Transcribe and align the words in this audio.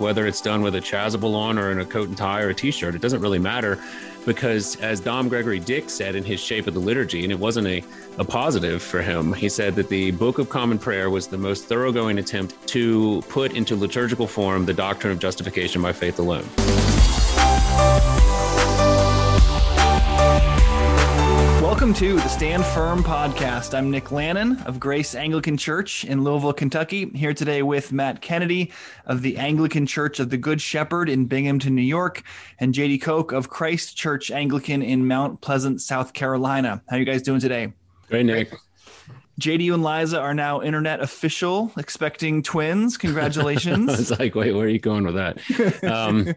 whether 0.00 0.26
it's 0.26 0.40
done 0.40 0.62
with 0.62 0.74
a 0.74 0.80
chasuble 0.80 1.34
on 1.34 1.58
or 1.58 1.70
in 1.70 1.80
a 1.80 1.84
coat 1.84 2.08
and 2.08 2.16
tie 2.16 2.42
or 2.42 2.50
a 2.50 2.54
t-shirt. 2.54 2.94
It 2.94 3.00
doesn't 3.00 3.20
really 3.20 3.38
matter 3.38 3.78
because 4.24 4.76
as 4.76 5.00
Dom 5.00 5.28
Gregory 5.28 5.60
Dix 5.60 5.92
said 5.92 6.16
in 6.16 6.24
his 6.24 6.40
Shape 6.40 6.66
of 6.66 6.74
the 6.74 6.80
Liturgy, 6.80 7.22
and 7.22 7.32
it 7.32 7.38
wasn't 7.38 7.68
a, 7.68 7.82
a 8.18 8.24
positive 8.24 8.82
for 8.82 9.00
him, 9.00 9.32
he 9.32 9.48
said 9.48 9.74
that 9.76 9.88
the 9.88 10.10
Book 10.12 10.38
of 10.38 10.48
Common 10.48 10.78
Prayer 10.78 11.10
was 11.10 11.28
the 11.28 11.38
most 11.38 11.66
thoroughgoing 11.66 12.18
attempt 12.18 12.66
to 12.68 13.22
put 13.28 13.52
into 13.52 13.76
liturgical 13.76 14.26
form 14.26 14.66
the 14.66 14.74
doctrine 14.74 15.12
of 15.12 15.18
justification 15.18 15.80
by 15.80 15.92
faith 15.92 16.18
alone. 16.18 16.44
Welcome 21.86 22.00
to 22.00 22.16
the 22.16 22.28
Stand 22.28 22.64
Firm 22.64 23.04
podcast. 23.04 23.72
I'm 23.72 23.92
Nick 23.92 24.10
Lannon 24.10 24.60
of 24.62 24.80
Grace 24.80 25.14
Anglican 25.14 25.56
Church 25.56 26.04
in 26.04 26.24
Louisville, 26.24 26.52
Kentucky, 26.52 27.08
here 27.10 27.32
today 27.32 27.62
with 27.62 27.92
Matt 27.92 28.20
Kennedy 28.20 28.72
of 29.04 29.22
the 29.22 29.36
Anglican 29.36 29.86
Church 29.86 30.18
of 30.18 30.30
the 30.30 30.36
Good 30.36 30.60
Shepherd 30.60 31.08
in 31.08 31.26
Binghamton, 31.26 31.76
New 31.76 31.82
York, 31.82 32.24
and 32.58 32.74
JD 32.74 33.02
Koch 33.02 33.30
of 33.30 33.50
Christ 33.50 33.96
Church 33.96 34.32
Anglican 34.32 34.82
in 34.82 35.06
Mount 35.06 35.40
Pleasant, 35.42 35.80
South 35.80 36.12
Carolina. 36.12 36.82
How 36.88 36.96
are 36.96 36.98
you 36.98 37.04
guys 37.04 37.22
doing 37.22 37.38
today? 37.38 37.72
Great, 38.08 38.26
Nick. 38.26 38.52
JD 39.40 39.72
and 39.72 39.84
Liza 39.84 40.18
are 40.18 40.34
now 40.34 40.62
internet 40.62 41.00
official, 41.00 41.70
expecting 41.78 42.42
twins. 42.42 42.96
Congratulations. 42.98 44.00
it's 44.00 44.18
like, 44.18 44.34
wait, 44.34 44.56
where 44.56 44.66
are 44.66 44.68
you 44.68 44.80
going 44.80 45.04
with 45.04 45.14
that? 45.14 45.38
Um, 45.88 46.34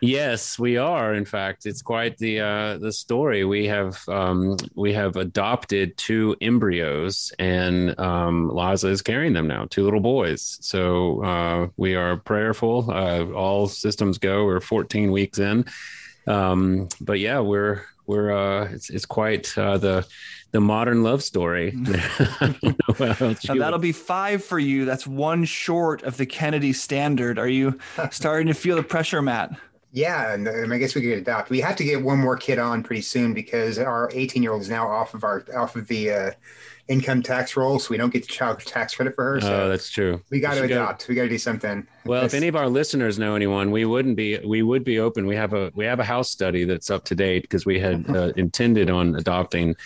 Yes, 0.00 0.58
we 0.58 0.76
are. 0.76 1.14
In 1.14 1.24
fact, 1.24 1.64
it's 1.64 1.80
quite 1.80 2.18
the 2.18 2.40
uh, 2.40 2.78
the 2.78 2.92
story. 2.92 3.44
We 3.44 3.66
have 3.66 4.06
um, 4.08 4.56
we 4.74 4.92
have 4.92 5.16
adopted 5.16 5.96
two 5.96 6.36
embryos, 6.40 7.32
and 7.38 7.98
um, 7.98 8.50
Liza 8.50 8.88
is 8.88 9.00
carrying 9.00 9.32
them 9.32 9.46
now, 9.46 9.66
two 9.70 9.84
little 9.84 10.00
boys. 10.00 10.58
So 10.60 11.24
uh, 11.24 11.68
we 11.76 11.94
are 11.94 12.18
prayerful. 12.18 12.90
Uh, 12.90 13.30
all 13.32 13.68
systems 13.68 14.18
go. 14.18 14.44
We're 14.44 14.60
14 14.60 15.12
weeks 15.12 15.38
in, 15.38 15.64
um, 16.26 16.88
but 17.00 17.18
yeah, 17.18 17.40
we're 17.40 17.82
we're 18.06 18.32
uh, 18.32 18.68
it's 18.70 18.90
it's 18.90 19.06
quite 19.06 19.56
uh, 19.56 19.78
the 19.78 20.06
the 20.52 20.60
modern 20.60 21.02
love 21.02 21.22
story. 21.22 21.70
That'll 22.98 23.78
be 23.78 23.92
five 23.92 24.44
for 24.44 24.58
you. 24.58 24.84
That's 24.84 25.06
one 25.06 25.44
short 25.44 26.02
of 26.02 26.18
the 26.18 26.26
Kennedy 26.26 26.72
standard. 26.72 27.38
Are 27.38 27.48
you 27.48 27.78
starting 28.10 28.46
to 28.48 28.54
feel 28.54 28.76
the 28.76 28.82
pressure, 28.82 29.22
Matt? 29.22 29.58
Yeah, 29.96 30.34
and, 30.34 30.46
and 30.46 30.74
I 30.74 30.76
guess 30.76 30.94
we 30.94 31.00
could 31.00 31.16
adopt. 31.16 31.48
We 31.48 31.58
have 31.60 31.74
to 31.76 31.84
get 31.84 32.02
one 32.02 32.18
more 32.18 32.36
kid 32.36 32.58
on 32.58 32.82
pretty 32.82 33.00
soon 33.00 33.32
because 33.32 33.78
our 33.78 34.10
18 34.12 34.42
year 34.42 34.52
old 34.52 34.60
is 34.60 34.68
now 34.68 34.86
off 34.86 35.14
of 35.14 35.24
our 35.24 35.42
off 35.56 35.74
of 35.74 35.88
the 35.88 36.10
uh, 36.10 36.30
income 36.86 37.22
tax 37.22 37.56
roll, 37.56 37.78
so 37.78 37.92
we 37.92 37.96
don't 37.96 38.12
get 38.12 38.20
the 38.20 38.28
child 38.28 38.60
tax 38.60 38.94
credit 38.94 39.14
for 39.14 39.24
her. 39.24 39.40
So 39.40 39.62
oh, 39.62 39.68
that's 39.70 39.88
true. 39.88 40.20
We 40.28 40.38
got 40.38 40.56
to 40.56 40.64
adopt. 40.64 41.06
Go. 41.06 41.12
We 41.12 41.14
got 41.14 41.22
to 41.22 41.28
do 41.30 41.38
something. 41.38 41.86
Well, 42.04 42.22
if 42.26 42.34
any 42.34 42.46
of 42.46 42.56
our 42.56 42.68
listeners 42.68 43.18
know 43.18 43.36
anyone, 43.36 43.70
we 43.70 43.86
wouldn't 43.86 44.16
be. 44.16 44.38
We 44.40 44.60
would 44.60 44.84
be 44.84 44.98
open. 44.98 45.26
We 45.26 45.34
have 45.34 45.54
a 45.54 45.72
we 45.74 45.86
have 45.86 45.98
a 45.98 46.04
house 46.04 46.28
study 46.28 46.64
that's 46.64 46.90
up 46.90 47.06
to 47.06 47.14
date 47.14 47.40
because 47.40 47.64
we 47.64 47.80
had 47.80 48.04
uh, 48.14 48.32
intended 48.36 48.90
on 48.90 49.14
adopting 49.14 49.76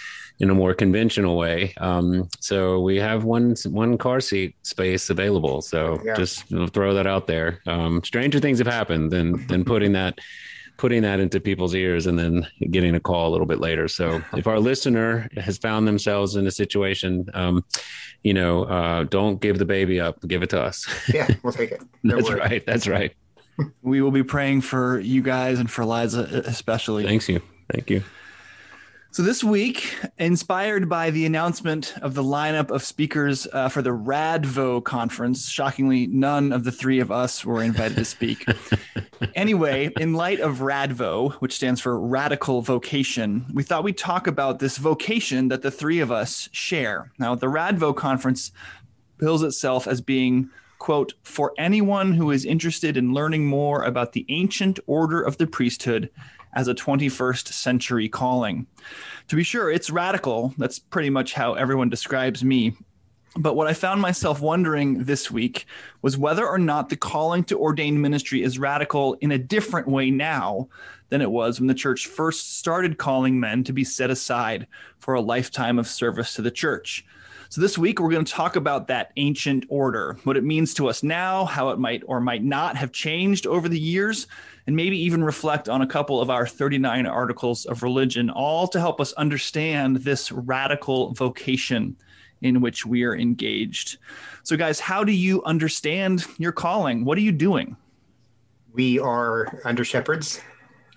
in 0.41 0.49
a 0.49 0.55
more 0.55 0.75
conventional 0.75 1.37
way. 1.37 1.75
Um, 1.77 2.29
so 2.41 2.81
we 2.81 2.97
have 2.97 3.25
one 3.25 3.55
one 3.67 3.99
car 3.99 4.21
seat 4.21 4.57
space 4.63 5.11
available. 5.11 5.61
So 5.61 6.01
yeah. 6.05 6.15
just 6.15 6.45
throw 6.73 6.95
that 6.95 7.07
out 7.07 7.27
there. 7.27 7.61
Um, 7.67 8.03
stranger 8.03 8.41
things 8.41 8.59
have 8.59 8.67
happened 8.67 9.13
than 9.13 9.47
than 9.47 9.65
putting 9.65 9.93
that 9.93 10.19
putting 10.79 11.03
that 11.03 11.21
into 11.21 11.39
people's 11.39 11.75
ears 11.75 12.07
and 12.07 12.19
then 12.19 12.47
getting 12.71 12.95
a 12.95 13.01
call 13.01 13.29
a 13.29 13.33
little 13.33 13.47
bit 13.47 13.61
later. 13.61 13.87
So 13.87 14.23
if 14.33 14.47
our 14.47 14.59
listener 14.59 15.29
has 15.37 15.59
found 15.59 15.87
themselves 15.87 16.37
in 16.37 16.47
a 16.47 16.51
situation, 16.51 17.27
um, 17.35 17.63
you 18.23 18.33
know, 18.33 18.65
uh, 18.65 19.05
don't 19.05 19.43
give 19.43 19.59
the 19.59 19.67
baby 19.67 20.01
up, 20.01 20.27
give 20.27 20.43
it 20.43 20.49
to 20.51 20.63
us. 20.63 20.87
yeah, 21.13 21.29
we'll 21.43 21.53
take 21.53 21.73
it. 21.73 21.83
No 22.03 22.17
That's 22.17 22.31
worries. 22.31 22.41
right. 22.41 22.67
That's 22.67 22.89
right. 22.89 23.15
We 23.83 24.01
will 24.01 24.11
be 24.11 24.23
praying 24.23 24.63
for 24.63 24.99
you 24.99 25.23
guys 25.23 25.59
and 25.59 25.71
for 25.71 25.85
Liza 25.85 26.21
especially. 26.47 27.05
Thanks 27.05 27.29
you. 27.29 27.43
Thank 27.71 27.91
you. 27.91 28.03
So, 29.13 29.25
this 29.25 29.43
week, 29.43 29.99
inspired 30.19 30.89
by 30.89 31.11
the 31.11 31.27
announcement 31.27 31.95
of 32.01 32.15
the 32.15 32.23
lineup 32.23 32.71
of 32.71 32.85
speakers 32.85 33.45
uh, 33.53 33.69
for 33.69 33.83
the 33.83 33.91
RADVO 33.91 34.85
conference, 34.85 35.49
shockingly, 35.49 36.07
none 36.07 36.53
of 36.53 36.63
the 36.63 36.71
three 36.71 37.01
of 37.01 37.11
us 37.11 37.45
were 37.45 37.61
invited 37.61 37.97
to 37.97 38.05
speak. 38.05 38.47
anyway, 39.35 39.91
in 39.99 40.15
light 40.15 40.39
of 40.39 40.59
RADVO, 40.61 41.33
which 41.41 41.57
stands 41.57 41.81
for 41.81 41.99
Radical 41.99 42.63
Vocation, 42.63 43.47
we 43.53 43.65
thought 43.65 43.83
we'd 43.83 43.99
talk 43.99 44.29
about 44.29 44.61
this 44.61 44.77
vocation 44.77 45.49
that 45.49 45.63
the 45.63 45.73
three 45.73 45.99
of 45.99 46.13
us 46.13 46.49
share. 46.53 47.11
Now, 47.19 47.35
the 47.35 47.49
RADVO 47.49 47.97
conference 47.97 48.53
bills 49.19 49.43
itself 49.43 49.89
as 49.89 50.01
being 50.01 50.51
quote, 50.79 51.13
for 51.23 51.53
anyone 51.59 52.15
who 52.15 52.31
is 52.31 52.47
interested 52.47 52.97
in 52.97 53.13
learning 53.13 53.45
more 53.45 53.85
about 53.85 54.13
the 54.13 54.25
ancient 54.31 54.81
order 54.87 55.21
of 55.21 55.37
the 55.37 55.47
priesthood 55.47 56.09
as 56.55 56.69
a 56.69 56.75
21st 56.75 57.49
century 57.49 58.09
calling. 58.09 58.67
To 59.29 59.37
be 59.37 59.43
sure, 59.43 59.71
it's 59.71 59.91
radical. 59.91 60.55
That's 60.59 60.79
pretty 60.79 61.11
much 61.11 61.35
how 61.35 61.55
everyone 61.55 61.89
describes 61.89 62.43
me. 62.45 62.75
But 63.37 63.55
what 63.55 63.69
I 63.69 63.75
found 63.75 64.01
myself 64.01 64.41
wondering 64.41 65.05
this 65.05 65.31
week 65.31 65.67
was 66.03 66.19
whether 66.19 66.47
or 66.47 66.59
not 66.59 66.89
the 66.89 66.97
calling 66.97 67.45
to 67.45 67.59
ordained 67.59 68.03
ministry 68.03 68.43
is 68.43 68.59
radical 68.59 69.15
in 69.21 69.31
a 69.31 69.39
different 69.39 69.87
way 69.87 70.11
now 70.11 70.69
than 71.11 71.21
it 71.21 71.31
was 71.31 71.61
when 71.61 71.69
the 71.69 71.75
church 71.75 72.09
first 72.09 72.59
started 72.59 72.99
calling 72.99 73.39
men 73.39 73.63
to 73.65 73.73
be 73.73 73.85
set 73.85 74.11
aside 74.11 74.67
for 74.99 75.15
a 75.15 75.21
lifetime 75.21 75.79
of 75.79 75.87
service 75.87 76.35
to 76.35 76.43
the 76.43 76.51
church. 76.51 77.05
So, 77.51 77.61
this 77.61 77.77
week, 77.77 77.99
we're 77.99 78.13
going 78.13 78.25
to 78.25 78.33
talk 78.33 78.55
about 78.55 78.87
that 78.87 79.11
ancient 79.17 79.65
order, 79.69 80.17
what 80.23 80.37
it 80.37 80.45
means 80.45 80.73
to 80.75 80.89
us 80.89 81.03
now, 81.03 81.47
how 81.47 81.71
it 81.71 81.81
might 81.81 82.05
or 82.07 82.21
might 82.21 82.45
not 82.45 82.77
have 82.77 82.93
changed 82.93 83.45
over 83.45 83.69
the 83.69 83.77
years, 83.77 84.29
and 84.69 84.77
maybe 84.77 84.97
even 84.97 85.25
reflect 85.25 85.69
on 85.69 85.83
a 85.83 85.87
couple 85.87 86.21
of 86.21 86.31
our 86.31 86.47
39 86.47 87.07
articles 87.07 87.67
of 87.67 87.83
religion, 87.83 88.31
all 88.31 88.69
to 88.69 88.79
help 88.79 89.01
us 89.01 89.13
understand 89.15 89.97
this 89.97 90.31
radical 90.31 91.13
vocation 91.15 91.97
in 92.41 92.61
which 92.61 92.87
we 92.87 93.03
are 93.03 93.17
engaged. 93.17 93.99
So, 94.45 94.57
guys, 94.57 94.79
how 94.79 95.03
do 95.03 95.11
you 95.11 95.43
understand 95.43 96.25
your 96.39 96.53
calling? 96.53 97.05
What 97.05 97.19
are 97.19 97.23
you 97.23 97.33
doing? 97.33 97.77
We 98.73 99.01
are 99.01 99.61
under 99.65 99.83
shepherds, 99.83 100.41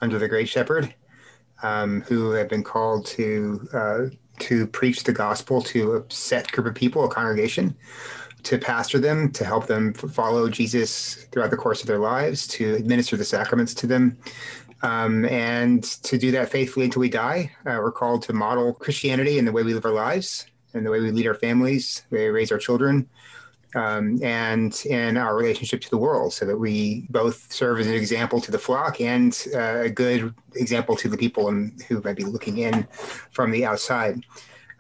under 0.02 0.20
the 0.20 0.28
Great 0.28 0.50
Shepherd, 0.50 0.94
um, 1.64 2.02
who 2.02 2.30
have 2.30 2.48
been 2.48 2.64
called 2.64 3.08
to 3.08 3.68
uh, 3.74 4.06
to 4.40 4.68
preach 4.68 5.04
the 5.04 5.14
gospel 5.14 5.62
to 5.62 5.98
a 5.98 6.14
set 6.14 6.52
group 6.52 6.68
of 6.68 6.76
people, 6.76 7.06
a 7.06 7.10
congregation, 7.10 7.76
to 8.44 8.58
pastor 8.58 9.00
them, 9.00 9.32
to 9.32 9.46
help 9.46 9.68
them 9.68 9.94
follow 9.94 10.50
Jesus 10.50 11.26
throughout 11.32 11.50
the 11.50 11.58
course 11.58 11.82
of 11.82 11.88
their 11.88 12.00
lives, 12.00 12.48
to 12.48 12.76
administer 12.76 13.16
the 13.16 13.24
sacraments 13.24 13.74
to 13.76 13.88
them, 13.88 14.18
um, 14.82 15.26
and 15.26 15.84
to 15.84 16.18
do 16.18 16.32
that 16.32 16.50
faithfully 16.50 16.86
until 16.86 17.00
we 17.00 17.10
die. 17.10 17.52
Uh, 17.66 17.80
we're 17.80 17.92
called 17.92 18.22
to 18.24 18.34
model 18.34 18.74
Christianity 18.74 19.38
in 19.38 19.46
the 19.46 19.52
way 19.52 19.64
we 19.64 19.74
live 19.74 19.86
our 19.86 19.92
lives, 19.92 20.46
and 20.74 20.86
the 20.86 20.90
way 20.90 21.00
we 21.00 21.12
lead 21.12 21.28
our 21.28 21.36
families, 21.36 22.04
the 22.10 22.18
way 22.18 22.24
we 22.26 22.32
raise 22.32 22.52
our 22.52 22.58
children, 22.58 23.08
um, 23.76 24.22
and 24.24 24.86
in 24.86 25.18
our 25.18 25.36
relationship 25.36 25.82
to 25.82 25.90
the 25.90 25.98
world, 25.98 26.34
so 26.34 26.46
that 26.46 26.58
we 26.58 27.08
both 27.10 27.52
serve 27.52 27.80
as 27.80 27.88
an 27.88 27.94
example 27.94 28.40
to 28.42 28.52
the 28.52 28.60
flock 28.60 29.02
and 29.02 29.48
uh, 29.54 29.82
a 29.82 29.90
good 29.90 30.34
example 30.56 30.96
to 30.98 31.10
the 31.10 31.18
people 31.18 31.50
in, 31.50 31.76
who 31.88 32.02
might 32.02 32.16
be 32.16 32.24
looking 32.24 32.60
in 32.60 32.88
from 33.32 33.52
the 33.52 33.66
outside. 33.66 34.24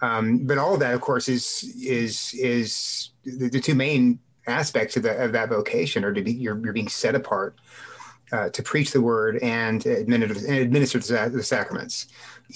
Um, 0.02 0.40
but 0.40 0.58
all 0.58 0.74
of 0.74 0.80
that, 0.82 0.94
of 0.94 1.02
course, 1.02 1.30
is 1.30 1.74
is 1.82 2.34
is 2.34 3.12
the, 3.24 3.50
the, 3.50 3.62
two 3.62 3.74
main 3.74 4.20
aspects 4.48 4.98
of, 4.98 5.04
the, 5.04 5.18
of 5.24 5.32
that 5.32 5.50
vocation 5.50 6.04
or 6.04 6.14
to 6.14 6.22
be 6.22 6.34
you're, 6.34 6.60
you're 6.60 6.74
being 6.74 6.90
set 6.90 7.16
apart 7.16 7.56
uh, 8.34 8.50
to 8.50 8.62
preach 8.62 8.92
the 8.92 9.02
word 9.02 9.38
and 9.42 9.86
administer, 9.86 10.46
and 10.48 10.58
administer 10.58 11.00
the, 11.00 11.44
sacraments 11.44 12.08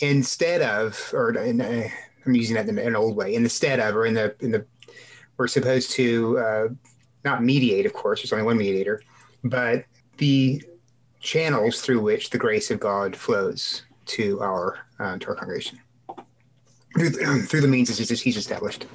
instead 0.01 0.61
of 0.61 1.11
or 1.13 1.31
in, 1.37 1.61
uh, 1.61 1.87
I'm 2.25 2.35
using 2.35 2.55
that 2.55 2.67
in 2.67 2.77
an 2.77 2.95
old 2.95 3.15
way 3.15 3.35
instead 3.35 3.79
of 3.79 3.95
or 3.95 4.05
in 4.05 4.13
the 4.13 4.35
in 4.41 4.51
the 4.51 4.65
we're 5.37 5.47
supposed 5.47 5.91
to 5.91 6.39
uh, 6.39 6.67
not 7.23 7.43
mediate, 7.43 7.85
of 7.85 7.93
course, 7.93 8.21
there's 8.21 8.33
only 8.33 8.45
one 8.45 8.57
mediator, 8.57 9.01
but 9.43 9.85
the 10.17 10.63
channels 11.19 11.81
through 11.81 12.01
which 12.01 12.29
the 12.29 12.37
grace 12.37 12.71
of 12.71 12.79
God 12.79 13.15
flows 13.15 13.83
to 14.05 14.39
our 14.41 14.79
uh, 14.99 15.17
to 15.17 15.27
our 15.27 15.35
congregation 15.35 15.79
through 16.97 17.09
the, 17.09 17.45
through 17.49 17.61
the 17.61 17.67
means 17.67 17.95
that 17.95 18.19
he's 18.19 18.37
established. 18.37 18.85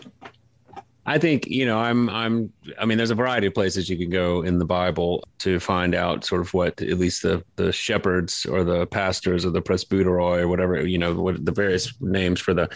I 1.04 1.18
think 1.18 1.48
you 1.48 1.66
know 1.66 1.78
I'm 1.78 2.08
I'm 2.10 2.52
I 2.78 2.84
mean 2.84 2.96
there's 2.96 3.10
a 3.10 3.16
variety 3.16 3.48
of 3.48 3.54
places 3.54 3.88
you 3.88 3.96
can 3.96 4.10
go 4.10 4.42
in 4.42 4.58
the 4.58 4.64
Bible 4.64 5.24
to 5.38 5.58
find 5.58 5.96
out 5.96 6.24
sort 6.24 6.40
of 6.40 6.54
what 6.54 6.80
at 6.80 6.98
least 6.98 7.22
the 7.22 7.44
the 7.56 7.72
shepherds 7.72 8.46
or 8.46 8.62
the 8.62 8.86
pastors 8.86 9.44
or 9.44 9.50
the 9.50 9.62
presbyteroi 9.62 10.42
or 10.42 10.48
whatever 10.48 10.86
you 10.86 10.98
know 10.98 11.14
what 11.14 11.44
the 11.44 11.50
various 11.50 11.92
names 12.00 12.38
for 12.40 12.54
the 12.54 12.70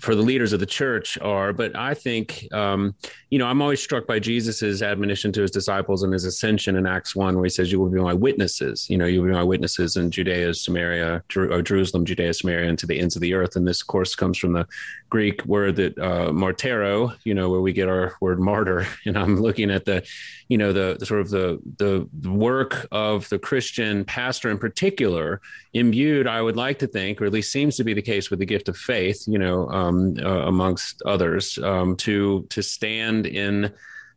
for 0.00 0.14
the 0.14 0.22
leaders 0.22 0.52
of 0.52 0.60
the 0.60 0.66
church 0.66 1.18
are. 1.18 1.52
But 1.52 1.76
I 1.76 1.94
think, 1.94 2.48
um, 2.52 2.94
you 3.30 3.38
know, 3.38 3.46
I'm 3.46 3.60
always 3.60 3.82
struck 3.82 4.06
by 4.06 4.18
Jesus's 4.18 4.82
admonition 4.82 5.32
to 5.32 5.42
his 5.42 5.50
disciples 5.50 6.02
and 6.02 6.12
his 6.12 6.24
ascension 6.24 6.76
in 6.76 6.86
Acts 6.86 7.14
1, 7.14 7.34
where 7.34 7.44
he 7.44 7.50
says, 7.50 7.70
You 7.70 7.80
will 7.80 7.90
be 7.90 8.00
my 8.00 8.14
witnesses. 8.14 8.88
You 8.88 8.98
know, 8.98 9.06
you 9.06 9.20
will 9.20 9.28
be 9.28 9.34
my 9.34 9.44
witnesses 9.44 9.96
in 9.96 10.10
Judea, 10.10 10.54
Samaria, 10.54 11.22
Jer- 11.28 11.62
Jerusalem, 11.62 12.04
Judea, 12.04 12.34
Samaria, 12.34 12.68
and 12.68 12.78
to 12.78 12.86
the 12.86 12.98
ends 12.98 13.16
of 13.16 13.22
the 13.22 13.34
earth. 13.34 13.56
And 13.56 13.66
this, 13.66 13.82
course, 13.82 14.14
comes 14.14 14.38
from 14.38 14.52
the 14.52 14.66
Greek 15.10 15.44
word 15.44 15.76
that 15.76 15.98
uh, 15.98 16.30
martero, 16.30 17.16
you 17.24 17.34
know, 17.34 17.50
where 17.50 17.60
we 17.60 17.72
get 17.72 17.88
our 17.88 18.14
word 18.20 18.40
martyr. 18.40 18.86
And 19.06 19.18
I'm 19.18 19.40
looking 19.40 19.70
at 19.70 19.86
the, 19.86 20.06
you 20.48 20.58
know, 20.58 20.72
the, 20.72 20.96
the 21.00 21.06
sort 21.06 21.20
of 21.20 21.30
the, 21.30 21.58
the 21.78 22.06
work 22.30 22.86
of 22.92 23.28
the 23.28 23.38
Christian 23.38 24.04
pastor 24.04 24.50
in 24.50 24.58
particular, 24.58 25.40
imbued, 25.72 26.26
I 26.26 26.42
would 26.42 26.56
like 26.56 26.78
to 26.80 26.86
think, 26.86 27.20
or 27.20 27.26
at 27.26 27.32
least 27.32 27.50
seems 27.50 27.76
to 27.76 27.84
be 27.84 27.94
the 27.94 28.02
case 28.02 28.30
with 28.30 28.38
the 28.38 28.46
gift 28.46 28.68
of 28.68 28.76
faith, 28.76 29.24
you 29.26 29.38
know, 29.38 29.68
um, 29.70 29.89
uh, 29.90 30.46
amongst 30.46 31.02
others, 31.02 31.58
um, 31.58 31.96
to 31.96 32.46
to 32.50 32.62
stand 32.62 33.26
in 33.26 33.72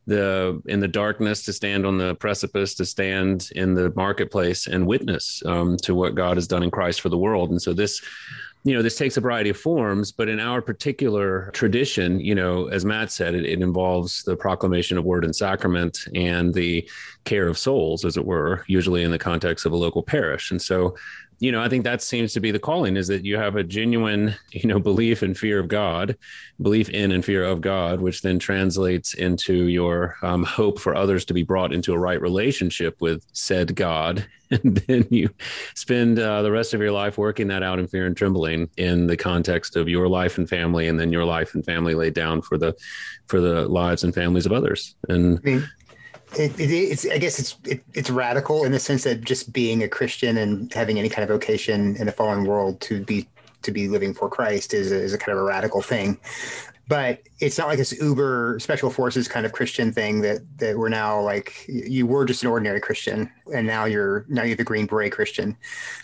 the 0.06 0.62
in 0.66 0.80
the 0.80 0.88
darkness, 0.88 1.42
to 1.44 1.52
stand 1.52 1.86
on 1.86 1.98
the 1.98 2.14
precipice, 2.16 2.74
to 2.74 2.84
stand 2.84 3.50
in 3.54 3.74
the 3.74 3.92
marketplace 3.96 4.66
and 4.66 4.86
witness 4.86 5.42
um, 5.46 5.76
to 5.78 5.94
what 5.94 6.14
God 6.14 6.36
has 6.36 6.46
done 6.46 6.62
in 6.62 6.70
Christ 6.70 7.00
for 7.00 7.08
the 7.08 7.18
world. 7.18 7.50
And 7.50 7.60
so 7.60 7.72
this 7.72 8.00
you 8.64 8.74
know 8.74 8.82
this 8.82 8.96
takes 8.96 9.16
a 9.16 9.20
variety 9.20 9.50
of 9.50 9.58
forms 9.58 10.10
but 10.10 10.28
in 10.28 10.40
our 10.40 10.62
particular 10.62 11.50
tradition 11.52 12.18
you 12.18 12.34
know 12.34 12.66
as 12.68 12.84
matt 12.84 13.12
said 13.12 13.34
it, 13.34 13.44
it, 13.44 13.60
involves 13.60 14.22
the 14.24 14.36
proclamation 14.36 14.96
of 14.96 15.04
word 15.04 15.24
and 15.24 15.36
sacrament 15.36 15.98
and 16.14 16.54
the 16.54 16.88
care 17.24 17.46
of 17.46 17.58
souls 17.58 18.04
as 18.04 18.16
it 18.16 18.24
were 18.24 18.64
usually 18.66 19.02
in 19.02 19.10
the 19.10 19.18
context 19.18 19.66
of 19.66 19.72
a 19.72 19.76
local 19.76 20.02
parish 20.02 20.50
and 20.50 20.60
so 20.60 20.96
you 21.44 21.52
know, 21.52 21.60
I 21.60 21.68
think 21.68 21.84
that 21.84 22.00
seems 22.00 22.32
to 22.32 22.40
be 22.40 22.52
the 22.52 22.58
calling 22.58 22.96
is 22.96 23.06
that 23.08 23.26
you 23.26 23.36
have 23.36 23.54
a 23.54 23.62
genuine, 23.62 24.34
you 24.52 24.66
know, 24.66 24.78
belief 24.78 25.20
and 25.20 25.36
fear 25.36 25.58
of 25.58 25.68
God, 25.68 26.16
belief 26.62 26.88
in 26.88 27.12
and 27.12 27.22
fear 27.22 27.44
of 27.44 27.60
God, 27.60 28.00
which 28.00 28.22
then 28.22 28.38
translates 28.38 29.12
into 29.12 29.64
your 29.64 30.16
um, 30.22 30.42
hope 30.42 30.78
for 30.78 30.96
others 30.96 31.26
to 31.26 31.34
be 31.34 31.42
brought 31.42 31.74
into 31.74 31.92
a 31.92 31.98
right 31.98 32.18
relationship 32.18 32.98
with 33.02 33.26
said 33.32 33.76
God. 33.76 34.26
And 34.50 34.76
then 34.76 35.06
you 35.10 35.30
spend 35.74 36.18
uh, 36.18 36.42
the 36.42 36.52
rest 36.52 36.74
of 36.74 36.80
your 36.80 36.92
life 36.92 37.18
working 37.18 37.48
that 37.48 37.64
out 37.64 37.80
in 37.80 37.88
fear 37.88 38.06
and 38.06 38.16
trembling 38.16 38.68
in 38.76 39.08
the 39.08 39.16
context 39.16 39.74
of 39.74 39.88
your 39.88 40.06
life 40.06 40.38
and 40.38 40.48
family, 40.48 40.86
and 40.86 41.00
then 41.00 41.10
your 41.10 41.24
life 41.24 41.54
and 41.54 41.64
family 41.64 41.94
laid 41.94 42.14
down 42.14 42.40
for 42.42 42.56
the 42.56 42.76
for 43.26 43.40
the 43.40 43.66
lives 43.66 44.04
and 44.04 44.14
families 44.14 44.46
of 44.46 44.52
others. 44.52 44.94
And 45.08 45.40
it, 46.38 46.58
it, 46.60 46.70
it's 46.70 47.06
I 47.06 47.18
guess 47.18 47.38
it's 47.38 47.56
it, 47.64 47.82
it's 47.94 48.10
radical 48.10 48.64
in 48.64 48.72
the 48.72 48.78
sense 48.78 49.04
that 49.04 49.22
just 49.22 49.52
being 49.52 49.82
a 49.82 49.88
Christian 49.88 50.36
and 50.38 50.72
having 50.72 50.98
any 50.98 51.08
kind 51.08 51.22
of 51.22 51.34
vocation 51.34 51.96
in 51.96 52.08
a 52.08 52.12
fallen 52.12 52.44
world 52.44 52.80
to 52.82 53.02
be 53.04 53.26
to 53.62 53.72
be 53.72 53.88
living 53.88 54.14
for 54.14 54.28
Christ 54.28 54.74
is 54.74 54.92
a, 54.92 54.96
is 54.96 55.12
a 55.12 55.18
kind 55.18 55.36
of 55.36 55.42
a 55.42 55.46
radical 55.46 55.82
thing. 55.82 56.18
But 56.86 57.20
it's 57.40 57.56
not 57.56 57.68
like 57.68 57.78
this 57.78 57.98
uber 57.98 58.58
special 58.60 58.90
forces 58.90 59.26
kind 59.26 59.46
of 59.46 59.52
Christian 59.52 59.90
thing 59.90 60.20
that 60.20 60.40
that 60.58 60.76
we're 60.76 60.90
now 60.90 61.20
like 61.20 61.64
you 61.66 62.06
were 62.06 62.26
just 62.26 62.42
an 62.42 62.50
ordinary 62.50 62.80
Christian 62.80 63.30
and 63.54 63.66
now 63.66 63.86
you're 63.86 64.26
now 64.28 64.42
you're 64.42 64.56
the 64.56 64.64
Green 64.64 64.86
Beret 64.86 65.12
Christian. 65.12 65.56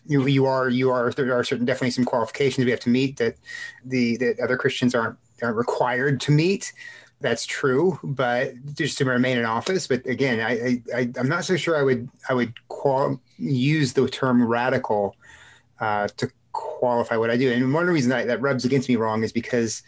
You 0.07 0.27
you 0.27 0.47
are 0.47 0.71
you 0.71 0.91
are 0.91 1.13
there 1.13 1.35
are 1.39 1.45
certain 1.45 1.67
definitely 1.67 1.91
some 1.91 2.07
qualifications 2.07 2.65
we 2.65 2.71
have 2.71 2.81
to 2.81 2.89
meet 2.89 3.19
that 3.19 3.37
the 3.85 4.17
that 4.19 4.41
other 4.41 4.57
Christians 4.57 4.95
aren't 4.95 5.19
aren't 5.43 5.57
required 5.57 6.21
to 6.23 6.33
meet 6.33 6.73
that's 7.21 7.45
true, 7.45 7.99
but 8.03 8.55
just 8.75 8.99
to 8.99 9.05
remain 9.05 9.39
in 9.39 9.45
office. 9.45 9.87
But 9.87 10.07
again, 10.07 10.41
I, 10.41 10.83
I 10.95 11.11
am 11.19 11.29
not 11.29 11.45
so 11.45 11.57
sure 11.57 11.77
I 11.77 11.83
would 11.83 12.09
I 12.29 12.35
would 12.35 12.55
qual- 12.69 13.21
use 13.37 13.93
the 13.93 14.09
term 14.09 14.45
radical 14.47 15.17
uh, 15.81 16.09
to 16.17 16.31
qualify 16.53 17.17
what 17.17 17.31
I 17.31 17.37
do. 17.37 17.53
And 17.53 17.73
one 17.73 17.87
reasons 17.87 18.11
that, 18.11 18.27
that 18.27 18.41
rubs 18.41 18.65
against 18.65 18.89
me 18.89 18.97
wrong 18.97 19.23
is 19.23 19.33
because 19.33 19.83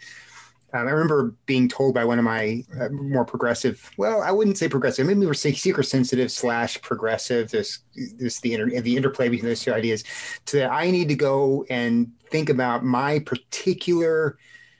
um, 0.73 0.87
I 0.87 0.91
remember 0.91 1.35
being 1.45 1.67
told 1.67 1.93
by 1.93 2.05
one 2.05 2.17
of 2.17 2.25
my 2.25 2.63
uh, 2.79 2.89
more 2.89 3.25
progressive, 3.25 3.91
well, 3.97 4.21
I 4.21 4.31
wouldn't 4.31 4.57
say 4.57 4.67
progressive, 4.67 5.05
maybe 5.05 5.19
we 5.19 5.25
were 5.27 5.33
seeker 5.33 5.83
sensitive 5.83 6.31
slash 6.31 6.81
progressive. 6.81 7.51
This, 7.51 7.79
this 8.17 8.39
the 8.39 8.53
inter, 8.53 8.81
the 8.81 8.97
interplay 8.97 9.29
between 9.29 9.49
those 9.49 9.61
two 9.61 9.73
ideas. 9.73 10.03
To 10.47 10.57
that, 10.57 10.71
I 10.71 10.89
need 10.89 11.09
to 11.09 11.15
go 11.15 11.65
and 11.69 12.11
think 12.29 12.49
about 12.49 12.83
my 12.83 13.19
particular 13.19 14.37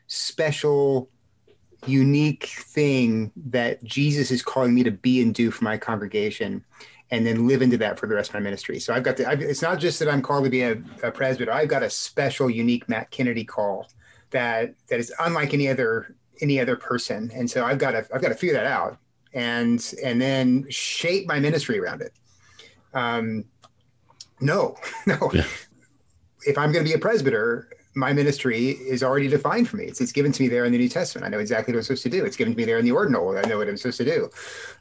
special 0.07 1.09
unique 1.88 2.45
thing 2.45 3.31
that 3.35 3.83
Jesus 3.83 4.31
is 4.31 4.41
calling 4.41 4.74
me 4.74 4.83
to 4.83 4.91
be 4.91 5.21
and 5.21 5.33
do 5.33 5.51
for 5.51 5.63
my 5.63 5.77
congregation 5.77 6.63
and 7.12 7.25
then 7.25 7.47
live 7.47 7.62
into 7.62 7.77
that 7.77 8.00
for 8.00 8.07
the 8.07 8.15
rest 8.15 8.31
of 8.31 8.33
my 8.33 8.39
ministry. 8.39 8.80
So 8.80 8.94
I've 8.94 9.03
got 9.03 9.18
the, 9.18 9.27
I've, 9.27 9.41
it's 9.41 9.62
not 9.62 9.80
just 9.80 10.00
that 10.00 10.09
I'm 10.09 10.21
called 10.21 10.45
to 10.45 10.50
be 10.50 10.63
a, 10.63 10.81
a, 11.03 11.12
presbyter. 11.12 11.51
I've 11.51 11.68
got 11.68 11.83
a 11.83 11.89
special, 11.89 12.50
unique 12.50 12.89
Matt 12.89 13.12
Kennedy 13.12 13.44
call 13.44 13.88
that 14.31 14.74
that 14.89 15.00
is 15.00 15.13
unlike 15.19 15.53
any 15.53 15.68
other 15.68 16.15
any 16.41 16.59
other 16.59 16.75
person. 16.75 17.31
And 17.35 17.50
so 17.50 17.65
I've 17.65 17.77
got 17.77 17.91
to 17.91 18.00
I've 18.13 18.21
got 18.21 18.29
to 18.29 18.36
figure 18.36 18.56
that 18.56 18.65
out 18.65 18.97
and 19.33 19.94
and 20.03 20.19
then 20.19 20.65
shape 20.69 21.27
my 21.27 21.39
ministry 21.39 21.79
around 21.79 22.01
it. 22.01 22.13
Um, 22.94 23.45
no, 24.39 24.75
no. 25.06 25.29
Yeah. 25.33 25.45
If 26.45 26.57
I'm 26.57 26.71
going 26.71 26.83
to 26.83 26.89
be 26.89 26.95
a 26.95 27.00
presbyter, 27.00 27.69
my 27.95 28.13
ministry 28.13 28.69
is 28.69 29.04
already 29.04 29.28
defined 29.28 29.68
for 29.68 29.78
me. 29.78 29.86
It's, 29.86 30.01
it's 30.01 30.12
given 30.12 30.31
to 30.31 30.42
me 30.42 30.48
there 30.48 30.66
in 30.66 30.72
the 30.72 30.78
New 30.78 30.90
Testament. 30.90 31.25
I 31.25 31.30
know 31.30 31.40
exactly 31.40 31.74
what 31.74 31.80
I'm 31.80 31.84
supposed 31.84 32.04
to 32.04 32.10
do. 32.10 32.25
It's 32.25 32.36
given 32.36 32.54
to 32.54 32.57
me 32.57 32.66
there 32.66 32.80
in 32.80 32.86
the 32.86 32.92
ordinal. 32.92 33.38
I 33.38 33.42
know 33.44 33.57
what 33.57 33.69
I'm 33.69 33.78
supposed 33.78 33.98
to 33.98 34.06
do. 34.06 34.30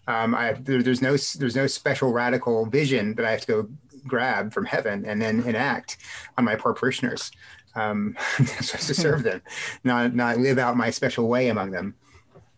Um, 0.06 0.34
I, 0.34 0.54
there, 0.54 0.82
there's 0.82 1.02
no 1.02 1.16
there's 1.38 1.56
no 1.56 1.66
special 1.66 2.12
radical 2.12 2.66
vision 2.66 3.14
that 3.16 3.24
I 3.24 3.30
have 3.32 3.42
to 3.42 3.46
go 3.46 3.68
grab 4.06 4.52
from 4.52 4.64
heaven 4.64 5.04
and 5.04 5.20
then 5.20 5.42
enact 5.44 5.98
on 6.38 6.44
my 6.44 6.56
poor 6.56 6.72
parishioners. 6.72 7.30
Um, 7.74 8.16
I'm 8.38 8.46
supposed 8.46 8.86
to 8.88 8.94
serve 8.94 9.22
them, 9.22 9.42
not 9.84 10.14
not 10.14 10.38
live 10.38 10.58
out 10.58 10.76
my 10.76 10.90
special 10.90 11.28
way 11.28 11.48
among 11.48 11.70
them. 11.70 11.94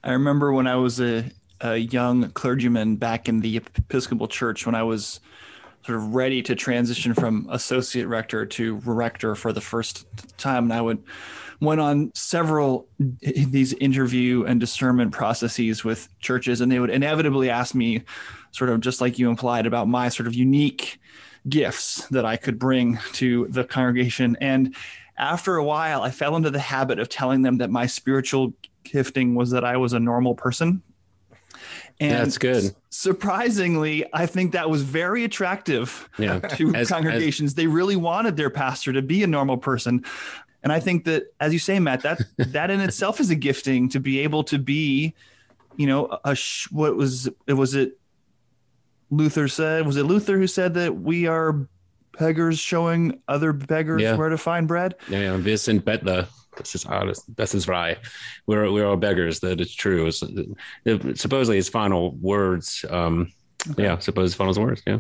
I 0.03 0.13
remember 0.13 0.53
when 0.53 0.67
I 0.67 0.77
was 0.77 1.01
a, 1.01 1.25
a 1.61 1.77
young 1.77 2.31
clergyman 2.33 2.97
back 2.97 3.29
in 3.29 3.41
the 3.41 3.57
Episcopal 3.57 4.29
Church 4.29 4.67
when 4.67 4.75
I 4.75 4.83
was 4.83 5.21
sort 5.85 5.99
of 5.99 6.15
ready 6.15 6.43
to 6.43 6.55
transition 6.55 7.15
from 7.15 7.47
associate 7.51 8.07
rector 8.07 8.47
to 8.47 8.77
rector 8.85 9.35
for 9.35 9.53
the 9.53 9.61
first 9.61 10.07
time. 10.39 10.65
And 10.65 10.73
I 10.73 10.81
would 10.81 11.03
went 11.61 11.81
on 11.81 12.11
several 12.15 12.87
these 12.99 13.73
interview 13.75 14.45
and 14.45 14.61
discernment 14.61 15.13
processes 15.13 15.85
with 15.85 16.09
churches, 16.21 16.61
and 16.61 16.71
they 16.71 16.81
would 16.81 16.91
inevitably 16.91 17.51
ask 17.51 17.75
me, 17.75 18.03
sort 18.51 18.71
of 18.71 18.81
just 18.81 19.01
like 19.01 19.19
you 19.19 19.29
implied, 19.29 19.67
about 19.67 19.89
my 19.89 20.09
sort 20.09 20.27
of 20.27 20.35
unique 20.35 21.01
gifts 21.49 22.07
that 22.09 22.25
I 22.25 22.37
could 22.37 22.59
bring 22.59 22.99
to 23.15 23.47
the 23.49 23.65
congregation. 23.65 24.37
And 24.41 24.75
after 25.17 25.57
a 25.57 25.65
while, 25.65 26.03
I 26.03 26.11
fell 26.11 26.37
into 26.37 26.51
the 26.51 26.59
habit 26.59 26.99
of 26.99 27.09
telling 27.09 27.43
them 27.43 27.59
that 27.59 27.71
my 27.71 27.87
spiritual 27.87 28.53
gifting 28.83 29.35
was 29.35 29.51
that 29.51 29.65
I 29.65 29.77
was 29.77 29.93
a 29.93 30.01
normal 30.01 30.35
person 30.35 30.83
and 32.01 32.13
that's 32.13 32.39
good. 32.39 32.75
Surprisingly, 32.91 34.05
I 34.13 34.27
think 34.27 34.53
that 34.53 34.69
was 34.69 34.83
very 34.83 35.25
attractive 35.25 36.09
yeah. 36.19 36.39
to 36.57 36.75
as, 36.75 36.89
congregations. 36.89 37.51
As, 37.51 37.55
they 37.55 37.67
really 37.67 37.97
wanted 37.97 38.37
their 38.37 38.51
pastor 38.51 38.93
to 38.93 39.03
be 39.03 39.23
a 39.23 39.27
normal 39.27 39.57
person. 39.57 40.05
And 40.63 40.73
I 40.73 40.81
think 40.81 41.05
that, 41.05 41.33
as 41.41 41.53
you 41.53 41.59
say, 41.59 41.79
Matt, 41.79 42.03
that 42.03 42.21
that 42.39 42.71
in 42.71 42.81
itself 42.81 43.21
is 43.21 43.31
a 43.31 43.35
gifting 43.35 43.89
to 43.91 44.01
be 44.01 44.21
able 44.21 44.45
to 44.45 44.59
be, 44.59 45.15
you 45.77 45.87
know, 45.87 46.19
a 46.25 46.37
what 46.71 46.97
was 46.97 47.29
it 47.47 47.55
was 47.55 47.75
it 47.75 47.99
Luther 49.11 49.47
said 49.47 49.87
was 49.87 49.97
it 49.97 50.05
Luther 50.05 50.39
who 50.39 50.47
said 50.47 50.75
that 50.75 50.97
we 50.97 51.27
are 51.27 51.69
beggars 52.19 52.59
showing 52.59 53.21
other 53.29 53.53
beggars 53.53 54.03
yeah. 54.03 54.17
where 54.17 54.29
to 54.29 54.39
find 54.39 54.69
bread? 54.69 54.95
Yeah, 55.09 55.21
yeah. 55.21 55.37
Wir 55.37 55.57
sind 55.57 55.85
Bettler 55.85 56.29
this 56.57 56.75
is 56.75 56.85
honest. 56.85 57.37
This 57.37 57.55
is 57.55 57.69
right. 57.69 57.99
We're 58.47 58.71
we're 58.71 58.87
all 58.87 58.97
beggars. 58.97 59.41
That 59.41 59.61
it's 59.61 59.75
true. 59.75 60.07
It's, 60.07 60.23
it, 60.85 61.19
supposedly 61.19 61.57
his 61.57 61.69
final 61.69 62.13
words. 62.13 62.85
Um, 62.89 63.33
okay. 63.71 63.85
Yeah, 63.85 63.99
suppose 63.99 64.31
his 64.31 64.35
final 64.35 64.55
words. 64.55 64.83
Yeah. 64.87 64.99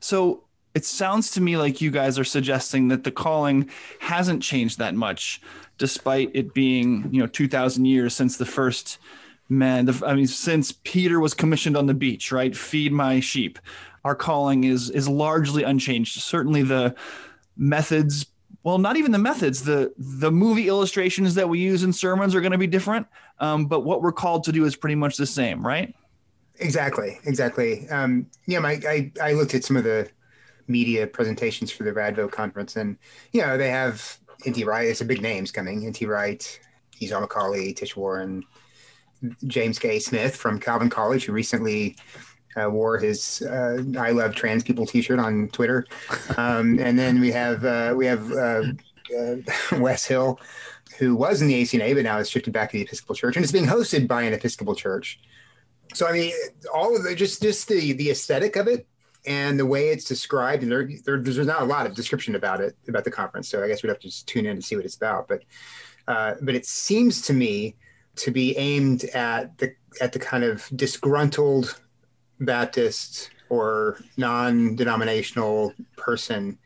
So 0.00 0.44
it 0.74 0.84
sounds 0.84 1.30
to 1.32 1.40
me 1.40 1.56
like 1.56 1.80
you 1.80 1.90
guys 1.90 2.18
are 2.18 2.24
suggesting 2.24 2.88
that 2.88 3.04
the 3.04 3.10
calling 3.10 3.70
hasn't 4.00 4.42
changed 4.42 4.78
that 4.78 4.94
much, 4.94 5.40
despite 5.78 6.30
it 6.34 6.54
being 6.54 7.08
you 7.12 7.20
know 7.20 7.26
two 7.26 7.48
thousand 7.48 7.86
years 7.86 8.14
since 8.14 8.36
the 8.36 8.46
first 8.46 8.98
man. 9.48 9.86
The, 9.86 10.06
I 10.06 10.14
mean, 10.14 10.26
since 10.26 10.72
Peter 10.84 11.20
was 11.20 11.34
commissioned 11.34 11.76
on 11.76 11.86
the 11.86 11.94
beach, 11.94 12.32
right? 12.32 12.56
Feed 12.56 12.92
my 12.92 13.20
sheep. 13.20 13.58
Our 14.04 14.14
calling 14.14 14.64
is 14.64 14.90
is 14.90 15.08
largely 15.08 15.62
unchanged. 15.62 16.20
Certainly 16.20 16.64
the 16.64 16.94
methods 17.56 18.26
well 18.64 18.78
not 18.78 18.96
even 18.96 19.12
the 19.12 19.18
methods 19.18 19.62
the 19.62 19.92
the 19.96 20.30
movie 20.30 20.68
illustrations 20.68 21.34
that 21.36 21.48
we 21.48 21.60
use 21.60 21.84
in 21.84 21.92
sermons 21.92 22.34
are 22.34 22.40
going 22.40 22.52
to 22.52 22.58
be 22.58 22.66
different 22.66 23.06
um, 23.38 23.66
but 23.66 23.80
what 23.80 24.02
we're 24.02 24.12
called 24.12 24.42
to 24.42 24.52
do 24.52 24.64
is 24.64 24.74
pretty 24.74 24.96
much 24.96 25.16
the 25.16 25.26
same 25.26 25.64
right? 25.64 25.94
Exactly 26.58 27.18
exactly. 27.24 27.88
Um, 27.88 28.26
yeah 28.46 28.58
my, 28.58 28.80
I, 28.88 29.12
I 29.22 29.32
looked 29.32 29.54
at 29.54 29.64
some 29.64 29.76
of 29.76 29.84
the 29.84 30.08
media 30.66 31.06
presentations 31.06 31.70
for 31.70 31.84
the 31.84 31.92
radvo 31.92 32.30
conference 32.30 32.76
and 32.76 32.96
you 33.32 33.42
know 33.42 33.56
they 33.56 33.70
have 33.70 34.18
nt 34.46 34.64
wright 34.64 34.88
it's 34.88 35.00
a 35.00 35.04
big 35.04 35.22
names 35.22 35.52
coming 35.52 35.86
nt 35.88 36.02
wright 36.02 36.60
on 37.12 37.22
mccaulley 37.22 37.76
tish 37.76 37.94
warren 37.96 38.42
james 39.46 39.78
k. 39.78 39.98
Smith 39.98 40.34
from 40.34 40.58
calvin 40.58 40.88
college 40.88 41.24
who 41.24 41.32
recently 41.32 41.96
uh, 42.56 42.70
wore 42.70 42.98
his 42.98 43.42
uh, 43.42 43.82
"I 43.98 44.10
love 44.10 44.34
trans 44.34 44.62
people" 44.62 44.86
T-shirt 44.86 45.18
on 45.18 45.48
Twitter, 45.48 45.86
um, 46.36 46.78
and 46.78 46.98
then 46.98 47.20
we 47.20 47.32
have 47.32 47.64
uh, 47.64 47.94
we 47.96 48.06
have 48.06 48.30
uh, 48.32 48.62
uh, 49.18 49.36
Wes 49.78 50.04
Hill 50.04 50.40
who 50.98 51.16
was 51.16 51.42
in 51.42 51.48
the 51.48 51.60
ACNA, 51.60 51.94
but 51.94 52.04
now 52.04 52.18
has 52.18 52.30
shifted 52.30 52.52
back 52.52 52.70
to 52.70 52.76
the 52.76 52.84
Episcopal 52.84 53.14
Church, 53.14 53.36
and 53.36 53.44
it's 53.44 53.52
being 53.52 53.66
hosted 53.66 54.06
by 54.06 54.22
an 54.22 54.32
Episcopal 54.32 54.74
Church. 54.74 55.20
So 55.92 56.06
I 56.06 56.12
mean, 56.12 56.32
all 56.72 56.96
of 56.96 57.04
the 57.04 57.14
just 57.14 57.42
just 57.42 57.68
the 57.68 57.92
the 57.92 58.10
aesthetic 58.10 58.56
of 58.56 58.68
it 58.68 58.86
and 59.26 59.58
the 59.58 59.66
way 59.66 59.88
it's 59.88 60.04
described, 60.04 60.62
and 60.62 60.70
there, 60.70 60.88
there, 61.04 61.20
there's 61.20 61.38
not 61.38 61.62
a 61.62 61.66
lot 61.66 61.86
of 61.86 61.94
description 61.94 62.34
about 62.34 62.60
it 62.60 62.76
about 62.88 63.04
the 63.04 63.10
conference. 63.10 63.48
So 63.48 63.62
I 63.62 63.68
guess 63.68 63.82
we'd 63.82 63.88
have 63.88 63.98
to 64.00 64.08
just 64.08 64.26
tune 64.26 64.46
in 64.46 64.56
to 64.56 64.62
see 64.62 64.76
what 64.76 64.84
it's 64.84 64.96
about. 64.96 65.28
But 65.28 65.44
uh, 66.08 66.34
but 66.42 66.54
it 66.54 66.66
seems 66.66 67.22
to 67.22 67.32
me 67.32 67.76
to 68.16 68.30
be 68.30 68.56
aimed 68.56 69.04
at 69.04 69.56
the 69.58 69.74
at 70.00 70.12
the 70.12 70.18
kind 70.18 70.44
of 70.44 70.68
disgruntled 70.74 71.80
Baptist 72.44 73.30
or 73.48 73.98
non-denominational 74.16 75.74
person 75.96 76.58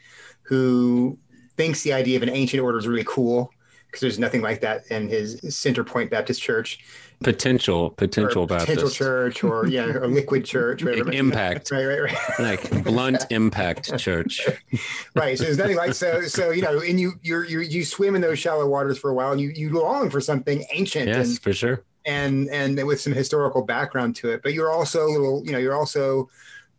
who 0.43 1.19
thinks 1.57 1.83
the 1.83 1.93
idea 1.93 2.17
of 2.17 2.23
an 2.23 2.31
ancient 2.31 2.63
order 2.63 2.79
is 2.79 2.87
really 2.87 3.05
cool 3.07 3.53
because 3.87 4.01
there's 4.01 4.19
nothing 4.19 4.43
like 4.43 4.61
that 4.61 4.87
in 4.91 5.09
his 5.09 5.41
Center 5.55 5.83
Point 5.83 6.11
Baptist 6.11 6.43
Church. 6.43 6.79
Potential, 7.21 7.91
potential 7.91 8.47
Baptist. 8.47 8.69
Potential 8.69 8.91
church 8.91 9.43
or 9.43 9.67
yeah, 9.67 9.87
a 9.87 10.07
liquid 10.07 10.45
church. 10.45 10.85
Whatever. 10.85 11.11
Impact. 11.11 11.71
right, 11.73 11.87
right, 11.87 12.01
right. 12.03 12.19
Like 12.39 12.85
blunt 12.85 13.27
impact 13.31 13.99
church. 13.99 14.47
right. 15.17 15.37
So 15.37 15.45
there's 15.45 15.59
nothing 15.59 15.77
like 15.77 15.95
so 15.95 16.23
so 16.23 16.51
you 16.51 16.63
know, 16.63 16.81
and 16.81 17.01
you 17.01 17.15
you 17.23 17.43
you 17.43 17.61
you 17.61 17.85
swim 17.85 18.15
in 18.15 18.21
those 18.21 18.39
shallow 18.39 18.69
waters 18.69 18.99
for 18.99 19.11
a 19.11 19.15
while 19.15 19.33
and 19.33 19.41
you 19.41 19.49
you 19.49 19.71
long 19.71 20.11
for 20.11 20.21
something 20.21 20.65
ancient. 20.73 21.09
Yes, 21.09 21.31
and, 21.31 21.41
for 21.41 21.53
sure. 21.53 21.83
And 22.09 22.49
and 22.49 22.87
with 22.87 23.01
some 23.01 23.13
historical 23.13 23.63
background 23.63 24.17
to 24.17 24.31
it. 24.31 24.43
But 24.43 24.55
you're 24.55 24.73
also 24.73 25.07
a 25.07 25.13
little, 25.13 25.45
you 25.45 25.53
know, 25.53 25.59
you're 25.59 25.77
also 25.77 26.31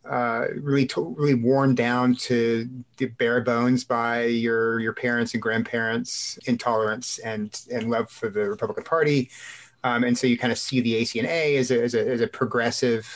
uh, 0.04 0.46
really 0.56 0.86
to, 0.86 1.14
really 1.16 1.34
worn 1.34 1.74
down 1.74 2.14
to 2.14 2.68
the 2.96 3.06
bare 3.06 3.40
bones 3.40 3.84
by 3.84 4.24
your 4.24 4.80
your 4.80 4.92
parents 4.92 5.34
and 5.34 5.42
grandparents' 5.42 6.38
intolerance 6.46 7.18
and 7.18 7.60
and 7.70 7.90
love 7.90 8.10
for 8.10 8.28
the 8.28 8.48
Republican 8.48 8.84
Party, 8.84 9.30
um, 9.84 10.04
and 10.04 10.16
so 10.16 10.26
you 10.26 10.38
kind 10.38 10.52
of 10.52 10.58
see 10.58 10.80
the 10.80 10.94
ACNA 11.00 11.58
as 11.58 11.70
a 11.70 11.82
as 11.82 11.94
a, 11.94 12.08
as 12.08 12.20
a 12.20 12.26
progressive. 12.26 13.06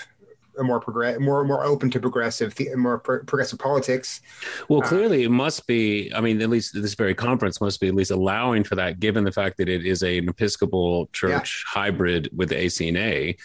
A 0.58 0.62
more 0.62 0.80
progress, 0.80 1.18
more 1.20 1.44
more 1.44 1.64
open 1.64 1.90
to 1.90 2.00
progressive, 2.00 2.54
more 2.76 2.99
pro- 2.99 3.25
progressive 3.25 3.58
politics. 3.58 4.20
Well, 4.68 4.82
uh, 4.82 4.87
clearly, 4.87 5.25
it 5.25 5.30
must 5.30 5.66
be. 5.66 6.12
I 6.14 6.20
mean, 6.20 6.40
at 6.42 6.50
least 6.50 6.75
this 6.75 6.94
very 6.94 7.14
conference 7.14 7.61
must 7.61 7.80
be 7.80 7.88
at 7.88 7.94
least 7.94 8.11
allowing 8.11 8.64
for 8.64 8.75
that, 8.76 9.00
given 9.00 9.25
the 9.25 9.32
fact 9.32 9.56
that 9.58 9.68
it 9.68 9.84
is 9.84 10.02
a, 10.02 10.18
an 10.18 10.28
Episcopal 10.28 11.08
Church 11.12 11.64
yeah. 11.66 11.80
hybrid 11.80 12.30
with 12.32 12.50
the 12.50 12.56
ACNA 12.56 13.37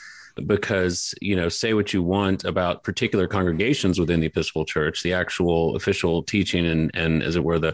because 0.48 1.14
you 1.22 1.36
know 1.36 1.50
say 1.50 1.74
what 1.74 1.94
you 1.94 2.04
want 2.04 2.44
about 2.44 2.84
particular 2.84 3.28
congregations 3.28 4.00
within 4.00 4.20
the 4.20 4.28
episcopal 4.28 4.66
church 4.66 5.04
the 5.04 5.14
actual 5.14 5.76
official 5.76 6.24
teaching 6.24 6.66
and 6.66 6.92
and 6.94 7.24
as 7.24 7.36
it 7.36 7.44
were 7.44 7.60
the 7.60 7.74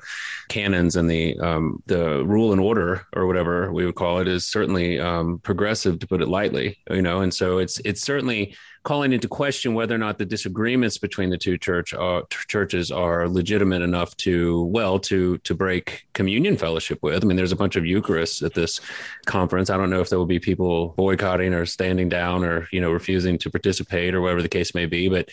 canons 0.50 0.96
and 0.96 1.10
the 1.10 1.38
um, 1.40 1.82
the 1.88 2.24
rule 2.26 2.52
and 2.52 2.62
order 2.62 3.06
or 3.14 3.28
whatever 3.28 3.72
we 3.72 3.86
would 3.86 3.96
call 3.96 4.20
it 4.20 4.28
is 4.28 4.48
certainly 4.48 5.00
um, 5.00 5.40
progressive 5.40 6.00
to 6.00 6.08
put 6.08 6.22
it 6.22 6.28
lightly 6.28 6.78
you 6.90 7.02
know 7.02 7.22
and 7.22 7.34
so 7.34 7.58
it's 7.58 7.80
it's 7.80 8.02
certainly 8.02 8.56
calling 8.86 9.12
into 9.12 9.28
question 9.28 9.74
whether 9.74 9.96
or 9.96 9.98
not 9.98 10.20
the 10.20 10.26
disagreements 10.26 11.00
between 11.00 11.32
the 11.32 11.38
two 11.38 11.58
church 11.58 11.94
uh, 11.94 12.22
churches 12.30 12.92
are 12.92 13.28
legitimate 13.28 13.82
enough 13.82 14.16
to 14.16 14.64
well 14.66 15.00
to 15.00 15.38
to 15.40 15.54
break 15.54 16.06
communion 16.14 16.56
fellowship 16.56 17.00
with. 17.02 17.22
I 17.22 17.28
mean, 17.28 17.36
there's 17.36 17.52
a 17.52 17.58
bunch 17.58 17.76
of 17.76 17.84
Eucharists 17.84 18.46
at 18.46 18.54
this 18.54 18.80
conference. 19.26 19.70
I 19.70 19.78
don't 19.78 19.90
know 19.90 20.02
if 20.02 20.10
there 20.10 20.20
will 20.20 20.26
be 20.26 20.40
people 20.40 20.90
boycotting 20.90 21.54
or 21.54 21.66
standing 21.66 22.08
down 22.08 22.46
or 22.46 22.68
you 22.72 22.80
know 22.80 22.92
refusing 22.92 23.38
to 23.40 23.50
participate 23.50 24.14
or 24.14 24.22
whatever 24.22 24.44
the 24.44 24.48
case 24.48 24.74
may 24.76 24.86
be, 24.86 25.10
but 25.10 25.30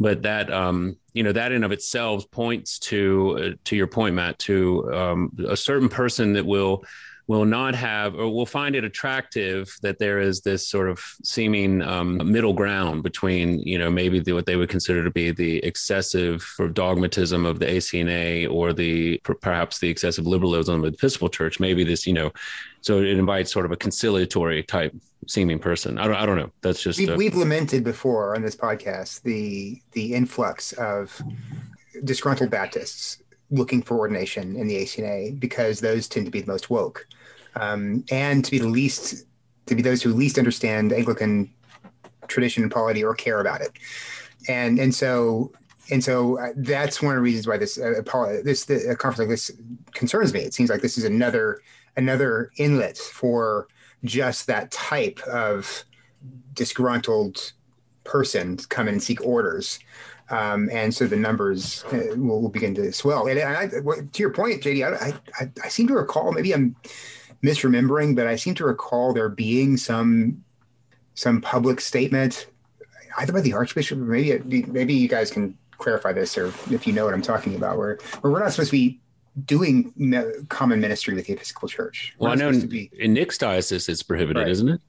but 0.00 0.22
that 0.22 0.50
um, 0.50 0.96
you 1.12 1.22
know 1.22 1.32
that 1.32 1.52
in 1.52 1.62
of 1.62 1.72
itself 1.72 2.28
points 2.30 2.78
to 2.80 3.38
uh, 3.38 3.56
to 3.64 3.76
your 3.76 3.86
point, 3.86 4.14
Matt, 4.14 4.38
to 4.40 4.92
um, 4.92 5.36
a 5.46 5.56
certain 5.56 5.90
person 5.90 6.32
that 6.32 6.46
will 6.46 6.84
will 7.26 7.44
not 7.44 7.74
have 7.74 8.14
or 8.14 8.28
will 8.28 8.46
find 8.46 8.76
it 8.76 8.84
attractive 8.84 9.74
that 9.82 9.98
there 9.98 10.20
is 10.20 10.42
this 10.42 10.68
sort 10.68 10.88
of 10.88 11.02
seeming 11.22 11.80
um, 11.82 12.30
middle 12.30 12.52
ground 12.52 13.02
between 13.02 13.60
you 13.60 13.78
know 13.78 13.90
maybe 13.90 14.20
the, 14.20 14.32
what 14.32 14.46
they 14.46 14.56
would 14.56 14.68
consider 14.68 15.02
to 15.02 15.10
be 15.10 15.30
the 15.30 15.58
excessive 15.64 16.42
sort 16.42 16.68
of 16.68 16.74
dogmatism 16.74 17.46
of 17.46 17.58
the 17.58 17.66
ACNA 17.66 18.50
or 18.50 18.72
the 18.72 19.18
perhaps 19.40 19.78
the 19.78 19.88
excessive 19.88 20.26
liberalism 20.26 20.76
of 20.76 20.82
the 20.82 20.96
Episcopal 20.96 21.28
Church. 21.28 21.58
Maybe 21.58 21.84
this 21.84 22.06
you 22.06 22.12
know 22.12 22.30
so 22.82 22.98
it 22.98 23.06
invites 23.06 23.50
sort 23.50 23.64
of 23.64 23.72
a 23.72 23.76
conciliatory 23.76 24.62
type 24.62 24.94
seeming 25.26 25.58
person. 25.58 25.98
I 25.98 26.06
don't, 26.06 26.16
I 26.16 26.26
don't 26.26 26.36
know. 26.36 26.50
That's 26.60 26.82
just 26.82 26.98
we've, 26.98 27.16
we've 27.16 27.34
lamented 27.36 27.82
before 27.82 28.34
on 28.34 28.42
this 28.42 28.56
podcast 28.56 29.22
the 29.22 29.80
the 29.92 30.14
influx 30.14 30.72
of 30.72 31.20
disgruntled 32.04 32.50
Baptists 32.50 33.22
looking 33.54 33.82
for 33.82 33.96
ordination 33.96 34.56
in 34.56 34.66
the 34.66 34.76
ACNA 34.76 35.38
because 35.38 35.80
those 35.80 36.08
tend 36.08 36.26
to 36.26 36.32
be 36.32 36.40
the 36.40 36.50
most 36.50 36.70
woke, 36.70 37.06
um, 37.56 38.04
and 38.10 38.44
to 38.44 38.50
be 38.50 38.58
the 38.58 38.68
least 38.68 39.26
to 39.66 39.74
be 39.74 39.82
those 39.82 40.02
who 40.02 40.12
least 40.12 40.38
understand 40.38 40.92
Anglican 40.92 41.50
tradition 42.28 42.62
and 42.62 42.72
polity 42.72 43.02
or 43.02 43.14
care 43.14 43.40
about 43.40 43.60
it, 43.60 43.72
and 44.48 44.78
and 44.78 44.94
so 44.94 45.52
and 45.90 46.02
so 46.02 46.38
uh, 46.38 46.52
that's 46.56 47.02
one 47.02 47.14
of 47.14 47.18
the 47.18 47.22
reasons 47.22 47.46
why 47.46 47.56
this 47.56 47.78
uh, 47.78 48.02
this 48.44 48.64
the, 48.64 48.90
a 48.90 48.96
conference 48.96 49.18
like 49.18 49.28
this 49.28 49.50
concerns 49.92 50.32
me. 50.32 50.40
It 50.40 50.54
seems 50.54 50.70
like 50.70 50.82
this 50.82 50.98
is 50.98 51.04
another 51.04 51.62
another 51.96 52.50
inlet 52.58 52.98
for 52.98 53.68
just 54.04 54.46
that 54.46 54.70
type 54.70 55.20
of 55.22 55.84
disgruntled 56.54 57.52
person 58.04 58.56
to 58.56 58.68
come 58.68 58.88
in 58.88 58.94
and 58.94 59.02
seek 59.02 59.24
orders 59.24 59.78
um, 60.30 60.70
and 60.72 60.94
so 60.94 61.06
the 61.06 61.16
numbers 61.16 61.84
uh, 61.92 62.16
will, 62.16 62.42
will, 62.42 62.48
begin 62.48 62.74
to 62.76 62.92
swell. 62.92 63.26
And, 63.26 63.38
I, 63.40 63.66
to 63.66 64.08
your 64.16 64.30
point, 64.30 64.62
JD, 64.62 65.00
I, 65.00 65.12
I, 65.38 65.50
I, 65.62 65.68
seem 65.68 65.86
to 65.88 65.94
recall 65.94 66.32
maybe 66.32 66.54
I'm 66.54 66.74
misremembering, 67.42 68.16
but 68.16 68.26
I 68.26 68.36
seem 68.36 68.54
to 68.54 68.64
recall 68.64 69.12
there 69.12 69.28
being 69.28 69.76
some 69.76 70.42
some 71.14 71.40
public 71.40 71.80
statement 71.80 72.46
either 73.18 73.32
by 73.32 73.40
the 73.40 73.52
Archbishop 73.52 73.98
or 73.98 74.02
maybe 74.02 74.62
maybe 74.66 74.94
you 74.94 75.08
guys 75.08 75.30
can 75.30 75.56
clarify 75.78 76.12
this 76.12 76.36
or 76.38 76.46
if 76.70 76.86
you 76.86 76.92
know 76.92 77.04
what 77.04 77.14
I'm 77.14 77.22
talking 77.22 77.54
about, 77.54 77.76
where 77.76 77.98
where 78.20 78.32
we're 78.32 78.40
not 78.40 78.52
supposed 78.52 78.70
to 78.70 78.76
be 78.76 79.00
doing 79.44 79.92
common 80.48 80.80
ministry 80.80 81.14
with 81.14 81.26
the 81.26 81.34
Episcopal 81.34 81.68
Church. 81.68 82.14
We're 82.18 82.28
well, 82.28 82.32
I 82.32 82.36
know 82.36 82.48
in, 82.48 82.66
be, 82.66 82.90
in 82.98 83.12
Nick's 83.12 83.36
diocese 83.36 83.88
it's 83.88 84.02
prohibited, 84.02 84.42
right. 84.42 84.50
isn't 84.50 84.68
it? 84.68 84.80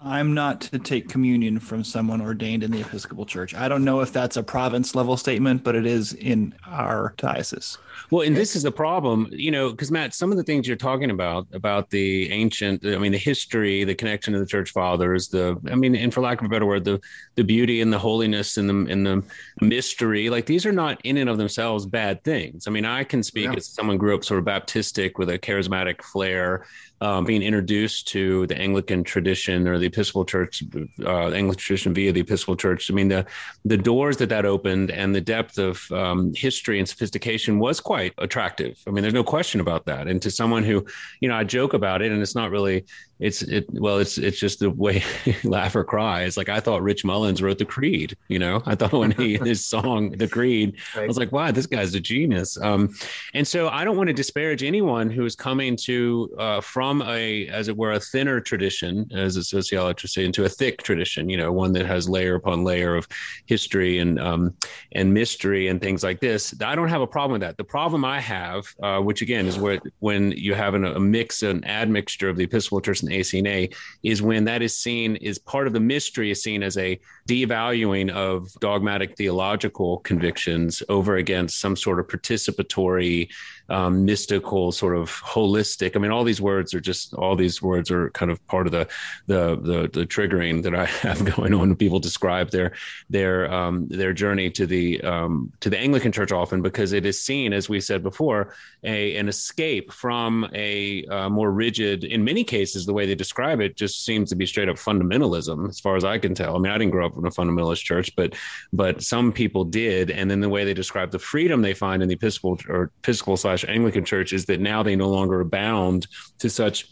I'm 0.00 0.32
not 0.32 0.60
to 0.60 0.78
take 0.78 1.08
communion 1.08 1.58
from 1.58 1.82
someone 1.82 2.20
ordained 2.20 2.62
in 2.62 2.70
the 2.70 2.80
Episcopal 2.80 3.26
Church. 3.26 3.54
I 3.54 3.66
don't 3.66 3.84
know 3.84 4.00
if 4.00 4.12
that's 4.12 4.36
a 4.36 4.42
province 4.44 4.94
level 4.94 5.16
statement, 5.16 5.64
but 5.64 5.74
it 5.74 5.86
is 5.86 6.12
in 6.12 6.54
our 6.66 7.14
diocese. 7.16 7.78
Well, 8.10 8.24
and 8.24 8.36
this 8.36 8.54
is 8.54 8.62
the 8.62 8.70
problem, 8.70 9.28
you 9.32 9.50
know, 9.50 9.70
because 9.70 9.90
Matt, 9.90 10.14
some 10.14 10.30
of 10.30 10.38
the 10.38 10.44
things 10.44 10.68
you're 10.68 10.76
talking 10.76 11.10
about, 11.10 11.48
about 11.52 11.90
the 11.90 12.30
ancient, 12.30 12.86
I 12.86 12.96
mean, 12.96 13.10
the 13.10 13.18
history, 13.18 13.82
the 13.82 13.94
connection 13.94 14.32
to 14.34 14.38
the 14.38 14.46
church 14.46 14.70
fathers, 14.70 15.28
the, 15.28 15.60
I 15.68 15.74
mean, 15.74 15.96
and 15.96 16.14
for 16.14 16.20
lack 16.20 16.40
of 16.40 16.46
a 16.46 16.48
better 16.48 16.66
word, 16.66 16.84
the 16.84 17.00
the 17.34 17.44
beauty 17.44 17.80
and 17.80 17.92
the 17.92 17.98
holiness 17.98 18.56
and 18.56 18.68
the 18.68 18.92
and 18.92 19.04
the 19.04 19.22
mystery, 19.60 20.30
like 20.30 20.46
these 20.46 20.64
are 20.64 20.72
not 20.72 21.00
in 21.04 21.16
and 21.16 21.28
of 21.28 21.38
themselves 21.38 21.86
bad 21.86 22.22
things. 22.22 22.68
I 22.68 22.70
mean, 22.70 22.84
I 22.84 23.02
can 23.02 23.22
speak 23.22 23.46
yeah. 23.46 23.56
as 23.56 23.66
someone 23.66 23.98
grew 23.98 24.14
up 24.14 24.24
sort 24.24 24.38
of 24.38 24.46
Baptistic 24.46 25.18
with 25.18 25.28
a 25.28 25.38
charismatic 25.38 26.02
flair 26.02 26.66
um, 27.00 27.24
being 27.24 27.42
introduced 27.42 28.08
to 28.08 28.46
the 28.46 28.56
Anglican 28.56 29.04
tradition 29.04 29.68
or 29.68 29.78
the 29.78 29.87
Episcopal 29.88 30.24
Church, 30.24 30.62
uh, 31.04 31.28
Anglican 31.28 31.58
tradition 31.58 31.94
via 31.94 32.12
the 32.12 32.20
Episcopal 32.20 32.56
Church. 32.56 32.90
I 32.90 32.94
mean, 32.94 33.08
the 33.08 33.26
the 33.64 33.76
doors 33.76 34.16
that 34.18 34.28
that 34.28 34.44
opened 34.44 34.90
and 34.90 35.14
the 35.14 35.20
depth 35.20 35.58
of 35.58 35.90
um, 35.92 36.32
history 36.34 36.78
and 36.78 36.88
sophistication 36.88 37.58
was 37.58 37.80
quite 37.80 38.14
attractive. 38.18 38.78
I 38.86 38.90
mean, 38.90 39.02
there's 39.02 39.14
no 39.14 39.24
question 39.24 39.60
about 39.60 39.86
that. 39.86 40.06
And 40.06 40.22
to 40.22 40.30
someone 40.30 40.64
who, 40.64 40.86
you 41.20 41.28
know, 41.28 41.36
I 41.36 41.44
joke 41.44 41.74
about 41.74 42.02
it, 42.02 42.12
and 42.12 42.22
it's 42.22 42.34
not 42.34 42.50
really 42.50 42.84
it's 43.20 43.42
it 43.42 43.66
well 43.72 43.98
it's 43.98 44.16
it's 44.16 44.38
just 44.38 44.60
the 44.60 44.70
way 44.70 45.02
laugh 45.44 45.74
or 45.74 45.82
cry 45.82 46.22
it's 46.22 46.36
like 46.36 46.48
i 46.48 46.60
thought 46.60 46.82
rich 46.82 47.04
mullins 47.04 47.42
wrote 47.42 47.58
the 47.58 47.64
creed 47.64 48.16
you 48.28 48.38
know 48.38 48.62
i 48.66 48.74
thought 48.74 48.92
when 48.92 49.10
he 49.12 49.36
his 49.44 49.64
song 49.64 50.10
the 50.12 50.28
creed 50.28 50.76
right. 50.94 51.04
i 51.04 51.06
was 51.06 51.18
like 51.18 51.32
wow 51.32 51.50
this 51.50 51.66
guy's 51.66 51.94
a 51.94 52.00
genius 52.00 52.60
um 52.62 52.94
and 53.34 53.46
so 53.46 53.68
i 53.68 53.84
don't 53.84 53.96
want 53.96 54.06
to 54.06 54.12
disparage 54.12 54.62
anyone 54.62 55.10
who 55.10 55.24
is 55.24 55.34
coming 55.34 55.74
to 55.74 56.32
uh 56.38 56.60
from 56.60 57.02
a 57.02 57.48
as 57.48 57.68
it 57.68 57.76
were 57.76 57.92
a 57.92 58.00
thinner 58.00 58.40
tradition 58.40 59.08
as 59.12 59.36
a 59.36 59.42
sociologist 59.42 59.77
say 60.08 60.24
into 60.24 60.44
a 60.44 60.48
thick 60.48 60.82
tradition 60.82 61.28
you 61.28 61.36
know 61.36 61.52
one 61.52 61.72
that 61.72 61.86
has 61.86 62.08
layer 62.08 62.34
upon 62.34 62.64
layer 62.64 62.96
of 62.96 63.06
history 63.46 63.98
and 63.98 64.18
um 64.20 64.54
and 64.92 65.12
mystery 65.12 65.68
and 65.68 65.80
things 65.80 66.02
like 66.02 66.20
this. 66.20 66.54
I 66.60 66.74
don't 66.74 66.88
have 66.88 67.00
a 67.00 67.06
problem 67.06 67.32
with 67.32 67.40
that. 67.42 67.56
The 67.56 67.64
problem 67.64 68.04
i 68.04 68.20
have 68.20 68.66
uh 68.82 69.00
which 69.00 69.22
again 69.22 69.46
is 69.46 69.58
where 69.58 69.80
when 70.00 70.32
you 70.32 70.54
have 70.54 70.74
an, 70.74 70.84
a 70.84 71.00
mix 71.00 71.42
an 71.42 71.64
admixture 71.64 72.28
of 72.28 72.36
the 72.36 72.44
episcopal 72.44 72.80
church 72.80 73.02
and 73.02 73.10
ACNA 73.10 73.74
is 74.02 74.22
when 74.22 74.44
that 74.44 74.62
is 74.62 74.76
seen 74.76 75.16
is 75.16 75.38
part 75.38 75.66
of 75.66 75.72
the 75.72 75.80
mystery 75.80 76.30
is 76.30 76.42
seen 76.42 76.62
as 76.62 76.76
a 76.76 76.98
devaluing 77.28 78.10
of 78.10 78.52
dogmatic 78.60 79.16
theological 79.16 79.98
convictions 79.98 80.82
over 80.88 81.16
against 81.16 81.60
some 81.60 81.76
sort 81.76 82.00
of 82.00 82.06
participatory 82.06 83.28
um, 83.68 84.04
mystical 84.04 84.72
sort 84.72 84.96
of 84.96 85.10
holistic 85.10 85.96
i 85.96 85.98
mean 85.98 86.10
all 86.10 86.24
these 86.24 86.40
words 86.40 86.74
are 86.74 86.80
just 86.80 87.14
all 87.14 87.36
these 87.36 87.60
words 87.60 87.90
are 87.90 88.10
kind 88.10 88.30
of 88.30 88.44
part 88.46 88.66
of 88.66 88.72
the 88.72 88.86
the 89.26 89.56
the 89.56 89.88
the 89.92 90.06
triggering 90.06 90.62
that 90.62 90.74
I 90.74 90.84
have 91.06 91.24
going 91.24 91.54
on 91.54 91.60
when 91.60 91.76
people 91.76 92.00
describe 92.00 92.50
their 92.50 92.72
their 93.10 93.52
um, 93.52 93.86
their 93.88 94.12
journey 94.12 94.50
to 94.50 94.66
the 94.66 95.00
um, 95.02 95.52
to 95.60 95.70
the 95.70 95.78
Anglican 95.78 96.12
Church 96.12 96.32
often 96.32 96.62
because 96.62 96.92
it 96.92 97.06
is 97.06 97.22
seen, 97.22 97.52
as 97.52 97.68
we 97.68 97.80
said 97.80 98.02
before, 98.02 98.54
a 98.84 99.16
an 99.16 99.28
escape 99.28 99.92
from 99.92 100.48
a 100.54 101.04
uh, 101.06 101.28
more 101.28 101.50
rigid. 101.50 102.04
In 102.04 102.24
many 102.24 102.44
cases, 102.44 102.86
the 102.86 102.92
way 102.92 103.06
they 103.06 103.14
describe 103.14 103.60
it 103.60 103.76
just 103.76 104.04
seems 104.04 104.30
to 104.30 104.36
be 104.36 104.46
straight 104.46 104.68
up 104.68 104.76
fundamentalism, 104.76 105.68
as 105.68 105.80
far 105.80 105.96
as 105.96 106.04
I 106.04 106.18
can 106.18 106.34
tell. 106.34 106.56
I 106.56 106.58
mean, 106.58 106.72
I 106.72 106.78
didn't 106.78 106.92
grow 106.92 107.06
up 107.06 107.16
in 107.16 107.26
a 107.26 107.30
fundamentalist 107.30 107.82
church, 107.82 108.14
but 108.16 108.34
but 108.72 109.02
some 109.02 109.32
people 109.32 109.64
did, 109.64 110.10
and 110.10 110.30
then 110.30 110.40
the 110.40 110.48
way 110.48 110.64
they 110.64 110.74
describe 110.74 111.10
the 111.10 111.18
freedom 111.18 111.62
they 111.62 111.74
find 111.74 112.02
in 112.02 112.08
the 112.08 112.14
Episcopal 112.14 112.58
or 112.68 112.90
Episcopal 113.02 113.36
slash 113.58 113.70
Anglican 113.70 114.04
Church 114.04 114.32
is 114.32 114.46
that 114.46 114.60
now 114.60 114.82
they 114.82 114.96
no 114.96 115.08
longer 115.08 115.42
bound 115.44 116.06
to 116.38 116.50
such 116.50 116.90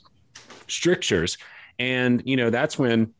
strictures. 0.69 1.39
And, 1.79 2.23
you 2.25 2.37
know, 2.37 2.51
that's 2.51 2.79
when 2.79 3.13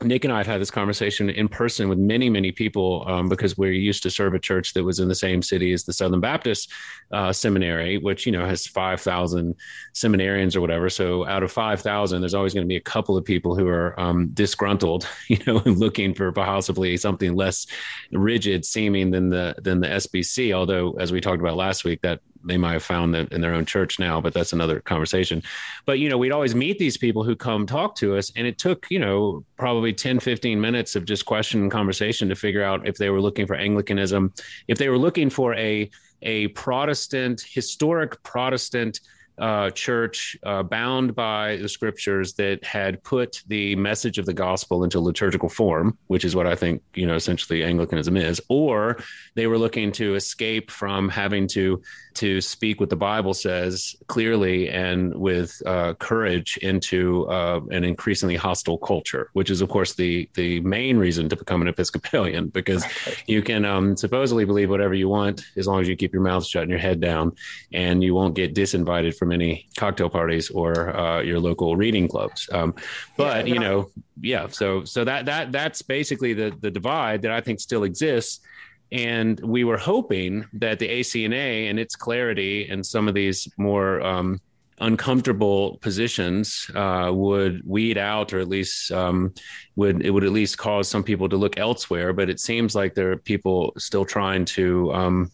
Nick 0.00 0.24
and 0.24 0.32
I 0.32 0.38
have 0.38 0.46
had 0.46 0.60
this 0.60 0.70
conversation 0.70 1.28
in 1.28 1.48
person 1.48 1.88
with 1.88 1.98
many, 1.98 2.30
many 2.30 2.52
people 2.52 3.04
um, 3.08 3.28
because 3.28 3.58
we 3.58 3.76
used 3.76 4.04
to 4.04 4.10
serve 4.10 4.32
a 4.32 4.38
church 4.38 4.72
that 4.74 4.84
was 4.84 5.00
in 5.00 5.08
the 5.08 5.14
same 5.14 5.42
city 5.42 5.72
as 5.72 5.82
the 5.82 5.92
Southern 5.92 6.20
Baptist 6.20 6.72
uh, 7.10 7.32
Seminary, 7.32 7.98
which 7.98 8.24
you 8.24 8.30
know 8.30 8.46
has 8.46 8.64
five 8.64 9.00
thousand 9.00 9.56
seminarians 9.94 10.54
or 10.54 10.60
whatever. 10.60 10.88
So 10.88 11.26
out 11.26 11.42
of 11.42 11.50
five 11.50 11.80
thousand, 11.80 12.20
there's 12.20 12.34
always 12.34 12.54
going 12.54 12.64
to 12.64 12.68
be 12.68 12.76
a 12.76 12.80
couple 12.80 13.16
of 13.16 13.24
people 13.24 13.56
who 13.56 13.66
are 13.66 13.98
um, 13.98 14.28
disgruntled, 14.34 15.08
you 15.28 15.38
know, 15.48 15.60
looking 15.64 16.14
for 16.14 16.30
possibly 16.30 16.96
something 16.96 17.34
less 17.34 17.66
rigid 18.12 18.64
seeming 18.64 19.10
than 19.10 19.28
the 19.30 19.56
than 19.58 19.80
the 19.80 19.88
SBC. 19.88 20.52
Although, 20.52 20.92
as 20.92 21.10
we 21.10 21.20
talked 21.20 21.40
about 21.40 21.56
last 21.56 21.82
week, 21.84 22.02
that 22.02 22.20
they 22.44 22.56
might 22.56 22.72
have 22.72 22.82
found 22.82 23.14
that 23.14 23.32
in 23.32 23.40
their 23.40 23.54
own 23.54 23.64
church 23.64 23.98
now, 23.98 24.20
but 24.20 24.34
that's 24.34 24.52
another 24.52 24.80
conversation. 24.80 25.42
But, 25.86 25.98
you 25.98 26.08
know, 26.08 26.18
we'd 26.18 26.32
always 26.32 26.54
meet 26.54 26.78
these 26.78 26.96
people 26.96 27.24
who 27.24 27.36
come 27.36 27.66
talk 27.66 27.94
to 27.96 28.16
us. 28.16 28.32
And 28.36 28.46
it 28.46 28.58
took, 28.58 28.86
you 28.90 28.98
know, 28.98 29.44
probably 29.56 29.92
10, 29.92 30.20
15 30.20 30.60
minutes 30.60 30.96
of 30.96 31.04
just 31.04 31.24
question 31.24 31.62
and 31.62 31.70
conversation 31.70 32.28
to 32.28 32.34
figure 32.34 32.62
out 32.62 32.86
if 32.86 32.96
they 32.96 33.10
were 33.10 33.20
looking 33.20 33.46
for 33.46 33.54
Anglicanism, 33.54 34.32
if 34.68 34.78
they 34.78 34.88
were 34.88 34.98
looking 34.98 35.30
for 35.30 35.54
a, 35.54 35.90
a 36.22 36.48
Protestant, 36.48 37.44
historic 37.48 38.22
Protestant 38.22 39.00
uh, 39.38 39.70
church 39.70 40.36
uh, 40.42 40.62
bound 40.62 41.14
by 41.14 41.56
the 41.56 41.68
scriptures 41.68 42.34
that 42.34 42.64
had 42.64 43.02
put 43.04 43.42
the 43.46 43.76
message 43.76 44.18
of 44.18 44.26
the 44.26 44.32
gospel 44.32 44.84
into 44.84 45.00
liturgical 45.00 45.48
form, 45.48 45.96
which 46.08 46.24
is 46.24 46.34
what 46.34 46.46
I 46.46 46.54
think, 46.54 46.82
you 46.94 47.06
know, 47.06 47.14
essentially 47.14 47.62
Anglicanism 47.62 48.16
is, 48.16 48.40
or 48.48 48.98
they 49.34 49.46
were 49.46 49.58
looking 49.58 49.92
to 49.92 50.14
escape 50.16 50.70
from 50.70 51.08
having 51.08 51.46
to 51.48 51.80
to 52.18 52.40
speak 52.40 52.80
what 52.80 52.90
the 52.90 52.96
Bible 52.96 53.32
says 53.32 53.94
clearly 54.08 54.68
and 54.68 55.14
with 55.14 55.62
uh, 55.64 55.94
courage 55.94 56.56
into 56.62 57.28
uh, 57.28 57.60
an 57.70 57.84
increasingly 57.84 58.34
hostile 58.34 58.76
culture, 58.78 59.30
which 59.34 59.50
is, 59.50 59.60
of 59.60 59.68
course, 59.68 59.94
the 59.94 60.28
the 60.34 60.60
main 60.60 60.98
reason 60.98 61.28
to 61.28 61.36
become 61.36 61.62
an 61.62 61.68
Episcopalian 61.68 62.48
because 62.58 62.84
you 63.28 63.40
can 63.40 63.64
um, 63.64 63.96
supposedly 63.96 64.44
believe 64.44 64.68
whatever 64.68 64.94
you 64.94 65.08
want 65.08 65.44
as 65.56 65.68
long 65.68 65.80
as 65.80 65.88
you 65.88 65.94
keep 65.94 66.12
your 66.12 66.22
mouth 66.22 66.44
shut 66.44 66.62
and 66.62 66.70
your 66.70 66.80
head 66.80 67.00
down, 67.00 67.30
and 67.72 68.02
you 68.02 68.14
won't 68.14 68.34
get 68.34 68.52
disinvited 68.52 69.16
from 69.16 69.30
any 69.30 69.68
cocktail 69.76 70.10
parties 70.10 70.50
or 70.50 70.96
uh, 70.96 71.20
your 71.20 71.38
local 71.38 71.76
reading 71.76 72.08
clubs. 72.08 72.50
Um, 72.52 72.74
but 73.16 73.46
yeah, 73.46 73.54
you 73.54 73.60
know, 73.60 73.90
yeah, 74.20 74.48
so 74.48 74.82
so 74.84 75.04
that 75.04 75.26
that 75.26 75.52
that's 75.52 75.82
basically 75.82 76.34
the 76.34 76.52
the 76.60 76.70
divide 76.70 77.22
that 77.22 77.30
I 77.30 77.40
think 77.40 77.60
still 77.60 77.84
exists 77.84 78.40
and 78.90 79.38
we 79.40 79.64
were 79.64 79.76
hoping 79.76 80.46
that 80.54 80.78
the 80.78 80.88
ACNA 80.88 81.68
and 81.68 81.78
its 81.78 81.94
clarity 81.94 82.68
and 82.68 82.84
some 82.84 83.08
of 83.08 83.14
these 83.14 83.48
more 83.58 84.00
um, 84.00 84.40
uncomfortable 84.80 85.78
positions 85.78 86.70
uh, 86.74 87.10
would 87.12 87.62
weed 87.64 87.98
out, 87.98 88.32
or 88.32 88.38
at 88.38 88.48
least 88.48 88.92
um, 88.92 89.32
would 89.76 90.02
it 90.04 90.10
would 90.10 90.24
at 90.24 90.32
least 90.32 90.58
cause 90.58 90.88
some 90.88 91.02
people 91.02 91.28
to 91.28 91.36
look 91.36 91.58
elsewhere. 91.58 92.12
But 92.12 92.30
it 92.30 92.40
seems 92.40 92.74
like 92.74 92.94
there 92.94 93.12
are 93.12 93.16
people 93.16 93.72
still 93.76 94.04
trying 94.04 94.44
to 94.46 94.92
um, 94.94 95.30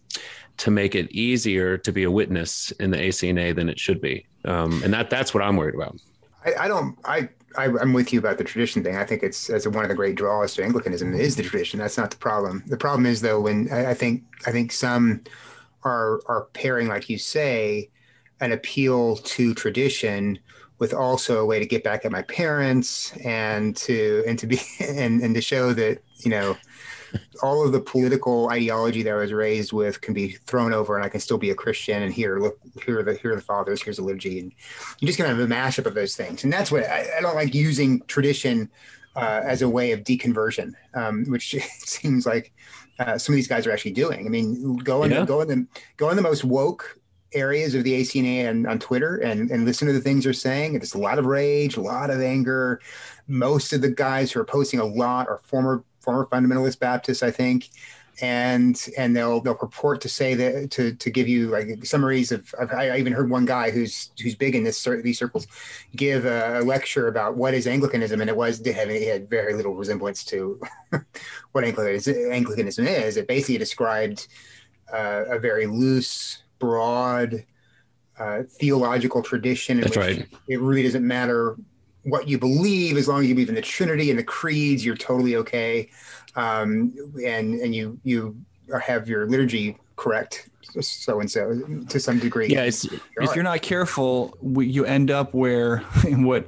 to 0.57 0.71
make 0.71 0.95
it 0.95 1.11
easier 1.13 1.77
to 1.79 1.93
be 1.93 2.05
a 2.05 2.11
witness 2.11 2.71
in 2.73 2.91
the 2.91 2.99
ACNA 2.99 3.55
than 3.55 3.69
it 3.69 3.79
should 3.79 4.01
be, 4.01 4.27
um, 4.45 4.83
and 4.83 4.93
that 4.93 5.11
that's 5.11 5.35
what 5.35 5.43
I'm 5.43 5.57
worried 5.57 5.75
about. 5.75 5.97
I, 6.45 6.65
I 6.65 6.69
don't. 6.69 6.99
I 7.05 7.29
I, 7.57 7.67
am 7.67 7.93
with 7.93 8.13
you 8.13 8.19
about 8.19 8.39
the 8.39 8.45
tradition 8.45 8.83
thing. 8.83 8.97
I 8.97 9.05
think 9.05 9.23
it's 9.23 9.49
as 9.49 9.67
one 9.69 9.85
of 9.85 9.89
the 9.89 9.95
great 9.95 10.17
draws 10.17 10.55
to 10.55 10.65
Anglicanism 10.65 11.15
is 11.15 11.37
the 11.37 11.43
tradition. 11.43 11.79
That's 11.79 11.97
not 11.97 12.11
the 12.11 12.17
problem. 12.17 12.65
The 12.67 12.77
problem 12.77 13.07
is 13.07 13.21
though 13.21 13.41
when 13.41 13.69
I, 13.73 13.91
I 13.91 13.95
think 13.95 14.25
I 14.47 14.53
think 14.53 14.73
some 14.73 15.23
are 15.85 16.21
are 16.27 16.49
pairing, 16.53 16.89
like 16.89 17.09
you 17.09 17.19
say, 17.19 17.91
an 18.41 18.53
appeal 18.53 19.17
to 19.17 19.55
tradition 19.55 20.39
with 20.79 20.93
also 20.93 21.41
a 21.41 21.47
way 21.47 21.59
to 21.59 21.67
get 21.67 21.85
back 21.85 22.05
at 22.05 22.11
my 22.11 22.23
parents 22.23 23.17
and 23.19 23.77
to 23.77 24.25
and 24.27 24.39
to 24.39 24.47
be 24.47 24.61
and 24.81 25.23
and 25.23 25.35
to 25.35 25.41
show 25.41 25.73
that 25.73 26.03
you 26.19 26.31
know 26.31 26.57
all 27.43 27.65
of 27.65 27.73
the 27.73 27.81
political 27.81 28.49
ideology 28.51 29.03
that 29.03 29.13
I 29.13 29.17
was 29.17 29.33
raised 29.33 29.73
with 29.73 30.01
can 30.01 30.15
be 30.15 30.33
thrown 30.33 30.73
over, 30.73 30.97
and 30.97 31.05
I 31.05 31.09
can 31.09 31.21
still 31.21 31.39
be 31.39 31.51
a 31.51 31.55
Christian. 31.55 32.03
And 32.03 32.13
here, 32.13 32.39
look, 32.39 32.59
here 32.85 33.01
are 33.01 33.03
the 33.03 33.15
here 33.15 33.33
are 33.33 33.37
the 33.37 33.43
fathers. 33.43 33.83
Here's 33.83 33.97
the 33.97 34.03
liturgy, 34.03 34.41
and 34.41 34.53
you 35.01 35.07
just 35.07 35.19
kind 35.19 35.31
of 35.31 35.39
have 35.39 35.51
a 35.51 35.53
mashup 35.53 35.87
of 35.87 35.95
those 35.95 36.17
things. 36.17 36.45
And 36.45 36.53
that's 36.53 36.71
what 36.71 36.85
I, 36.85 37.07
I 37.19 37.21
don't 37.21 37.35
like 37.35 37.55
using 37.55 38.01
tradition 38.07 38.71
uh, 39.17 39.43
as 39.45 39.63
a 39.63 39.69
way 39.69 39.93
of 39.93 40.01
deconversion, 40.01 40.73
um, 40.95 41.25
which 41.27 41.57
seems 41.79 42.27
like 42.27 42.53
uh, 42.99 43.19
some 43.19 43.33
of 43.33 43.37
these 43.37 43.49
guys 43.49 43.67
are 43.67 43.73
actually 43.73 43.93
doing. 43.93 44.27
I 44.27 44.29
mean, 44.29 44.77
go 44.79 45.03
in 45.05 45.11
yeah. 45.11 45.25
go 45.25 45.41
in 45.41 45.49
the 45.49 45.67
go 45.97 46.11
in 46.11 46.17
the 46.17 46.23
most 46.23 46.45
woke 46.45 46.99
areas 47.35 47.75
of 47.75 47.85
the 47.85 48.01
ACNA 48.01 48.49
and 48.49 48.67
on 48.67 48.79
Twitter 48.79 49.17
and, 49.17 49.51
and 49.51 49.65
listen 49.65 49.89
to 49.89 49.93
the 49.93 50.01
things 50.01 50.25
they're 50.25 50.33
saying. 50.33 50.77
It's 50.77 50.95
a 50.95 50.99
lot 50.99 51.19
of 51.19 51.27
rage, 51.27 51.77
a 51.77 51.81
lot 51.81 52.11
of 52.11 52.21
anger. 52.21 52.81
Most 53.27 53.73
of 53.73 53.81
the 53.81 53.91
guys 53.91 54.31
who 54.31 54.41
are 54.41 54.45
posting 54.45 54.81
a 54.81 54.85
lot 54.85 55.29
are 55.29 55.41
former 55.43 55.85
former 56.05 56.27
fundamentalist 56.27 56.79
Baptists, 56.79 57.23
I 57.23 57.31
think, 57.31 57.71
and 58.21 58.81
and 58.97 59.17
they'll 59.17 59.41
they'll 59.41 59.55
purport 59.55 60.01
to 60.03 60.09
say 60.09 60.35
that 60.35 60.71
to 60.73 60.95
to 60.95 61.11
give 61.11 61.29
you 61.29 61.49
like 61.49 61.85
summaries 61.85 62.31
of, 62.31 62.53
of 62.55 62.71
I 62.71 62.97
even 62.99 63.13
heard 63.13 63.29
one 63.29 63.45
guy 63.45 63.71
who's 63.71 64.11
who's 64.23 64.35
big 64.35 64.55
in 64.55 64.63
this 64.63 64.87
these 65.03 65.19
circles 65.19 65.47
give 65.97 66.25
a, 66.25 66.61
lecture 66.61 67.09
about 67.09 67.37
what 67.37 67.55
is 67.55 67.67
Anglicanism, 67.67 68.21
and 68.21 68.31
it 68.31 68.37
was 68.37 68.61
it 68.61 68.75
had, 68.75 68.89
it 68.89 69.09
had 69.09 69.29
very 69.29 69.55
little 69.55 69.75
resemblance 69.75 70.25
to 70.27 70.61
what 71.53 71.65
Anglicanism, 71.65 72.15
Anglicanism 72.31 72.87
is. 72.87 73.17
It 73.17 73.27
basically 73.27 73.59
described 73.59 74.29
uh, 74.93 75.25
a 75.29 75.39
very 75.39 75.67
loose, 75.67 76.43
broad. 76.59 77.45
Uh, 78.17 78.45
theological 78.61 79.25
tradition. 79.25 79.81
That's 79.81 79.97
right. 79.97 80.25
It 80.47 80.61
really 80.61 80.85
doesn't 80.85 81.05
matter 81.05 81.57
what 82.05 82.29
you 82.29 82.39
believe, 82.39 82.97
as 82.97 83.09
long 83.09 83.23
as 83.23 83.29
you 83.29 83.35
believe 83.35 83.49
in 83.49 83.55
the 83.55 83.63
Trinity 83.63 84.11
and 84.11 84.19
the 84.19 84.25
creeds, 84.25 84.85
you're 84.85 84.97
totally 84.97 85.37
okay. 85.37 85.89
Um, 86.37 86.95
and 87.25 87.55
and 87.61 87.75
you 87.75 87.99
you 88.05 88.37
have 88.83 89.09
your 89.09 89.27
liturgy 89.27 89.77
correct, 89.97 90.49
so 90.81 91.21
and 91.21 91.31
so 91.31 91.61
to 91.89 92.01
some 92.01 92.19
degree. 92.19 92.49
Yeah, 92.49 92.65
if 92.65 93.35
you're 93.35 93.43
not 93.43 93.63
careful, 93.63 94.37
you 94.43 94.85
end 94.85 95.11
up 95.11 95.35
where 95.35 95.79
what 96.05 96.47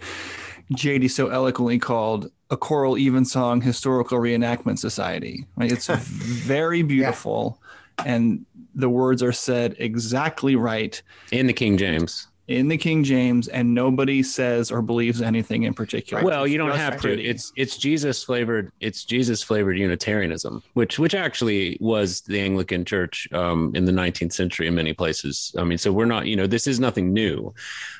JD 0.73 1.11
so 1.11 1.29
eloquently 1.29 1.79
called 1.79 2.31
a 2.51 2.57
choral 2.57 2.97
evensong 2.99 3.61
historical 3.61 4.19
reenactment 4.19 4.79
society. 4.79 5.47
Right? 5.57 5.73
It's 5.73 5.87
very 5.89 6.83
beautiful, 6.83 7.61
yeah. 8.01 8.15
and 8.15 8.47
the 8.75 8.91
words 8.91 9.23
are 9.23 9.33
said 9.33 9.75
exactly 9.79 10.55
right 10.55 11.01
in 11.33 11.47
the 11.47 11.53
King 11.53 11.79
James 11.79 12.27
in 12.49 12.69
the 12.69 12.77
King 12.77 13.03
James, 13.03 13.49
and 13.49 13.75
nobody 13.75 14.23
says 14.23 14.71
or 14.71 14.81
believes 14.81 15.21
anything 15.21 15.65
in 15.65 15.75
particular. 15.75 16.23
Well, 16.23 16.47
you 16.47 16.59
don't 16.59 16.77
have 16.77 17.01
to. 17.01 17.21
It's 17.21 17.53
it's 17.57 17.77
Jesus 17.77 18.23
flavored. 18.23 18.71
It's 18.81 19.05
Jesus 19.05 19.43
flavored 19.43 19.79
Unitarianism, 19.79 20.63
which 20.75 20.99
which 20.99 21.15
actually 21.15 21.77
was 21.81 22.21
the 22.23 22.41
Anglican 22.41 22.85
Church 22.85 23.29
um, 23.33 23.73
in 23.75 23.85
the 23.85 23.93
19th 23.93 24.33
century 24.33 24.69
in 24.69 24.75
many 24.75 24.93
places. 24.93 25.55
I 25.59 25.65
mean, 25.65 25.79
so 25.79 25.93
we're 25.93 26.07
not. 26.07 26.27
You 26.27 26.37
know, 26.37 26.47
this 26.47 26.69
is 26.69 26.79
nothing 26.79 27.13
new, 27.13 27.53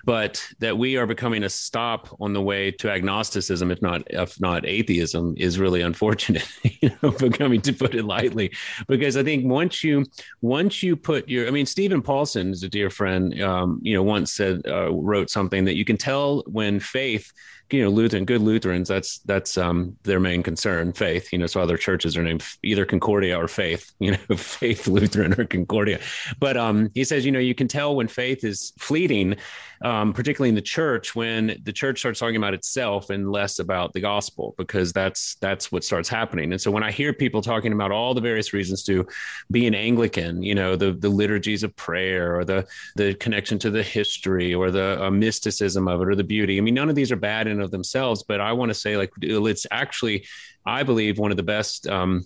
but 0.05 0.45
that 0.61 0.79
we 0.79 0.97
are 0.97 1.07
becoming 1.07 1.43
a 1.43 1.49
stop 1.49 2.17
on 2.21 2.33
the 2.33 2.43
way 2.43 2.71
to 2.71 2.91
agnosticism, 2.91 3.71
if 3.73 3.83
not 3.83 4.03
if 4.11 4.41
not 4.41 4.65
atheism, 4.65 5.35
is 5.37 5.59
really 5.59 5.81
unfortunate. 5.81 6.49
you 6.81 6.91
know, 7.03 7.11
becoming 7.11 7.61
to 7.63 7.73
put 7.73 7.97
it 7.97 8.05
lightly, 8.05 8.53
because 8.87 9.17
I 9.17 9.25
think 9.25 9.45
once 9.45 9.83
you 9.83 10.05
once 10.41 10.85
you 10.85 10.95
put 10.95 11.29
your, 11.29 11.49
I 11.49 11.51
mean, 11.51 11.67
Steven 11.67 12.01
Paulson 12.01 12.53
is 12.53 12.63
a 12.63 12.69
dear 12.69 12.91
friend. 12.91 13.43
Um, 13.43 13.81
you 13.83 13.95
know, 13.95 14.05
once 14.05 14.36
said 14.37 14.63
uh, 14.69 14.93
wrote 14.93 15.31
something 15.31 15.65
that 15.65 15.77
you 15.77 15.85
can 15.85 15.97
tell 15.97 16.43
when 16.47 16.79
faith 16.79 17.33
you 17.71 17.83
know 17.83 17.91
lutheran 17.91 18.25
good 18.25 18.41
lutherans 18.41 18.89
that's 18.89 19.19
that's 19.21 19.59
um 19.59 19.97
their 20.05 20.21
main 20.21 20.43
concern 20.43 20.93
faith. 20.93 21.33
You 21.33 21.39
know 21.39 21.47
so 21.47 21.61
other 21.61 21.77
churches 21.77 22.17
are 22.17 22.23
named 22.23 22.45
either 22.63 22.85
concordia 22.85 23.39
or 23.39 23.49
faith 23.49 23.93
you 23.99 24.13
know 24.13 24.37
faith 24.37 24.87
lutheran 24.87 25.39
or 25.39 25.45
concordia. 25.45 26.01
But 26.39 26.57
um 26.57 26.91
he 26.95 27.05
says 27.05 27.25
you 27.25 27.33
know 27.33 27.39
you 27.39 27.55
can 27.55 27.69
tell 27.69 27.97
when 27.97 28.09
faith 28.09 28.45
is 28.45 28.73
fleeting 28.79 29.37
um, 29.83 30.15
particularly 30.15 30.49
in 30.49 30.55
the 30.55 30.63
church 30.63 31.15
when 31.15 31.61
the 31.65 31.73
church 31.73 31.99
starts 31.99 32.19
talking 32.19 32.37
about 32.37 32.55
itself 32.55 33.11
and 33.11 33.31
less 33.31 33.59
about 33.59 33.93
the 33.93 34.01
gospel 34.01 34.55
because 34.57 34.91
that's 34.91 35.35
that's 35.43 35.71
what 35.71 35.85
starts 35.85 36.09
happening. 36.09 36.53
And 36.53 36.61
so 36.61 36.71
when 36.71 36.83
i 36.83 36.91
hear 36.91 37.13
people 37.13 37.43
talking 37.43 37.73
about 37.73 37.91
all 37.91 38.15
the 38.15 38.21
various 38.21 38.53
reasons 38.53 38.83
to 38.85 39.07
be 39.51 39.67
an 39.67 39.75
anglican 39.75 40.43
you 40.43 40.55
know 40.55 40.77
the 40.77 40.93
the 40.93 41.09
liturgies 41.09 41.63
of 41.63 41.75
prayer 41.77 42.37
or 42.37 42.45
the 42.45 42.67
the 42.97 43.15
connection 43.15 43.59
to 43.59 43.71
the 43.71 43.83
history 43.83 44.55
or 44.55 44.71
the 44.71 45.03
uh, 45.03 45.11
mysticism 45.11 45.89
of 45.89 46.01
it 46.01 46.09
or 46.09 46.15
the 46.15 46.25
beauty 46.25 46.59
i 46.59 46.61
mean 46.61 46.75
none 46.75 46.89
of 46.89 46.95
these 46.95 47.13
are 47.13 47.17
bad 47.17 47.47
in 47.47 47.56
and 47.57 47.65
of 47.65 47.71
themselves, 47.71 48.23
but 48.23 48.41
I 48.41 48.53
want 48.53 48.71
to 48.71 48.75
say 48.75 48.97
like 48.97 49.11
it's 49.21 49.67
actually, 49.71 50.27
I 50.65 50.83
believe, 50.83 51.19
one 51.19 51.31
of 51.31 51.37
the 51.37 51.43
best. 51.43 51.87
Um, 51.89 52.25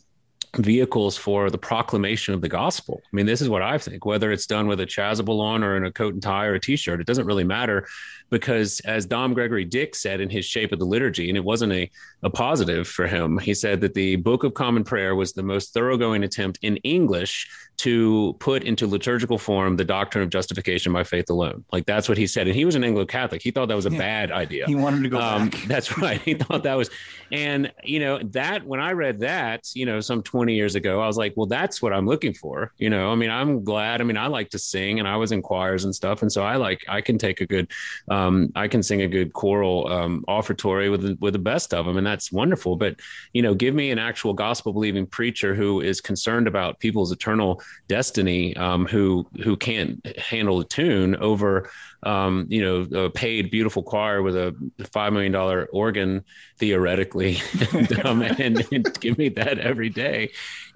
vehicles 0.56 1.16
for 1.16 1.50
the 1.50 1.58
proclamation 1.58 2.34
of 2.34 2.40
the 2.40 2.48
gospel. 2.48 3.00
I 3.04 3.16
mean, 3.16 3.26
this 3.26 3.40
is 3.40 3.48
what 3.48 3.62
I 3.62 3.78
think, 3.78 4.04
whether 4.04 4.32
it's 4.32 4.46
done 4.46 4.66
with 4.66 4.80
a 4.80 4.86
chasuble 4.86 5.40
on 5.40 5.62
or 5.62 5.76
in 5.76 5.84
a 5.84 5.92
coat 5.92 6.14
and 6.14 6.22
tie 6.22 6.46
or 6.46 6.54
a 6.54 6.60
t-shirt, 6.60 7.00
it 7.00 7.06
doesn't 7.06 7.26
really 7.26 7.44
matter 7.44 7.86
because 8.30 8.80
as 8.80 9.06
Dom 9.06 9.34
Gregory 9.34 9.64
Dix 9.64 10.00
said 10.00 10.20
in 10.20 10.30
his 10.30 10.44
Shape 10.44 10.72
of 10.72 10.78
the 10.78 10.84
Liturgy, 10.84 11.28
and 11.28 11.36
it 11.36 11.44
wasn't 11.44 11.72
a, 11.72 11.90
a 12.22 12.30
positive 12.30 12.88
for 12.88 13.06
him, 13.06 13.38
he 13.38 13.54
said 13.54 13.80
that 13.80 13.94
the 13.94 14.16
Book 14.16 14.44
of 14.44 14.54
Common 14.54 14.84
Prayer 14.84 15.14
was 15.14 15.32
the 15.32 15.42
most 15.42 15.74
thoroughgoing 15.74 16.22
attempt 16.22 16.58
in 16.62 16.76
English 16.78 17.48
to 17.80 18.36
put 18.40 18.62
into 18.62 18.86
liturgical 18.86 19.38
form 19.38 19.74
the 19.76 19.84
doctrine 19.84 20.22
of 20.22 20.28
justification 20.28 20.92
by 20.92 21.02
faith 21.02 21.30
alone. 21.30 21.64
Like 21.72 21.86
that's 21.86 22.10
what 22.10 22.18
he 22.18 22.26
said. 22.26 22.46
And 22.46 22.54
he 22.54 22.66
was 22.66 22.74
an 22.74 22.84
Anglo 22.84 23.06
Catholic. 23.06 23.40
He 23.42 23.50
thought 23.50 23.68
that 23.68 23.74
was 23.74 23.86
a 23.86 23.90
yeah. 23.90 23.98
bad 23.98 24.32
idea. 24.32 24.66
He 24.66 24.74
wanted 24.74 25.02
to 25.04 25.08
go 25.08 25.18
um, 25.18 25.48
back. 25.48 25.62
That's 25.66 25.96
right. 25.96 26.20
He 26.20 26.34
thought 26.34 26.62
that 26.64 26.74
was, 26.74 26.90
and 27.32 27.72
you 27.82 28.00
know, 28.00 28.18
that 28.32 28.66
when 28.66 28.80
I 28.80 28.92
read 28.92 29.20
that, 29.20 29.70
you 29.74 29.86
know, 29.86 30.00
some 30.00 30.22
20 30.22 30.39
years 30.48 30.74
ago, 30.74 31.00
I 31.00 31.06
was 31.06 31.16
like, 31.16 31.34
well, 31.36 31.46
that's 31.46 31.82
what 31.82 31.92
I'm 31.92 32.06
looking 32.06 32.34
for. 32.34 32.72
You 32.78 32.90
know, 32.90 33.10
I 33.10 33.14
mean, 33.14 33.30
I'm 33.30 33.64
glad. 33.64 34.00
I 34.00 34.04
mean, 34.04 34.16
I 34.16 34.26
like 34.26 34.50
to 34.50 34.58
sing 34.58 34.98
and 34.98 35.08
I 35.08 35.16
was 35.16 35.32
in 35.32 35.42
choirs 35.42 35.84
and 35.84 35.94
stuff. 35.94 36.22
And 36.22 36.30
so 36.30 36.42
I 36.42 36.56
like, 36.56 36.84
I 36.88 37.00
can 37.00 37.18
take 37.18 37.40
a 37.40 37.46
good, 37.46 37.70
um, 38.10 38.52
I 38.54 38.68
can 38.68 38.82
sing 38.82 39.02
a 39.02 39.08
good 39.08 39.32
choral 39.32 39.88
um, 39.88 40.24
offertory 40.28 40.90
with 40.90 41.18
with 41.20 41.32
the 41.32 41.38
best 41.38 41.74
of 41.74 41.86
them, 41.86 41.96
and 41.96 42.06
that's 42.06 42.32
wonderful. 42.32 42.76
But 42.76 43.00
you 43.32 43.42
know, 43.42 43.54
give 43.54 43.74
me 43.74 43.90
an 43.90 43.98
actual 43.98 44.32
gospel 44.32 44.72
believing 44.72 45.06
preacher 45.06 45.54
who 45.54 45.80
is 45.80 46.00
concerned 46.00 46.46
about 46.46 46.80
people's 46.80 47.12
eternal 47.12 47.62
destiny, 47.88 48.56
um, 48.56 48.86
who 48.86 49.26
who 49.42 49.56
can't 49.56 50.04
handle 50.18 50.60
a 50.60 50.64
tune 50.64 51.16
over 51.16 51.70
um, 52.02 52.46
you 52.48 52.62
know, 52.62 53.04
a 53.04 53.10
paid 53.10 53.50
beautiful 53.50 53.82
choir 53.82 54.22
with 54.22 54.36
a 54.36 54.54
five 54.92 55.12
million 55.12 55.32
dollar 55.32 55.68
organ 55.72 56.24
theoretically, 56.58 57.38
and, 57.72 58.00
um, 58.06 58.22
and, 58.22 58.66
and, 58.72 59.00
give 59.00 59.18
me 59.18 59.28
that 59.30 59.58
every 59.58 59.88
day, 59.88 60.29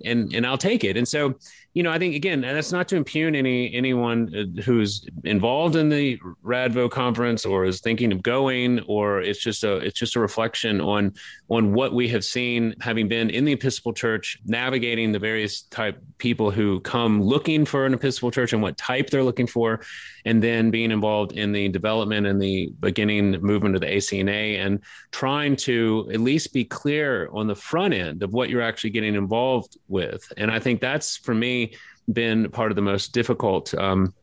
and 0.04 0.34
and 0.34 0.46
I'll 0.46 0.58
take 0.58 0.84
it. 0.84 0.96
And 0.96 1.06
so, 1.06 1.34
you 1.72 1.82
know, 1.82 1.90
I 1.90 1.98
think 1.98 2.14
again, 2.14 2.44
and 2.44 2.56
that's 2.56 2.72
not 2.72 2.88
to 2.88 2.96
impugn 2.96 3.34
any 3.34 3.74
anyone 3.74 4.32
uh, 4.34 4.62
who's 4.62 5.06
involved 5.24 5.76
in 5.76 5.88
the 5.88 6.18
Radvo 6.44 6.90
conference 6.90 7.44
or 7.44 7.64
is 7.64 7.80
thinking 7.80 8.12
of 8.12 8.22
going, 8.22 8.80
or 8.86 9.20
it's 9.20 9.40
just 9.40 9.64
a 9.64 9.76
it's 9.76 9.98
just 9.98 10.16
a 10.16 10.20
reflection 10.20 10.80
on 10.80 11.14
on 11.48 11.72
what 11.72 11.92
we 11.92 12.08
have 12.08 12.24
seen, 12.24 12.74
having 12.80 13.08
been 13.08 13.30
in 13.30 13.44
the 13.44 13.52
Episcopal 13.52 13.92
Church, 13.92 14.38
navigating 14.44 15.12
the 15.12 15.18
various 15.18 15.62
type 15.62 16.02
people 16.18 16.50
who 16.50 16.80
come 16.80 17.22
looking 17.22 17.64
for 17.64 17.86
an 17.86 17.94
Episcopal 17.94 18.30
Church 18.30 18.52
and 18.52 18.62
what 18.62 18.76
type 18.76 19.10
they're 19.10 19.24
looking 19.24 19.46
for, 19.46 19.80
and 20.24 20.42
then 20.42 20.70
being 20.70 20.90
involved 20.90 21.32
in 21.32 21.52
the 21.52 21.68
development 21.68 22.26
and 22.26 22.40
the 22.40 22.72
beginning 22.80 23.32
movement 23.42 23.74
of 23.74 23.80
the 23.80 23.86
ACNA 23.86 24.58
and 24.58 24.80
trying 25.10 25.56
to 25.56 26.08
at 26.12 26.20
least 26.20 26.52
be 26.52 26.64
clear 26.64 27.28
on 27.32 27.46
the 27.46 27.54
front 27.54 27.94
end 27.94 28.22
of 28.22 28.32
what 28.32 28.48
you're 28.48 28.62
actually 28.62 28.90
getting 28.90 29.14
involved 29.14 29.76
with. 29.88 30.32
And 30.36 30.50
I 30.50 30.58
think 30.58 30.80
that's 30.80 31.16
for 31.18 31.34
me 31.34 31.74
been 32.12 32.50
part 32.50 32.72
of 32.72 32.76
the 32.76 32.82
most 32.82 33.12
difficult. 33.12 33.74
Um, 33.74 34.14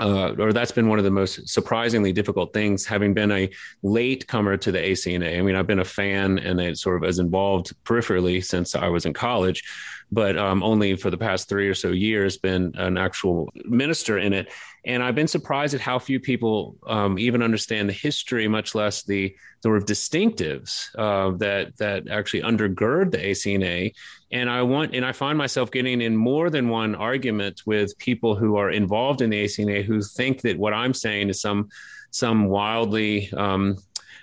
uh, 0.00 0.32
or 0.38 0.52
that's 0.52 0.70
been 0.70 0.88
one 0.88 0.98
of 0.98 1.04
the 1.04 1.10
most 1.10 1.48
surprisingly 1.48 2.12
difficult 2.12 2.52
things, 2.52 2.86
having 2.86 3.14
been 3.14 3.32
a 3.32 3.50
late 3.82 4.26
comer 4.28 4.56
to 4.56 4.70
the 4.70 4.78
ACNA. 4.78 5.38
I 5.38 5.42
mean, 5.42 5.56
I've 5.56 5.66
been 5.66 5.80
a 5.80 5.84
fan 5.84 6.38
and 6.38 6.60
a 6.60 6.76
sort 6.76 6.96
of 6.96 7.08
as 7.08 7.18
involved 7.18 7.72
peripherally 7.84 8.44
since 8.44 8.76
I 8.76 8.88
was 8.88 9.06
in 9.06 9.12
college, 9.12 9.64
but 10.12 10.38
um, 10.38 10.62
only 10.62 10.96
for 10.96 11.10
the 11.10 11.18
past 11.18 11.48
three 11.48 11.68
or 11.68 11.74
so 11.74 11.90
years 11.90 12.38
been 12.38 12.72
an 12.76 12.96
actual 12.96 13.50
minister 13.64 14.18
in 14.18 14.32
it. 14.32 14.52
And 14.88 15.02
I've 15.02 15.14
been 15.14 15.28
surprised 15.28 15.74
at 15.74 15.82
how 15.82 15.98
few 15.98 16.18
people 16.18 16.76
um, 16.86 17.18
even 17.18 17.42
understand 17.42 17.90
the 17.90 17.92
history, 17.92 18.48
much 18.48 18.74
less 18.74 19.02
the 19.02 19.36
sort 19.62 19.76
of 19.76 19.84
distinctives 19.84 20.88
uh, 20.96 21.36
that 21.36 21.76
that 21.76 22.08
actually 22.08 22.40
undergird 22.40 23.12
the 23.12 23.18
ACNA. 23.18 23.92
And 24.32 24.48
I 24.48 24.62
want, 24.62 24.94
and 24.94 25.04
I 25.04 25.12
find 25.12 25.36
myself 25.36 25.70
getting 25.70 26.00
in 26.00 26.16
more 26.16 26.48
than 26.48 26.70
one 26.70 26.94
argument 26.94 27.62
with 27.66 27.96
people 27.98 28.34
who 28.34 28.56
are 28.56 28.70
involved 28.70 29.20
in 29.20 29.28
the 29.28 29.44
ACNA 29.44 29.84
who 29.84 30.00
think 30.00 30.40
that 30.40 30.58
what 30.58 30.72
I'm 30.72 30.94
saying 30.94 31.28
is 31.28 31.40
some 31.40 31.68
some 32.10 32.46
wildly 32.46 33.30
um, 33.36 33.76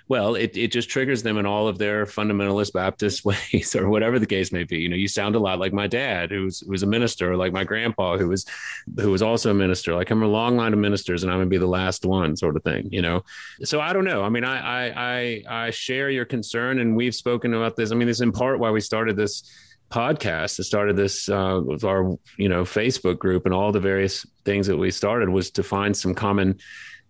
well, 0.08 0.36
it, 0.36 0.56
it 0.56 0.68
just 0.70 0.88
triggers 0.88 1.22
them 1.22 1.36
in 1.36 1.46
all 1.46 1.66
of 1.66 1.78
their 1.78 2.06
fundamentalist 2.06 2.72
Baptist 2.72 3.24
ways 3.52 3.74
or 3.74 3.88
whatever 3.88 4.18
the 4.18 4.26
case 4.26 4.52
may 4.52 4.64
be. 4.64 4.78
You 4.78 4.88
know, 4.88 4.96
you 4.96 5.08
sound 5.08 5.34
a 5.34 5.38
lot 5.40 5.58
like 5.58 5.72
my 5.72 5.86
dad, 5.86 6.30
who's 6.30 6.60
who 6.60 6.70
was 6.70 6.82
a 6.82 6.86
minister, 6.86 7.32
or 7.32 7.36
like 7.36 7.52
my 7.52 7.64
grandpa, 7.64 8.16
who 8.16 8.28
was 8.28 8.46
who 8.98 9.10
was 9.10 9.22
also 9.22 9.50
a 9.50 9.54
minister. 9.54 9.94
Like 9.94 10.10
I'm 10.10 10.22
a 10.22 10.28
long 10.28 10.56
line 10.56 10.72
of 10.72 10.78
ministers, 10.78 11.22
and 11.22 11.32
I'm 11.32 11.38
gonna 11.38 11.50
be 11.50 11.58
the 11.58 11.66
last 11.66 12.04
one, 12.04 12.36
sort 12.36 12.56
of 12.56 12.62
thing. 12.62 12.88
You 12.92 13.02
know, 13.02 13.24
so 13.62 13.80
I 13.80 13.92
don't 13.92 14.04
know. 14.04 14.22
I 14.22 14.28
mean, 14.28 14.44
I 14.44 14.58
I 14.58 14.92
I, 14.96 15.66
I 15.66 15.70
share 15.70 16.10
your 16.10 16.24
concern, 16.24 16.78
and 16.78 16.96
we've 16.96 17.14
spoken 17.14 17.54
about 17.54 17.76
this. 17.76 17.90
I 17.90 17.94
mean, 17.96 18.06
this 18.06 18.18
is 18.18 18.22
in 18.22 18.32
part 18.32 18.58
why 18.60 18.70
we 18.70 18.80
started 18.80 19.16
this 19.16 19.42
podcast 19.90 20.56
that 20.56 20.64
started 20.64 20.96
this 20.96 21.28
uh, 21.28 21.62
our 21.84 22.18
you 22.38 22.48
know 22.48 22.64
facebook 22.64 23.20
group 23.20 23.46
and 23.46 23.54
all 23.54 23.70
the 23.70 23.78
various 23.78 24.26
things 24.44 24.66
that 24.66 24.76
we 24.76 24.90
started 24.90 25.28
was 25.28 25.48
to 25.52 25.62
find 25.62 25.96
some 25.96 26.12
common 26.12 26.58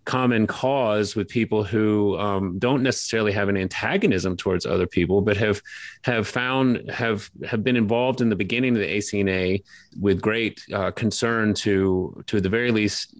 common 0.07 0.47
cause 0.47 1.17
with 1.17 1.27
people 1.27 1.65
who 1.65 2.17
um, 2.17 2.57
don't 2.59 2.81
necessarily 2.81 3.33
have 3.33 3.49
an 3.49 3.57
antagonism 3.57 4.37
towards 4.37 4.65
other 4.65 4.87
people, 4.87 5.21
but 5.21 5.35
have 5.35 5.61
have 6.03 6.25
found 6.25 6.89
have 6.89 7.29
have 7.45 7.61
been 7.61 7.75
involved 7.75 8.21
in 8.21 8.29
the 8.29 8.35
beginning 8.35 8.73
of 8.73 8.79
the 8.79 8.87
ACNA 8.87 9.61
with 9.99 10.21
great 10.21 10.63
uh, 10.73 10.91
concern 10.91 11.53
to 11.53 12.23
to 12.25 12.39
the 12.39 12.47
very 12.47 12.71
least 12.71 13.15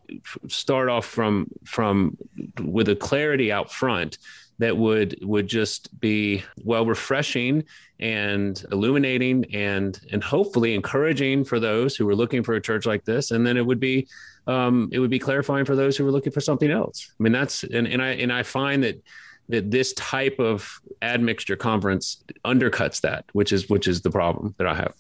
start 0.48 0.88
off 0.88 1.06
from 1.06 1.48
from 1.66 2.18
with 2.64 2.88
a 2.88 2.96
clarity 2.96 3.52
out 3.52 3.70
front 3.70 4.18
that 4.60 4.76
would 4.76 5.20
would 5.22 5.48
just 5.48 6.00
be 6.00 6.42
well 6.64 6.86
refreshing 6.86 7.64
and 8.00 8.66
illuminating 8.72 9.46
and 9.54 10.00
and 10.12 10.24
hopefully 10.24 10.74
encouraging 10.74 11.44
for 11.44 11.60
those 11.60 11.98
who 11.98 12.08
are 12.08 12.16
looking 12.16 12.44
for 12.44 12.54
a 12.56 12.62
church 12.62 12.86
like 12.86 13.04
this. 13.04 13.32
And 13.32 13.46
then 13.46 13.58
it 13.58 13.66
would 13.66 13.80
be 13.80 14.08
um, 14.48 14.90
it 14.92 15.00
would 15.00 15.10
be 15.10 15.20
clarifying 15.20 15.66
for 15.66 15.76
those 15.76 15.98
who 15.98 16.08
are 16.08 16.12
looking 16.12 16.32
for 16.32 16.42
something 16.42 16.72
else. 16.72 17.12
I 17.20 17.24
mean, 17.24 17.34
that's 17.34 17.64
and, 17.64 17.88
and 17.88 18.02
I 18.02 18.10
and 18.10 18.32
I 18.32 18.44
find 18.44 18.84
that 18.84 19.04
that 19.50 19.72
this 19.72 19.94
type 19.94 20.40
of 20.40 20.80
admixture 21.02 21.56
conference 21.56 22.24
undercuts 22.46 23.02
that, 23.02 23.26
which 23.34 23.52
is 23.52 23.70
which 23.70 23.88
is 23.88 24.02
the 24.02 24.12
problem 24.12 24.56
that 24.58 24.68
I 24.68 24.76
have. 24.76 24.94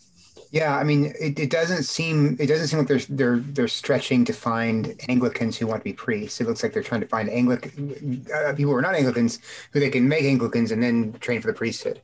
Yeah, 0.52 0.78
I 0.78 0.84
mean, 0.84 1.14
it, 1.20 1.38
it 1.40 1.50
doesn't 1.50 1.84
seem 1.84 2.38
it 2.40 2.48
doesn't 2.48 2.68
seem 2.68 2.80
like 2.80 2.88
they're 2.88 3.00
they're 3.10 3.40
they're 3.40 3.68
stretching 3.68 4.24
to 4.26 4.34
find 4.34 5.00
Anglicans 5.10 5.58
who 5.58 5.68
want 5.68 5.82
to 5.82 5.84
be 5.84 5.94
priests. 5.94 6.40
It 6.40 6.48
looks 6.48 6.64
like 6.64 6.74
they're 6.74 6.84
trying 6.84 7.02
to 7.02 7.08
find 7.08 7.30
Anglican 7.30 8.26
uh, 8.34 8.54
people 8.54 8.72
who 8.72 8.78
are 8.78 8.82
not 8.82 8.96
Anglicans 8.96 9.40
who 9.72 9.80
they 9.80 9.90
can 9.90 10.08
make 10.08 10.24
Anglicans 10.24 10.72
and 10.72 10.82
then 10.82 11.14
train 11.20 11.42
for 11.42 11.48
the 11.48 11.54
priesthood, 11.54 12.02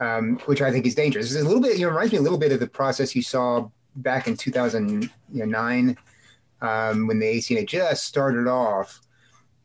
um, 0.00 0.38
which 0.46 0.60
I 0.60 0.72
think 0.72 0.86
is 0.86 0.94
dangerous. 0.94 1.32
It's 1.32 1.40
a 1.40 1.44
little 1.44 1.62
bit, 1.62 1.78
you 1.78 1.86
know, 1.86 1.90
reminds 1.90 2.12
me 2.12 2.18
a 2.18 2.22
little 2.22 2.38
bit 2.38 2.50
of 2.50 2.58
the 2.58 2.66
process 2.66 3.14
you 3.14 3.22
saw 3.22 3.68
back 3.96 4.26
in 4.26 4.36
2009 4.36 5.96
um, 6.64 7.06
when 7.06 7.18
the 7.18 7.26
ACNA 7.26 7.66
just 7.66 8.04
started 8.04 8.48
off, 8.48 9.00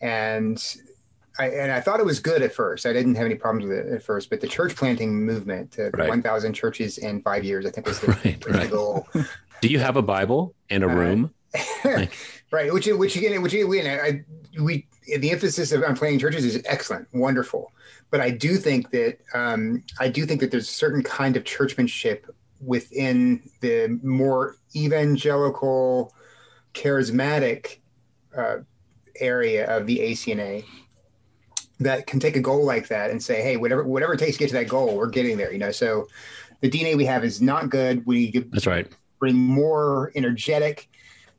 and 0.01 0.61
I, 1.39 1.47
and 1.47 1.71
I 1.71 1.79
thought 1.79 2.01
it 2.01 2.05
was 2.05 2.19
good 2.19 2.41
at 2.41 2.53
first. 2.53 2.85
I 2.85 2.91
didn't 2.91 3.15
have 3.15 3.25
any 3.25 3.35
problems 3.35 3.69
with 3.69 3.77
it 3.77 3.93
at 3.93 4.03
first, 4.03 4.29
but 4.29 4.41
the 4.41 4.47
church 4.47 4.75
planting 4.75 5.25
movement, 5.25 5.77
uh, 5.79 5.89
right. 5.91 6.09
1,000 6.09 6.53
churches 6.53 6.97
in 6.97 7.21
five 7.21 7.45
years, 7.45 7.65
I 7.65 7.71
think 7.71 7.87
was 7.87 8.01
the, 8.01 8.07
right, 8.25 8.45
was 8.45 8.55
right. 8.55 8.63
the 8.63 8.75
goal. 8.75 9.07
Do 9.61 9.69
you 9.69 9.79
have 9.79 9.95
a 9.95 10.01
Bible 10.01 10.53
and 10.69 10.83
a 10.83 10.89
uh, 10.89 10.93
room? 10.93 11.33
right, 12.51 12.71
which 12.71 12.85
which 12.85 13.15
again, 13.15 13.41
which 13.41 13.53
again, 13.53 13.87
I, 13.87 14.23
we 14.61 14.85
the 15.17 15.31
emphasis 15.31 15.71
of, 15.71 15.81
on 15.83 15.95
planting 15.95 16.19
churches 16.19 16.45
is 16.45 16.61
excellent, 16.65 17.07
wonderful, 17.11 17.71
but 18.11 18.21
I 18.21 18.29
do 18.29 18.57
think 18.57 18.91
that 18.91 19.17
um, 19.33 19.83
I 19.99 20.09
do 20.09 20.27
think 20.27 20.41
that 20.41 20.51
there's 20.51 20.69
a 20.69 20.71
certain 20.71 21.01
kind 21.01 21.35
of 21.35 21.43
churchmanship 21.43 22.29
within 22.61 23.49
the 23.61 23.99
more 24.03 24.57
evangelical 24.75 26.13
charismatic 26.73 27.77
uh, 28.35 28.57
area 29.19 29.65
of 29.75 29.85
the 29.85 29.99
ACNA 29.99 30.63
that 31.79 32.07
can 32.07 32.19
take 32.19 32.35
a 32.35 32.41
goal 32.41 32.65
like 32.65 32.87
that 32.89 33.09
and 33.09 33.21
say, 33.21 33.41
hey, 33.41 33.57
whatever 33.57 33.83
whatever 33.83 34.13
it 34.13 34.19
takes 34.19 34.33
to 34.33 34.39
get 34.39 34.47
to 34.49 34.55
that 34.55 34.67
goal, 34.67 34.97
we're 34.97 35.09
getting 35.09 35.37
there. 35.37 35.51
You 35.51 35.59
know, 35.59 35.71
so 35.71 36.07
the 36.61 36.69
DNA 36.69 36.95
we 36.95 37.05
have 37.05 37.23
is 37.23 37.41
not 37.41 37.69
good. 37.69 38.05
We 38.05 38.31
that's 38.51 38.67
right. 38.67 38.87
Bring 39.19 39.35
more 39.35 40.11
energetic, 40.15 40.89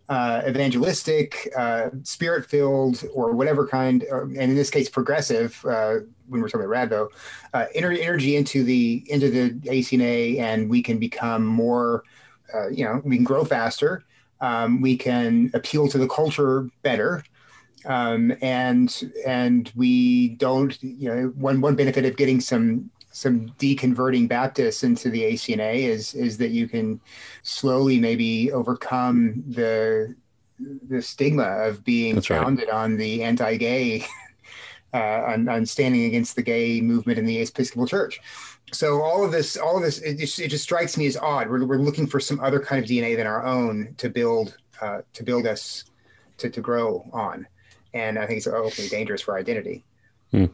uh, 0.09 0.43
evangelistic, 0.47 1.51
uh, 1.57 1.91
spirit 2.03 2.47
filled, 2.47 3.05
or 3.15 3.33
whatever 3.33 3.67
kind, 3.67 4.05
or, 4.11 4.23
and 4.23 4.39
in 4.39 4.55
this 4.55 4.71
case, 4.71 4.89
progressive. 4.89 5.63
Uh, 5.65 5.97
when 6.29 6.41
we're 6.41 6.49
talking 6.49 6.67
about 6.67 6.91
Radvo, 6.91 7.09
uh, 7.55 7.67
energy 7.75 8.37
into 8.37 8.63
the 8.63 9.05
into 9.09 9.31
the 9.31 9.51
ACNA, 9.69 10.39
and 10.39 10.71
we 10.71 10.83
can 10.83 10.99
become 10.99 11.45
more. 11.45 12.05
Uh, 12.53 12.69
you 12.69 12.85
know, 12.85 13.01
we 13.05 13.17
can 13.17 13.25
grow 13.25 13.45
faster 13.45 14.05
um, 14.41 14.81
we 14.81 14.97
can 14.97 15.51
appeal 15.55 15.89
to 15.89 15.99
the 15.99 16.09
culture 16.09 16.69
better. 16.83 17.25
Um, 17.87 18.37
and 18.43 19.11
and 19.27 19.73
we 19.75 20.31
don't 20.31 20.81
you 20.83 21.09
know 21.09 21.29
one 21.37 21.63
one 21.63 21.77
benefit 21.77 22.05
of 22.05 22.17
getting 22.17 22.41
some 22.41 22.91
some 23.11 23.49
deconverting 23.59 24.29
Baptists 24.29 24.85
into 24.85 25.09
the 25.11 25.23
ACNA 25.23 25.77
is 25.77 26.15
is 26.15 26.37
that 26.39 26.51
you 26.51 26.69
can 26.69 27.01
slowly 27.43 27.99
maybe 27.99 28.53
overcome 28.53 29.43
the 29.49 30.15
the 30.89 31.01
stigma 31.01 31.43
of 31.43 31.83
being 31.85 32.17
That's 32.17 32.27
founded 32.27 32.69
right. 32.69 32.77
on 32.77 32.97
the 32.97 33.23
anti-gay 33.23 34.05
uh, 34.95 35.23
on, 35.27 35.49
on 35.49 35.67
standing 35.67 36.05
against 36.05 36.37
the 36.37 36.43
gay 36.43 36.81
movement 36.81 37.19
in 37.19 37.25
the 37.25 37.41
Episcopal 37.41 37.87
Church. 37.87 38.21
So 38.73 39.03
all 39.03 39.25
of 39.25 39.33
this, 39.33 39.57
all 39.57 39.77
of 39.77 39.83
this, 39.83 39.99
it 39.99 40.19
just, 40.19 40.39
it 40.39 40.49
just 40.49 40.65
strikes 40.65 40.97
me 40.97 41.07
as 41.07 41.17
odd. 41.17 41.49
We're, 41.49 41.65
we're 41.65 41.79
looking 41.79 42.07
for 42.07 42.21
some 42.21 42.41
other 42.41 42.61
kind 42.61 42.83
of 42.83 42.89
DNA 42.89 43.17
than 43.17 43.27
our 43.27 43.45
own 43.45 43.95
to 43.99 44.09
build 44.09 44.57
uh, 44.81 45.03
to 45.13 45.23
build 45.23 45.47
us 45.47 45.85
to, 46.39 46.49
to 46.49 46.61
grow 46.61 47.05
on, 47.13 47.47
and 47.93 48.19
I 48.19 48.27
think 48.27 48.39
it's 48.39 48.47
openly 48.47 48.89
dangerous 48.89 49.21
for 49.21 49.37
identity. 49.37 49.85
Hmm. 50.31 50.47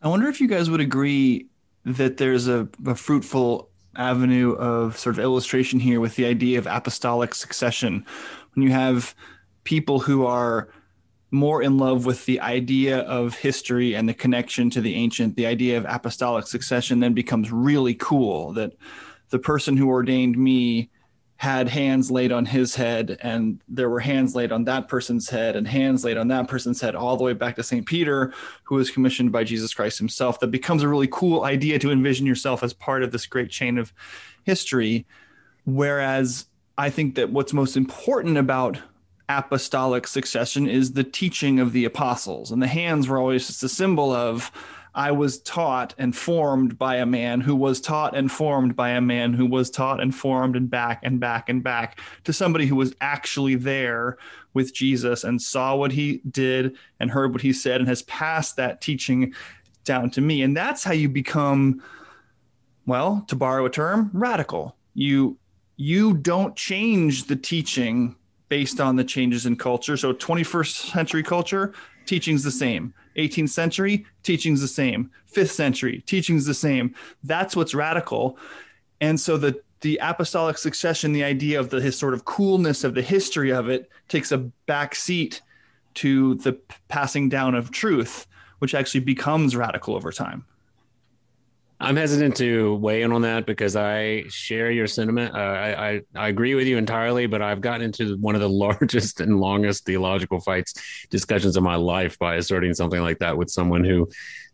I 0.00 0.08
wonder 0.08 0.28
if 0.28 0.40
you 0.40 0.46
guys 0.46 0.70
would 0.70 0.80
agree 0.80 1.46
that 1.84 2.18
there's 2.18 2.46
a, 2.46 2.68
a 2.86 2.94
fruitful 2.94 3.68
avenue 3.96 4.52
of 4.52 4.96
sort 4.96 5.16
of 5.16 5.24
illustration 5.24 5.80
here 5.80 6.00
with 6.00 6.14
the 6.14 6.26
idea 6.26 6.58
of 6.58 6.66
apostolic 6.66 7.34
succession. 7.34 8.06
When 8.54 8.62
you 8.62 8.70
have 8.70 9.14
people 9.64 9.98
who 9.98 10.24
are 10.24 10.68
more 11.30 11.62
in 11.62 11.76
love 11.76 12.06
with 12.06 12.24
the 12.26 12.40
idea 12.40 13.00
of 13.00 13.36
history 13.36 13.94
and 13.94 14.08
the 14.08 14.14
connection 14.14 14.70
to 14.70 14.80
the 14.80 14.94
ancient, 14.94 15.36
the 15.36 15.46
idea 15.46 15.76
of 15.76 15.84
apostolic 15.88 16.46
succession 16.46 17.00
then 17.00 17.12
becomes 17.12 17.52
really 17.52 17.94
cool 17.94 18.52
that 18.54 18.72
the 19.30 19.38
person 19.38 19.76
who 19.76 19.88
ordained 19.88 20.38
me 20.38 20.90
had 21.36 21.68
hands 21.68 22.10
laid 22.10 22.32
on 22.32 22.44
his 22.44 22.74
head 22.74 23.16
and 23.22 23.60
there 23.68 23.88
were 23.88 24.00
hands 24.00 24.34
laid 24.34 24.50
on 24.50 24.64
that 24.64 24.88
person's 24.88 25.28
head 25.28 25.54
and 25.54 25.68
hands 25.68 26.04
laid 26.04 26.16
on 26.16 26.26
that 26.26 26.48
person's 26.48 26.80
head 26.80 26.96
all 26.96 27.16
the 27.16 27.22
way 27.22 27.32
back 27.32 27.54
to 27.54 27.62
St. 27.62 27.86
Peter 27.86 28.32
who 28.64 28.74
was 28.74 28.90
commissioned 28.90 29.30
by 29.30 29.44
Jesus 29.44 29.72
Christ 29.72 29.98
himself 29.98 30.40
that 30.40 30.48
becomes 30.48 30.82
a 30.82 30.88
really 30.88 31.06
cool 31.06 31.44
idea 31.44 31.78
to 31.78 31.92
envision 31.92 32.26
yourself 32.26 32.64
as 32.64 32.72
part 32.72 33.04
of 33.04 33.12
this 33.12 33.26
great 33.26 33.50
chain 33.50 33.78
of 33.78 33.92
history 34.42 35.06
whereas 35.64 36.46
I 36.76 36.90
think 36.90 37.14
that 37.14 37.30
what's 37.30 37.52
most 37.52 37.76
important 37.76 38.36
about 38.36 38.78
apostolic 39.28 40.06
succession 40.06 40.68
is 40.68 40.92
the 40.92 41.04
teaching 41.04 41.60
of 41.60 41.72
the 41.72 41.84
apostles 41.84 42.50
and 42.50 42.62
the 42.62 42.66
hands 42.66 43.08
were 43.08 43.18
always 43.18 43.46
just 43.46 43.62
a 43.62 43.68
symbol 43.68 44.12
of 44.12 44.50
I 44.94 45.12
was 45.12 45.38
taught 45.38 45.94
and 45.96 46.16
formed 46.16 46.76
by 46.76 46.96
a 46.96 47.06
man 47.06 47.40
who 47.40 47.54
was 47.54 47.80
taught 47.80 48.16
and 48.16 48.32
formed 48.32 48.74
by 48.74 48.90
a 48.90 49.00
man 49.00 49.32
who 49.32 49.46
was 49.46 49.70
taught 49.70 50.00
and 50.00 50.12
formed 50.12 50.56
and 50.56 50.68
back 50.68 51.00
and 51.04 51.20
back 51.20 51.48
and 51.48 51.62
back 51.62 52.00
to 52.24 52.32
somebody 52.32 52.66
who 52.66 52.74
was 52.74 52.96
actually 53.00 53.54
there 53.54 54.18
with 54.54 54.74
Jesus 54.74 55.22
and 55.22 55.40
saw 55.40 55.76
what 55.76 55.92
he 55.92 56.20
did 56.28 56.76
and 56.98 57.12
heard 57.12 57.32
what 57.32 57.42
he 57.42 57.52
said 57.52 57.80
and 57.80 57.88
has 57.88 58.02
passed 58.02 58.56
that 58.56 58.80
teaching 58.80 59.32
down 59.84 60.10
to 60.10 60.20
me. 60.20 60.42
And 60.42 60.56
that's 60.56 60.82
how 60.82 60.92
you 60.92 61.08
become, 61.08 61.80
well, 62.84 63.24
to 63.28 63.36
borrow 63.36 63.66
a 63.66 63.70
term, 63.70 64.10
radical. 64.12 64.76
You 64.94 65.38
you 65.76 66.14
don't 66.14 66.56
change 66.56 67.24
the 67.24 67.36
teaching 67.36 68.16
based 68.48 68.80
on 68.80 68.96
the 68.96 69.04
changes 69.04 69.46
in 69.46 69.56
culture. 69.56 69.96
So 69.96 70.12
21st 70.12 70.90
century 70.92 71.22
culture, 71.22 71.72
teaching's 72.06 72.42
the 72.42 72.50
same. 72.50 72.94
18th 73.16 73.50
century, 73.50 74.06
teaching's 74.22 74.60
the 74.60 74.68
same. 74.68 75.10
5th 75.32 75.50
century, 75.50 76.02
teaching's 76.06 76.46
the 76.46 76.54
same. 76.54 76.94
That's 77.24 77.54
what's 77.54 77.74
radical. 77.74 78.38
And 79.00 79.18
so 79.20 79.36
the 79.36 79.60
the 79.80 80.00
apostolic 80.02 80.58
succession, 80.58 81.12
the 81.12 81.22
idea 81.22 81.60
of 81.60 81.70
the 81.70 81.80
his 81.80 81.96
sort 81.96 82.14
of 82.14 82.24
coolness 82.24 82.82
of 82.82 82.94
the 82.94 83.02
history 83.02 83.52
of 83.52 83.68
it 83.68 83.88
takes 84.08 84.32
a 84.32 84.38
back 84.38 84.94
seat 84.94 85.40
to 85.94 86.34
the 86.36 86.58
passing 86.88 87.28
down 87.28 87.54
of 87.54 87.70
truth, 87.70 88.26
which 88.58 88.74
actually 88.74 89.00
becomes 89.00 89.54
radical 89.54 89.94
over 89.94 90.10
time. 90.10 90.44
I'm 91.80 91.96
hesitant 91.96 92.36
to 92.38 92.74
weigh 92.76 93.02
in 93.02 93.12
on 93.12 93.22
that 93.22 93.46
because 93.46 93.76
I 93.76 94.24
share 94.28 94.70
your 94.70 94.88
sentiment. 94.88 95.34
Uh, 95.34 95.38
I, 95.38 95.88
I, 95.88 96.00
I 96.16 96.28
agree 96.28 96.56
with 96.56 96.66
you 96.66 96.76
entirely, 96.76 97.26
but 97.26 97.40
I've 97.40 97.60
gotten 97.60 97.82
into 97.82 98.16
one 98.16 98.34
of 98.34 98.40
the 98.40 98.48
largest 98.66 99.20
and 99.20 99.40
longest 99.40 99.84
theological 99.84 100.40
fights 100.40 100.74
discussions 101.08 101.56
of 101.56 101.62
my 101.62 101.76
life 101.76 102.18
by 102.18 102.36
asserting 102.36 102.74
something 102.74 103.00
like 103.00 103.20
that 103.20 103.36
with 103.36 103.50
someone 103.50 103.84
who 103.84 104.08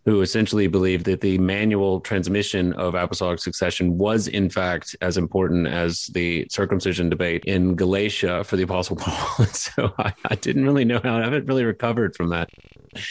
who 0.04 0.20
essentially 0.20 0.66
believed 0.66 1.06
that 1.06 1.22
the 1.22 1.38
manual 1.38 1.98
transmission 1.98 2.74
of 2.74 2.94
apostolic 2.94 3.38
succession 3.38 3.96
was 3.96 4.28
in 4.28 4.50
fact 4.50 4.94
as 5.00 5.16
important 5.16 5.66
as 5.66 6.08
the 6.08 6.46
circumcision 6.50 7.08
debate 7.08 7.42
in 7.46 7.74
Galatia 7.74 8.44
for 8.44 8.56
the 8.56 8.64
apostle 8.64 8.96
Paul. 9.00 9.28
And 9.38 9.56
so 9.56 9.94
I, 9.98 10.12
I, 10.26 10.34
didn't 10.34 10.64
really 10.64 10.84
know 10.84 11.00
how 11.02 11.16
I 11.16 11.22
haven't 11.22 11.46
really 11.46 11.64
recovered 11.64 12.14
from 12.14 12.28
that. 12.30 12.50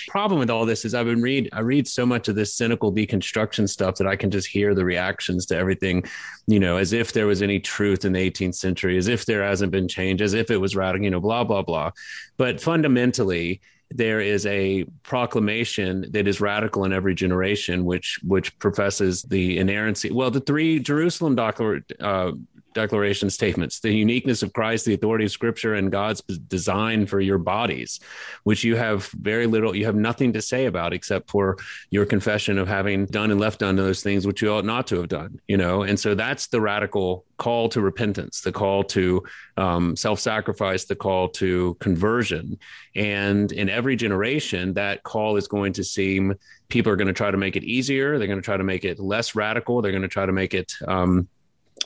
Problem 0.08 0.40
with 0.40 0.52
all 0.52 0.66
this 0.66 0.86
is 0.86 0.94
I've 0.94 1.08
been 1.08 1.22
read 1.22 1.50
I 1.52 1.60
read 1.62 1.88
so 1.88 2.06
much 2.06 2.28
of 2.28 2.36
this 2.36 2.54
cynical 2.54 2.94
deconstruction 2.94 3.68
stuff 3.68 3.96
that 3.96 4.08
I 4.08 4.16
can 4.16 4.30
just 4.30 4.48
hear 4.48 4.76
the 4.76 4.86
reactions 4.86 5.46
to 5.48 5.58
everything, 5.58 6.04
you 6.48 6.60
know, 6.60 6.78
as 6.78 6.94
if 6.94 7.12
there 7.12 7.28
was 7.28 7.42
any 7.42 7.60
truth 7.60 8.06
in 8.06 8.14
the 8.14 8.32
18th 8.32 8.56
century, 8.56 8.98
as 8.98 9.08
if 9.08 9.26
there 9.26 9.44
hasn't 9.44 9.72
been 9.72 9.88
change, 9.88 10.22
as 10.22 10.34
if 10.36 10.52
it 10.52 10.58
was 10.58 10.76
radical, 10.76 11.04
you 11.04 11.12
know, 11.12 11.20
blah 11.20 11.44
blah 11.44 11.64
blah. 11.64 11.92
But 12.38 12.62
fundamentally, 12.62 13.60
there 13.96 14.20
is 14.20 14.46
a 14.46 14.86
proclamation 15.04 16.06
that 16.12 16.28
is 16.28 16.42
radical 16.42 16.84
in 16.86 16.94
every 16.94 17.14
generation, 17.14 17.86
which 17.86 18.20
which 18.24 18.58
professes 18.60 19.24
the 19.24 19.58
inerrancy. 19.58 20.12
Well, 20.12 20.32
the 20.32 20.40
three 20.40 20.80
Jerusalem 20.80 21.36
declar- 21.36 21.86
uh, 22.00 22.32
declaration 22.74 23.30
statements 23.30 23.80
the 23.80 23.92
uniqueness 23.92 24.44
of 24.44 24.54
Christ, 24.54 24.86
the 24.86 24.94
authority 24.94 25.26
of 25.26 25.32
Scripture, 25.32 25.76
and 25.76 25.92
God's 25.92 26.22
design 26.22 27.06
for 27.06 27.20
your 27.20 27.38
bodies, 27.38 28.00
which 28.44 28.64
you 28.64 28.76
have 28.76 29.06
very 29.08 29.48
little, 29.48 29.76
you 29.76 29.86
have 29.86 29.96
nothing 29.96 30.34
to 30.34 30.42
say 30.42 30.66
about 30.66 30.94
except 30.94 31.30
for 31.30 31.58
your 31.90 32.06
confession 32.06 32.58
of 32.58 32.68
having 32.68 33.06
done 33.06 33.32
and 33.32 33.40
left 33.40 33.62
undone 33.62 33.76
those 33.76 34.04
things 34.04 34.26
which 34.26 34.42
you 34.42 34.52
ought 34.52 34.66
not 34.66 34.88
to 34.88 34.98
have 34.98 35.10
done, 35.10 35.40
you 35.48 35.58
know? 35.58 35.84
And 35.84 36.00
so 36.00 36.16
that's 36.16 36.48
the 36.48 36.62
radical 36.62 37.26
call 37.38 37.70
to 37.70 37.82
repentance, 37.82 38.42
the 38.42 38.52
call 38.52 38.84
to 38.84 39.24
um, 39.58 39.96
self 39.96 40.20
sacrifice, 40.20 40.86
the 40.86 40.96
call 40.96 41.30
to 41.30 41.76
conversion. 41.80 42.58
And 42.96 43.52
in 43.52 43.70
every 43.70 43.96
generation, 43.96 44.74
that 44.76 45.04
call 45.04 45.38
is 45.38 45.48
going 45.48 45.74
to 45.74 45.84
seem 45.84 46.36
people 46.70 46.92
are 46.92 46.96
going 46.96 47.08
to 47.08 47.14
try 47.14 47.32
to 47.32 47.38
make 47.38 47.56
it 47.56 47.64
easier. 47.64 48.18
They're 48.18 48.28
going 48.28 48.40
to 48.40 48.46
try 48.46 48.58
to 48.58 48.64
make 48.64 48.86
it 48.86 49.00
less 49.00 49.36
radical. 49.36 49.82
They're 49.82 49.92
going 49.92 50.04
to 50.04 50.08
try 50.08 50.26
to 50.26 50.32
make 50.32 50.54
it, 50.54 50.74
um, 50.88 51.28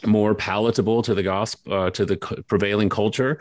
more 0.06 0.36
palatable 0.36 1.02
to 1.02 1.14
the 1.14 1.24
gospel 1.24 1.74
uh, 1.74 1.90
to 1.92 2.06
the 2.06 2.18
prevailing 2.48 2.90
culture 2.90 3.40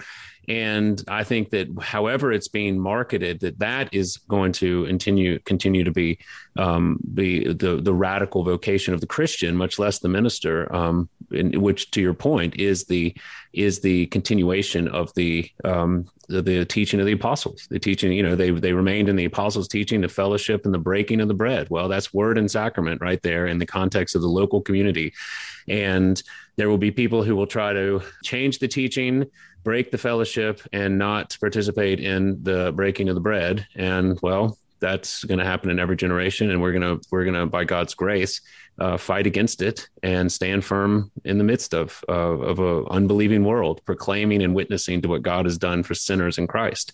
and 0.49 1.03
i 1.09 1.25
think 1.25 1.51
that 1.51 1.69
however 1.81 2.33
it's 2.33 2.49
being 2.49 2.79
marketed 2.79 3.41
that 3.41 3.59
that 3.59 3.89
is 3.93 4.17
going 4.29 4.53
to 4.53 4.85
continue 4.87 5.39
continue 5.41 5.85
to 5.85 5.91
be 5.91 6.19
um, 6.57 6.99
be 7.15 7.53
the 7.53 7.81
the 7.83 7.95
radical 7.95 8.45
vocation 8.45 8.95
of 8.95 9.01
the 9.01 9.07
christian 9.07 9.57
much 9.57 9.79
less 9.79 9.99
the 9.99 10.09
minister 10.09 10.73
um, 10.75 11.09
in, 11.33 11.61
which 11.61 11.91
to 11.91 12.01
your 12.01 12.15
point 12.15 12.57
is 12.57 12.85
the 12.85 13.15
is 13.53 13.81
the 13.81 14.07
continuation 14.07 14.87
of 14.89 15.13
the 15.15 15.51
um, 15.65 16.07
the, 16.29 16.43
the, 16.43 16.65
teaching 16.65 17.01
of 17.01 17.07
the 17.07 17.13
apostles. 17.13 17.67
The 17.71 17.79
teaching 17.79 18.13
you 18.13 18.23
know 18.23 18.37
they 18.37 18.51
they 18.51 18.73
remained 18.73 19.09
in 19.09 19.17
the 19.17 19.25
apostles 19.25 19.69
teaching 19.69 20.01
the 20.01 20.09
fellowship 20.09 20.65
and 20.65 20.75
the 20.75 20.79
breaking 20.79 21.21
of 21.21 21.29
the 21.29 21.35
bread. 21.35 21.69
Well 21.71 21.89
that's 21.89 22.13
word 22.13 22.39
and 22.39 22.51
sacrament 22.51 23.01
right 23.01 23.21
there 23.23 23.47
in 23.47 23.59
the 23.59 23.67
context 23.67 24.15
of 24.15 24.23
the 24.23 24.29
local 24.29 24.61
community. 24.61 25.15
And 25.69 26.23
there 26.57 26.69
will 26.69 26.79
be 26.79 26.91
people 26.91 27.23
who 27.23 27.37
will 27.37 27.47
try 27.47 27.73
to 27.73 28.03
change 28.23 28.59
the 28.59 28.69
teaching 28.69 29.27
break 29.63 29.91
the 29.91 29.99
fellowship 29.99 30.61
and 30.73 30.97
not 30.97 31.37
participate 31.41 31.99
in 31.99 32.41
the 32.45 32.73
breaking 32.77 33.09
of 33.09 33.17
the 33.17 33.21
bread. 33.21 33.67
And 33.75 34.17
well 34.23 34.57
that's 34.79 35.25
going 35.25 35.39
to 35.39 35.45
happen 35.45 35.71
in 35.71 35.79
every 35.79 35.97
generation 35.97 36.51
and 36.51 36.61
we're 36.61 36.73
going 36.73 36.83
to 36.83 37.01
we're 37.11 37.25
going 37.25 37.35
to 37.35 37.47
by 37.47 37.65
god's 37.65 37.95
grace 37.95 38.41
uh, 38.79 38.97
fight 38.97 39.27
against 39.27 39.63
it 39.63 39.89
and 40.03 40.31
stand 40.31 40.65
firm 40.65 41.11
in 41.25 41.39
the 41.39 41.45
midst 41.45 41.75
of 41.75 42.05
uh, 42.09 42.13
of 42.13 42.59
a 42.59 42.85
unbelieving 42.91 43.45
world, 43.45 43.81
proclaiming 43.85 44.43
and 44.43 44.55
witnessing 44.55 45.01
to 45.03 45.09
what 45.09 45.23
God 45.23 45.47
has 45.47 45.57
done 45.57 45.83
for 45.83 45.95
sinners 45.95 46.39
in 46.39 46.47
Christ. 46.47 46.93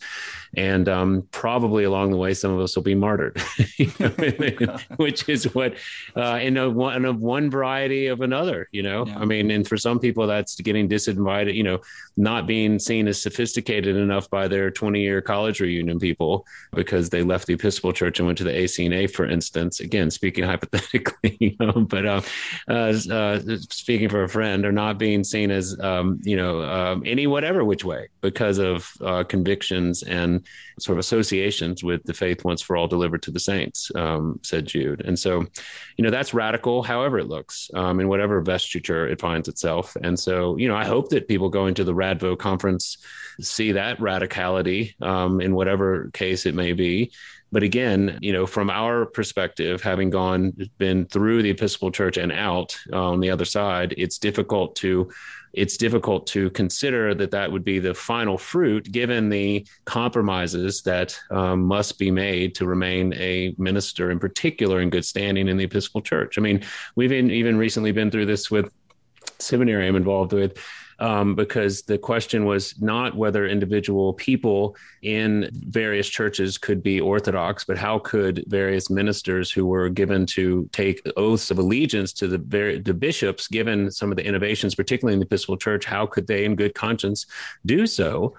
And 0.56 0.88
um, 0.88 1.26
probably 1.32 1.84
along 1.84 2.10
the 2.10 2.16
way, 2.16 2.34
some 2.34 2.52
of 2.52 2.60
us 2.60 2.76
will 2.76 2.82
be 2.82 2.94
martyred, 2.94 3.40
which 4.96 5.28
is 5.28 5.52
what 5.54 5.74
uh, 6.16 6.38
in 6.40 6.56
a 6.56 6.70
one 6.70 7.04
of 7.04 7.20
one 7.20 7.50
variety 7.50 8.06
of 8.06 8.20
another. 8.20 8.68
You 8.72 8.82
know, 8.82 9.06
yeah. 9.06 9.18
I 9.18 9.24
mean, 9.24 9.50
and 9.50 9.66
for 9.66 9.76
some 9.76 9.98
people, 9.98 10.26
that's 10.26 10.60
getting 10.60 10.88
disinvited. 10.88 11.54
You 11.54 11.64
know, 11.64 11.80
not 12.16 12.46
being 12.46 12.78
seen 12.78 13.08
as 13.08 13.20
sophisticated 13.20 13.96
enough 13.96 14.30
by 14.30 14.46
their 14.46 14.70
twenty 14.70 15.00
year 15.00 15.20
college 15.20 15.60
reunion 15.60 15.98
people 15.98 16.46
because 16.74 17.10
they 17.10 17.22
left 17.22 17.46
the 17.46 17.54
Episcopal 17.54 17.92
Church 17.92 18.18
and 18.20 18.26
went 18.26 18.38
to 18.38 18.44
the 18.44 18.52
ACNA, 18.52 19.10
for 19.10 19.26
instance. 19.26 19.80
Again, 19.80 20.10
speaking 20.10 20.44
hypothetically, 20.52 21.36
you 21.40 21.56
know, 21.58 21.71
but 21.88 22.06
uh, 22.06 22.20
uh, 22.68 22.94
uh, 23.10 23.40
speaking 23.70 24.08
for 24.08 24.24
a 24.24 24.28
friend, 24.28 24.64
are 24.64 24.72
not 24.72 24.98
being 24.98 25.24
seen 25.24 25.50
as 25.50 25.78
um, 25.80 26.18
you 26.22 26.36
know 26.36 26.62
um, 26.62 27.02
any 27.06 27.26
whatever 27.26 27.64
which 27.64 27.84
way 27.84 28.08
because 28.20 28.58
of 28.58 28.90
uh, 29.00 29.24
convictions 29.24 30.02
and 30.02 30.46
sort 30.78 30.96
of 30.96 31.00
associations 31.00 31.84
with 31.84 32.02
the 32.04 32.14
faith 32.14 32.44
once 32.44 32.62
for 32.62 32.76
all 32.76 32.86
delivered 32.86 33.22
to 33.22 33.30
the 33.30 33.40
saints, 33.40 33.90
um, 33.94 34.38
said 34.42 34.66
Jude. 34.66 35.02
And 35.04 35.18
so, 35.18 35.44
you 35.96 36.04
know, 36.04 36.10
that's 36.10 36.34
radical, 36.34 36.82
however 36.82 37.18
it 37.18 37.28
looks, 37.28 37.70
um, 37.74 38.00
in 38.00 38.08
whatever 38.08 38.42
vestiture 38.42 39.10
it 39.10 39.20
finds 39.20 39.48
itself. 39.48 39.96
And 40.02 40.18
so, 40.18 40.56
you 40.56 40.68
know, 40.68 40.76
I 40.76 40.84
hope 40.84 41.10
that 41.10 41.28
people 41.28 41.48
going 41.48 41.74
to 41.74 41.84
the 41.84 41.94
Radvo 41.94 42.38
conference 42.38 42.98
see 43.40 43.72
that 43.72 43.98
radicality 43.98 45.00
um, 45.02 45.40
in 45.40 45.54
whatever 45.54 46.10
case 46.12 46.46
it 46.46 46.54
may 46.54 46.72
be 46.72 47.10
but 47.52 47.62
again, 47.62 48.18
you 48.22 48.32
know, 48.32 48.46
from 48.46 48.70
our 48.70 49.04
perspective, 49.04 49.82
having 49.82 50.08
gone 50.08 50.54
been 50.78 51.04
through 51.06 51.42
the 51.42 51.50
Episcopal 51.50 51.90
Church 51.90 52.16
and 52.16 52.32
out 52.32 52.76
on 52.92 53.20
the 53.20 53.30
other 53.30 53.44
side, 53.44 53.94
it's 53.98 54.18
difficult 54.18 54.74
to 54.76 55.10
it's 55.52 55.76
difficult 55.76 56.26
to 56.26 56.48
consider 56.50 57.14
that 57.14 57.30
that 57.30 57.52
would 57.52 57.62
be 57.62 57.78
the 57.78 57.92
final 57.92 58.38
fruit 58.38 58.90
given 58.90 59.28
the 59.28 59.66
compromises 59.84 60.80
that 60.80 61.14
um, 61.30 61.62
must 61.64 61.98
be 61.98 62.10
made 62.10 62.54
to 62.54 62.64
remain 62.64 63.12
a 63.18 63.54
minister 63.58 64.10
in 64.10 64.18
particular 64.18 64.80
in 64.80 64.88
good 64.88 65.04
standing 65.04 65.48
in 65.48 65.58
the 65.58 65.64
episcopal 65.64 66.00
church. 66.00 66.38
I 66.38 66.40
mean 66.40 66.64
we've 66.96 67.12
even 67.12 67.58
recently 67.58 67.92
been 67.92 68.10
through 68.10 68.26
this 68.26 68.50
with 68.50 68.72
seminary 69.38 69.88
i'm 69.88 69.96
involved 69.96 70.32
with 70.32 70.56
um, 71.02 71.34
because 71.34 71.82
the 71.82 71.98
question 71.98 72.44
was 72.44 72.80
not 72.80 73.16
whether 73.16 73.44
individual 73.48 74.12
people 74.12 74.76
in 75.02 75.50
various 75.52 76.08
churches 76.08 76.56
could 76.56 76.80
be 76.80 77.00
Orthodox, 77.00 77.64
but 77.64 77.76
how 77.76 77.98
could 77.98 78.44
various 78.46 78.88
ministers 78.88 79.50
who 79.50 79.66
were 79.66 79.88
given 79.88 80.26
to 80.26 80.70
take 80.70 81.02
oaths 81.16 81.50
of 81.50 81.58
allegiance 81.58 82.12
to 82.12 82.28
the, 82.28 82.80
the 82.84 82.94
bishops, 82.94 83.48
given 83.48 83.90
some 83.90 84.12
of 84.12 84.16
the 84.16 84.24
innovations, 84.24 84.76
particularly 84.76 85.14
in 85.14 85.18
the 85.18 85.26
Episcopal 85.26 85.56
Church, 85.56 85.84
how 85.84 86.06
could 86.06 86.28
they, 86.28 86.44
in 86.44 86.54
good 86.54 86.76
conscience, 86.76 87.26
do 87.66 87.84
so? 87.84 88.36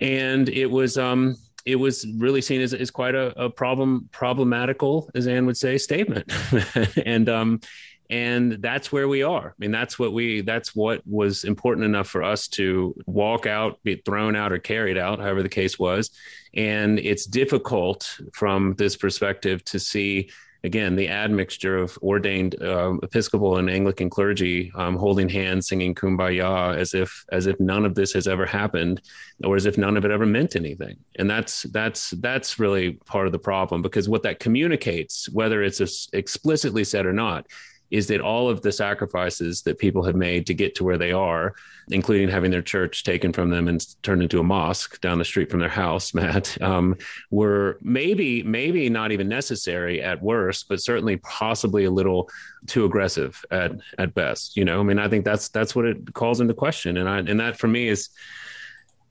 And 0.00 0.48
it 0.48 0.66
was 0.66 0.98
um, 0.98 1.36
it 1.64 1.76
was 1.76 2.04
really 2.18 2.40
seen 2.40 2.60
as, 2.60 2.74
as 2.74 2.90
quite 2.90 3.14
a, 3.14 3.40
a 3.40 3.48
problem 3.48 4.08
problematical, 4.10 5.08
as 5.14 5.28
Anne 5.28 5.46
would 5.46 5.56
say, 5.56 5.78
statement. 5.78 6.30
and 7.06 7.28
um, 7.28 7.60
and 8.10 8.52
that's 8.60 8.92
where 8.92 9.08
we 9.08 9.22
are. 9.22 9.48
I 9.48 9.54
mean 9.58 9.70
that's 9.70 9.98
what 9.98 10.12
we 10.12 10.42
that's 10.42 10.74
what 10.74 11.02
was 11.06 11.44
important 11.44 11.84
enough 11.84 12.08
for 12.08 12.22
us 12.22 12.48
to 12.48 12.94
walk 13.06 13.46
out 13.46 13.82
be 13.82 13.96
thrown 13.96 14.36
out 14.36 14.52
or 14.52 14.58
carried 14.58 14.98
out 14.98 15.20
however 15.20 15.42
the 15.42 15.48
case 15.48 15.78
was. 15.78 16.10
And 16.54 16.98
it's 16.98 17.26
difficult 17.26 18.18
from 18.32 18.74
this 18.74 18.96
perspective 18.96 19.64
to 19.66 19.78
see 19.78 20.30
again 20.64 20.96
the 20.96 21.08
admixture 21.08 21.76
of 21.78 21.96
ordained 22.02 22.60
uh, 22.62 22.94
episcopal 23.02 23.58
and 23.58 23.68
anglican 23.68 24.08
clergy 24.08 24.72
um, 24.74 24.96
holding 24.96 25.28
hands 25.28 25.68
singing 25.68 25.94
kumbaya 25.94 26.74
as 26.76 26.94
if 26.94 27.24
as 27.32 27.46
if 27.46 27.58
none 27.60 27.84
of 27.84 27.94
this 27.94 28.12
has 28.12 28.26
ever 28.26 28.46
happened 28.46 29.00
or 29.44 29.56
as 29.56 29.66
if 29.66 29.76
none 29.76 29.96
of 29.96 30.04
it 30.04 30.10
ever 30.10 30.26
meant 30.26 30.56
anything. 30.56 30.96
And 31.18 31.28
that's 31.28 31.62
that's 31.64 32.10
that's 32.10 32.58
really 32.58 32.92
part 33.06 33.26
of 33.26 33.32
the 33.32 33.38
problem 33.38 33.82
because 33.82 34.08
what 34.08 34.22
that 34.22 34.40
communicates 34.40 35.28
whether 35.30 35.62
it's 35.62 36.08
explicitly 36.12 36.84
said 36.84 37.06
or 37.06 37.12
not 37.12 37.46
is 37.94 38.08
that 38.08 38.20
all 38.20 38.48
of 38.50 38.60
the 38.60 38.72
sacrifices 38.72 39.62
that 39.62 39.78
people 39.78 40.02
have 40.02 40.16
made 40.16 40.44
to 40.48 40.52
get 40.52 40.74
to 40.74 40.82
where 40.82 40.98
they 40.98 41.12
are, 41.12 41.54
including 41.92 42.28
having 42.28 42.50
their 42.50 42.60
church 42.60 43.04
taken 43.04 43.32
from 43.32 43.50
them 43.50 43.68
and 43.68 43.86
turned 44.02 44.20
into 44.20 44.40
a 44.40 44.42
mosque 44.42 45.00
down 45.00 45.16
the 45.16 45.24
street 45.24 45.48
from 45.48 45.60
their 45.60 45.68
house, 45.68 46.12
Matt, 46.14 46.60
um, 46.60 46.96
were 47.30 47.78
maybe 47.82 48.42
maybe 48.42 48.90
not 48.90 49.12
even 49.12 49.28
necessary 49.28 50.02
at 50.02 50.20
worst, 50.20 50.68
but 50.68 50.82
certainly 50.82 51.18
possibly 51.18 51.84
a 51.84 51.90
little 51.90 52.28
too 52.66 52.84
aggressive 52.84 53.44
at 53.52 53.70
at 53.96 54.12
best. 54.12 54.56
You 54.56 54.64
know, 54.64 54.80
I 54.80 54.82
mean, 54.82 54.98
I 54.98 55.06
think 55.06 55.24
that's 55.24 55.48
that's 55.50 55.76
what 55.76 55.84
it 55.84 56.12
calls 56.14 56.40
into 56.40 56.52
question, 56.52 56.96
and 56.96 57.08
I 57.08 57.18
and 57.18 57.38
that 57.38 57.56
for 57.60 57.68
me 57.68 57.86
is 57.86 58.08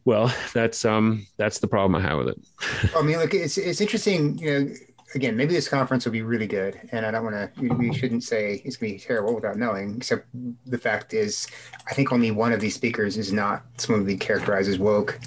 well, 0.04 0.36
that's 0.54 0.84
um 0.84 1.26
that's 1.38 1.60
the 1.60 1.68
problem 1.68 1.96
I 1.96 2.06
have 2.06 2.18
with 2.18 2.28
it. 2.28 2.40
I 2.98 3.02
mean, 3.02 3.18
look, 3.18 3.34
it's 3.34 3.58
it's 3.58 3.80
interesting, 3.80 4.38
you 4.40 4.60
know 4.60 4.76
again, 5.16 5.36
maybe 5.36 5.54
this 5.54 5.68
conference 5.68 6.06
will 6.06 6.12
be 6.12 6.22
really 6.22 6.48
good, 6.48 6.80
and 6.92 7.06
I 7.06 7.12
don't 7.12 7.24
want 7.24 7.56
to. 7.56 7.74
We 7.76 7.94
shouldn't 7.94 8.24
say 8.24 8.62
it's 8.66 8.78
going 8.78 8.94
to 8.94 8.98
be 8.98 9.00
terrible 9.00 9.36
without 9.36 9.58
knowing. 9.58 9.98
Except 9.98 10.28
the 10.66 10.78
fact 10.78 11.14
is, 11.14 11.48
I 11.88 11.94
think 11.94 12.12
only 12.12 12.32
one 12.32 12.54
of 12.54 12.60
these 12.60 12.76
speakers 12.76 13.18
is 13.18 13.32
not 13.32 13.64
someone 13.78 14.06
we 14.06 14.18
characterize 14.18 14.68
as 14.68 14.80
woke. 14.80 15.20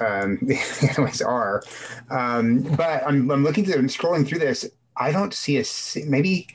Um, 0.00 0.38
the 0.42 0.88
other 0.90 1.02
ones 1.02 1.22
are, 1.22 1.62
um, 2.10 2.62
but 2.76 3.02
I'm, 3.06 3.30
I'm 3.30 3.44
looking 3.44 3.64
through. 3.64 3.74
I'm 3.74 3.88
scrolling 3.88 4.26
through 4.26 4.40
this. 4.40 4.68
I 4.96 5.12
don't 5.12 5.32
see 5.32 5.58
a 5.58 5.64
maybe. 6.06 6.48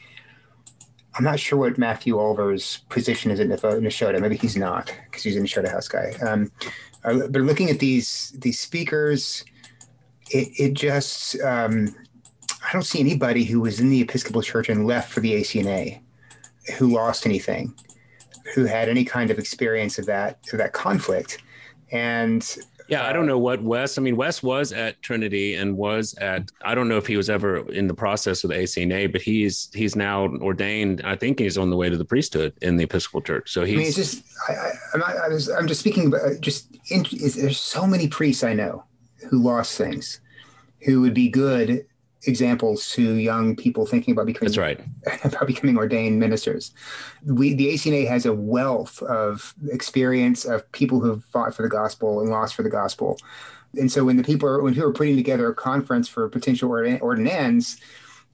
I'm 1.15 1.23
not 1.23 1.39
sure 1.39 1.59
what 1.59 1.77
Matthew 1.77 2.17
Olver's 2.17 2.77
position 2.89 3.31
is 3.31 3.39
in 3.39 3.49
Nashotah. 3.49 4.21
Maybe 4.21 4.37
he's 4.37 4.55
not 4.55 4.93
because 5.05 5.23
he's 5.23 5.35
a 5.35 5.41
Nashotah 5.41 5.71
House 5.71 5.87
guy. 5.87 6.13
Um, 6.25 6.51
but 7.03 7.31
looking 7.31 7.69
at 7.69 7.79
these 7.79 8.35
these 8.39 8.59
speakers, 8.59 9.43
it, 10.29 10.49
it 10.57 10.73
just 10.73 11.39
um, 11.41 11.93
I 12.69 12.73
don't 12.73 12.83
see 12.83 12.99
anybody 12.99 13.45
who 13.45 13.61
was 13.61 13.79
in 13.79 13.89
the 13.89 14.01
Episcopal 14.01 14.43
Church 14.43 14.69
and 14.69 14.85
left 14.85 15.11
for 15.11 15.21
the 15.21 15.33
ACNA 15.33 15.99
who 16.77 16.93
lost 16.93 17.25
anything, 17.25 17.73
who 18.53 18.65
had 18.65 18.89
any 18.89 19.03
kind 19.03 19.31
of 19.31 19.39
experience 19.39 19.97
of 19.97 20.05
that 20.05 20.37
of 20.53 20.59
that 20.59 20.71
conflict. 20.71 21.39
And 21.91 22.47
yeah, 22.87 23.07
I 23.07 23.13
don't 23.13 23.25
know 23.25 23.39
what 23.39 23.63
Wes. 23.63 23.97
I 23.97 24.01
mean, 24.01 24.15
Wes 24.15 24.43
was 24.43 24.71
at 24.71 25.01
Trinity 25.01 25.55
and 25.55 25.77
was 25.77 26.13
at. 26.19 26.51
I 26.61 26.75
don't 26.75 26.87
know 26.87 26.97
if 26.97 27.07
he 27.07 27.17
was 27.17 27.27
ever 27.27 27.67
in 27.71 27.87
the 27.87 27.95
process 27.95 28.43
with 28.43 28.51
the 28.51 28.59
ACNA, 28.59 29.11
but 29.11 29.21
he's 29.21 29.71
he's 29.73 29.95
now 29.95 30.27
ordained. 30.27 31.01
I 31.03 31.15
think 31.15 31.39
he's 31.39 31.57
on 31.57 31.71
the 31.71 31.75
way 31.75 31.89
to 31.89 31.97
the 31.97 32.05
priesthood 32.05 32.53
in 32.61 32.77
the 32.77 32.83
Episcopal 32.83 33.21
Church. 33.21 33.51
So 33.51 33.65
he's. 33.65 33.73
I 33.73 33.77
mean, 33.77 33.87
it's 33.87 33.95
just. 33.95 34.23
I, 34.47 34.71
am 34.93 35.03
I, 35.03 35.15
I 35.25 35.27
was. 35.29 35.49
I'm 35.49 35.65
just 35.65 35.79
speaking. 35.79 36.07
About 36.07 36.21
uh, 36.21 36.39
just. 36.39 36.67
In, 36.91 37.03
there's 37.35 37.59
so 37.59 37.87
many 37.87 38.07
priests 38.07 38.43
I 38.43 38.53
know 38.53 38.83
who 39.27 39.41
lost 39.41 39.75
things, 39.75 40.21
who 40.81 41.01
would 41.01 41.15
be 41.15 41.29
good 41.29 41.87
examples 42.27 42.91
to 42.91 43.15
young 43.15 43.55
people 43.55 43.85
thinking 43.85 44.11
about 44.11 44.25
becoming 44.25 44.49
that's 44.51 44.57
right 44.57 44.79
about 45.23 45.47
becoming 45.47 45.77
ordained 45.77 46.19
ministers. 46.19 46.71
We 47.25 47.53
the 47.53 47.73
ACNA 47.73 48.07
has 48.07 48.25
a 48.25 48.33
wealth 48.33 49.01
of 49.03 49.53
experience 49.71 50.45
of 50.45 50.69
people 50.71 50.99
who've 50.99 51.23
fought 51.25 51.55
for 51.55 51.63
the 51.63 51.69
gospel 51.69 52.21
and 52.21 52.29
lost 52.29 52.55
for 52.55 52.63
the 52.63 52.69
gospel. 52.69 53.17
And 53.77 53.91
so 53.91 54.03
when 54.03 54.17
the 54.17 54.23
people 54.23 54.49
are 54.49 54.61
when 54.61 54.73
people 54.73 54.89
are 54.89 54.93
putting 54.93 55.15
together 55.15 55.47
a 55.49 55.55
conference 55.55 56.07
for 56.07 56.27
potential 56.27 56.69
ordinands, 56.69 57.77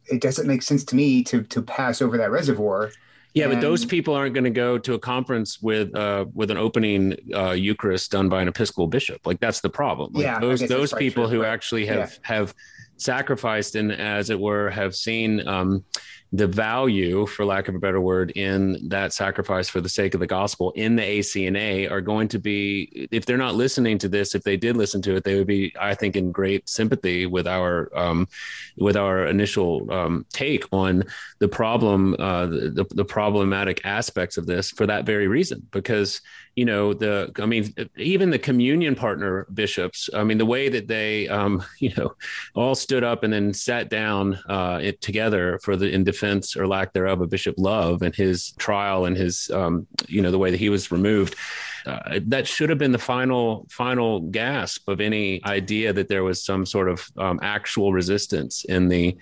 it 0.08 0.22
doesn't 0.22 0.48
make 0.48 0.64
sense 0.64 0.84
to 0.86 0.96
me 0.96 1.24
to 1.26 1.44
to 1.44 1.62
pass 1.62 2.02
over 2.02 2.18
that 2.18 2.32
reservoir. 2.32 2.92
Yeah, 3.34 3.46
and, 3.46 3.56
but 3.56 3.62
those 3.62 3.84
people 3.84 4.14
aren't 4.14 4.34
going 4.34 4.46
to 4.46 4.50
go 4.50 4.78
to 4.78 4.94
a 4.94 5.00
conference 5.00 5.62
with 5.62 5.94
uh, 5.94 6.26
with 6.34 6.52
an 6.52 6.58
opening 6.58 7.18
uh, 7.34 7.52
Eucharist 7.52 8.12
done 8.12 8.30
by 8.30 8.42
an 8.42 8.48
Episcopal 8.48 8.88
bishop. 8.88 9.28
Like 9.28 9.42
that's 9.42 9.60
the 9.60 9.70
problem. 9.70 10.14
Like 10.14 10.24
yeah, 10.24 10.40
those 10.40 10.62
those 10.62 10.94
people 10.94 11.28
true, 11.28 11.40
who 11.40 11.44
actually 11.44 11.86
have 11.86 12.12
yeah. 12.14 12.36
have 12.36 12.56
sacrificed 12.98 13.76
and, 13.76 13.92
as 13.92 14.30
it 14.30 14.40
were, 14.40 14.70
have 14.70 14.96
seen 14.96 15.48
um, 15.48 15.84
the 16.32 16.48
value, 16.48 17.26
for 17.26 17.46
lack 17.46 17.68
of 17.68 17.76
a 17.76 17.80
better 17.80 18.02
word, 18.02 18.32
in 18.32 18.90
that 18.90 19.14
sacrifice 19.14 19.70
for 19.70 19.80
the 19.80 19.88
sake 19.88 20.14
of 20.14 20.20
the 20.20 20.28
gospel 20.28 20.72
in 20.76 20.96
the 20.96 21.02
ACNA 21.02 21.90
are 21.90 22.02
going 22.02 22.28
to 22.28 22.40
be, 22.40 23.08
if 23.12 23.26
they're 23.26 23.38
not 23.38 23.56
listening 23.56 23.98
to 24.00 24.10
this, 24.10 24.36
if 24.36 24.44
they 24.44 24.58
did 24.58 24.76
listen 24.76 25.02
to 25.04 25.16
it, 25.16 25.24
they 25.24 25.36
would 25.36 25.48
be, 25.48 25.74
I 25.80 25.94
think, 25.94 26.16
in 26.16 26.32
great 26.32 26.68
sympathy 26.68 27.26
with 27.26 27.48
our 27.48 27.90
um, 27.96 28.28
with 28.78 28.98
our 28.98 29.28
initial 29.28 29.90
um, 29.92 30.26
take 30.34 30.66
on 30.74 31.04
the 31.40 31.48
problem, 31.48 32.16
uh, 32.20 32.48
the, 32.48 32.86
the 32.90 33.06
problematic 33.06 33.86
aspects 33.86 34.38
of 34.38 34.46
this 34.46 34.72
for 34.72 34.86
that 34.88 35.06
very 35.06 35.28
reason, 35.28 35.66
because 35.72 36.22
you 36.56 36.66
know 36.66 36.94
the 36.94 37.32
i 37.40 37.46
mean 37.46 37.74
even 37.98 38.30
the 38.30 38.40
communion 38.40 38.96
partner 38.96 39.46
bishops 39.54 40.10
i 40.14 40.24
mean 40.24 40.38
the 40.38 40.46
way 40.46 40.70
that 40.70 40.88
they 40.88 41.28
um, 41.28 41.64
you 41.80 41.92
know 41.98 42.14
all 42.56 42.76
stood 42.76 43.04
up 43.04 43.24
and 43.24 43.34
then 43.34 43.54
sat 43.54 43.90
down 43.90 44.36
uh, 44.50 44.80
it, 44.82 45.02
together 45.02 45.60
for 45.64 45.76
the 45.76 45.90
in 45.90 46.04
defense 46.04 46.56
or 46.56 46.68
lack 46.68 46.94
thereof 46.94 47.22
of 47.22 47.30
bishop 47.30 47.56
love 47.58 48.02
and 48.02 48.16
his 48.16 48.52
trial 48.54 49.06
and 49.06 49.18
his 49.18 49.50
um, 49.52 49.86
you 50.08 50.22
know 50.22 50.32
the 50.32 50.40
way 50.40 50.52
that 50.52 50.60
he 50.60 50.70
was 50.70 50.92
removed 50.92 51.36
uh, 51.86 52.20
that 52.26 52.48
should 52.48 52.70
have 52.70 52.80
been 52.80 52.92
the 52.92 52.98
final 52.98 53.68
final 53.70 54.22
gasp 54.22 54.88
of 54.88 55.00
any 55.00 55.44
idea 55.46 55.94
that 55.94 56.08
there 56.08 56.24
was 56.24 56.44
some 56.44 56.66
sort 56.66 56.90
of 56.90 57.08
um, 57.18 57.40
actual 57.44 57.94
resistance 57.94 58.66
in 58.66 58.88
the 58.88 59.16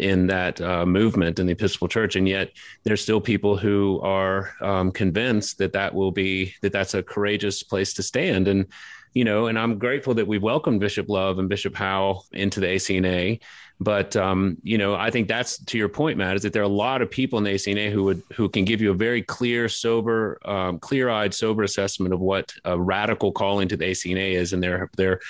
in 0.00 0.26
that 0.28 0.60
uh, 0.60 0.84
movement 0.86 1.38
in 1.38 1.46
the 1.46 1.52
Episcopal 1.52 1.88
Church, 1.88 2.16
and 2.16 2.28
yet 2.28 2.50
there's 2.84 3.02
still 3.02 3.20
people 3.20 3.56
who 3.56 4.00
are 4.02 4.52
um, 4.60 4.90
convinced 4.90 5.58
that 5.58 5.72
that 5.74 5.94
will 5.94 6.10
be 6.10 6.54
that 6.62 6.72
that's 6.72 6.94
a 6.94 7.02
courageous 7.02 7.62
place 7.62 7.94
to 7.94 8.02
stand. 8.02 8.48
And 8.48 8.66
you 9.12 9.24
know, 9.24 9.46
and 9.46 9.58
I'm 9.58 9.78
grateful 9.78 10.14
that 10.14 10.26
we 10.26 10.38
welcomed 10.38 10.80
Bishop 10.80 11.08
Love 11.08 11.38
and 11.38 11.48
Bishop 11.48 11.74
Howe 11.74 12.22
into 12.32 12.60
the 12.60 12.68
ACNA. 12.68 13.40
But 13.82 14.14
um, 14.14 14.58
you 14.62 14.76
know, 14.76 14.94
I 14.94 15.10
think 15.10 15.26
that's 15.26 15.56
to 15.56 15.78
your 15.78 15.88
point, 15.88 16.18
Matt, 16.18 16.36
is 16.36 16.42
that 16.42 16.52
there 16.52 16.60
are 16.60 16.66
a 16.66 16.68
lot 16.68 17.00
of 17.00 17.10
people 17.10 17.38
in 17.38 17.44
the 17.44 17.54
ACNA 17.54 17.90
who 17.90 18.04
would 18.04 18.22
who 18.34 18.46
can 18.48 18.66
give 18.66 18.82
you 18.82 18.90
a 18.90 18.94
very 18.94 19.22
clear, 19.22 19.70
sober, 19.70 20.38
um, 20.44 20.78
clear-eyed, 20.78 21.32
sober 21.32 21.62
assessment 21.62 22.12
of 22.12 22.20
what 22.20 22.52
a 22.66 22.78
radical 22.78 23.32
calling 23.32 23.68
to 23.68 23.78
the 23.78 23.86
ACNA 23.86 24.32
is, 24.34 24.52
and 24.52 24.62
their 24.62 24.90
their 24.98 25.20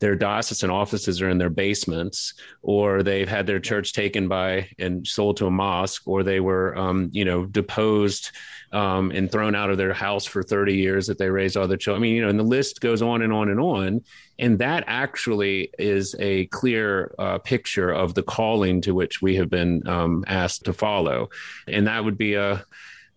their 0.00 0.16
diocesan 0.16 0.70
offices 0.70 1.22
are 1.22 1.28
in 1.28 1.38
their 1.38 1.50
basements, 1.50 2.34
or 2.62 3.04
they've 3.04 3.28
had 3.28 3.46
their 3.46 3.60
church 3.60 3.92
taken 3.92 4.26
by 4.26 4.68
and 4.80 5.06
sold 5.06 5.36
to 5.36 5.46
a 5.46 5.50
mosque, 5.50 6.02
or 6.06 6.24
they 6.24 6.40
were 6.40 6.76
um, 6.76 7.10
you 7.12 7.24
know 7.24 7.46
deposed 7.46 8.32
um, 8.72 9.12
and 9.12 9.30
thrown 9.30 9.54
out 9.54 9.70
of 9.70 9.78
their 9.78 9.92
house 9.92 10.24
for 10.24 10.42
30 10.42 10.74
years 10.74 11.06
that 11.06 11.18
they 11.18 11.30
raised 11.30 11.56
other 11.56 11.76
children. 11.76 12.00
I 12.00 12.02
mean, 12.02 12.16
you 12.16 12.22
know, 12.22 12.28
and 12.28 12.38
the 12.38 12.44
list 12.44 12.80
goes 12.80 13.02
on 13.02 13.22
and 13.22 13.32
on 13.32 13.50
and 13.50 13.60
on. 13.60 14.02
And 14.40 14.58
that 14.58 14.84
actually 14.86 15.70
is 15.78 16.16
a 16.18 16.46
clear 16.46 17.14
uh, 17.18 17.38
picture 17.38 17.90
of 17.90 18.14
the 18.14 18.22
calling 18.22 18.80
to 18.80 18.94
which 18.94 19.20
we 19.20 19.36
have 19.36 19.50
been 19.50 19.86
um, 19.86 20.24
asked 20.26 20.64
to 20.64 20.72
follow. 20.72 21.28
And 21.68 21.86
that 21.86 22.04
would 22.04 22.16
be 22.16 22.34
a, 22.34 22.64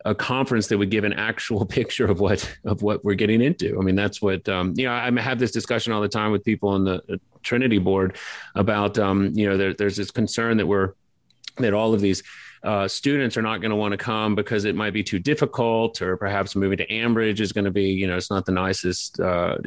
a 0.04 0.14
conference 0.14 0.68
that 0.68 0.78
would 0.78 0.92
give 0.92 1.06
an 1.06 1.14
actual 1.14 1.66
picture 1.80 2.06
of 2.06 2.20
what 2.20 2.54
of 2.66 2.82
what 2.84 3.04
we're 3.06 3.16
getting 3.16 3.42
into. 3.42 3.80
I 3.80 3.84
mean, 3.84 3.96
that's 3.96 4.22
what 4.22 4.48
um, 4.50 4.74
you 4.76 4.86
know. 4.86 4.94
I 4.94 5.10
have 5.22 5.40
this 5.40 5.52
discussion 5.52 5.94
all 5.94 6.02
the 6.02 6.10
time 6.10 6.32
with 6.32 6.44
people 6.44 6.70
on 6.70 6.84
the 6.84 7.20
Trinity 7.42 7.78
board 7.78 8.18
about 8.56 9.00
um, 9.00 9.32
you 9.34 9.48
know 9.48 9.58
there, 9.58 9.74
there's 9.74 9.96
this 9.96 10.12
concern 10.12 10.58
that 10.58 10.68
we're 10.68 10.94
that 11.58 11.74
all 11.74 11.94
of 11.94 12.02
these 12.02 12.24
uh, 12.64 12.88
students 12.88 13.36
are 13.36 13.42
not 13.42 13.60
going 13.60 13.72
to 13.72 13.76
want 13.76 13.92
to 13.92 13.98
come 13.98 14.36
because 14.36 14.64
it 14.64 14.76
might 14.76 14.94
be 14.94 15.04
too 15.04 15.20
difficult, 15.20 16.02
or 16.02 16.16
perhaps 16.16 16.56
moving 16.56 16.78
to 16.78 16.88
Ambridge 16.88 17.42
is 17.42 17.52
going 17.52 17.66
to 17.66 17.72
be, 17.72 17.86
you 17.86 18.08
know, 18.08 18.16
it's 18.16 18.30
not 18.30 18.46
the 18.46 18.54
nicest 18.54 19.20
uh, 19.20 19.58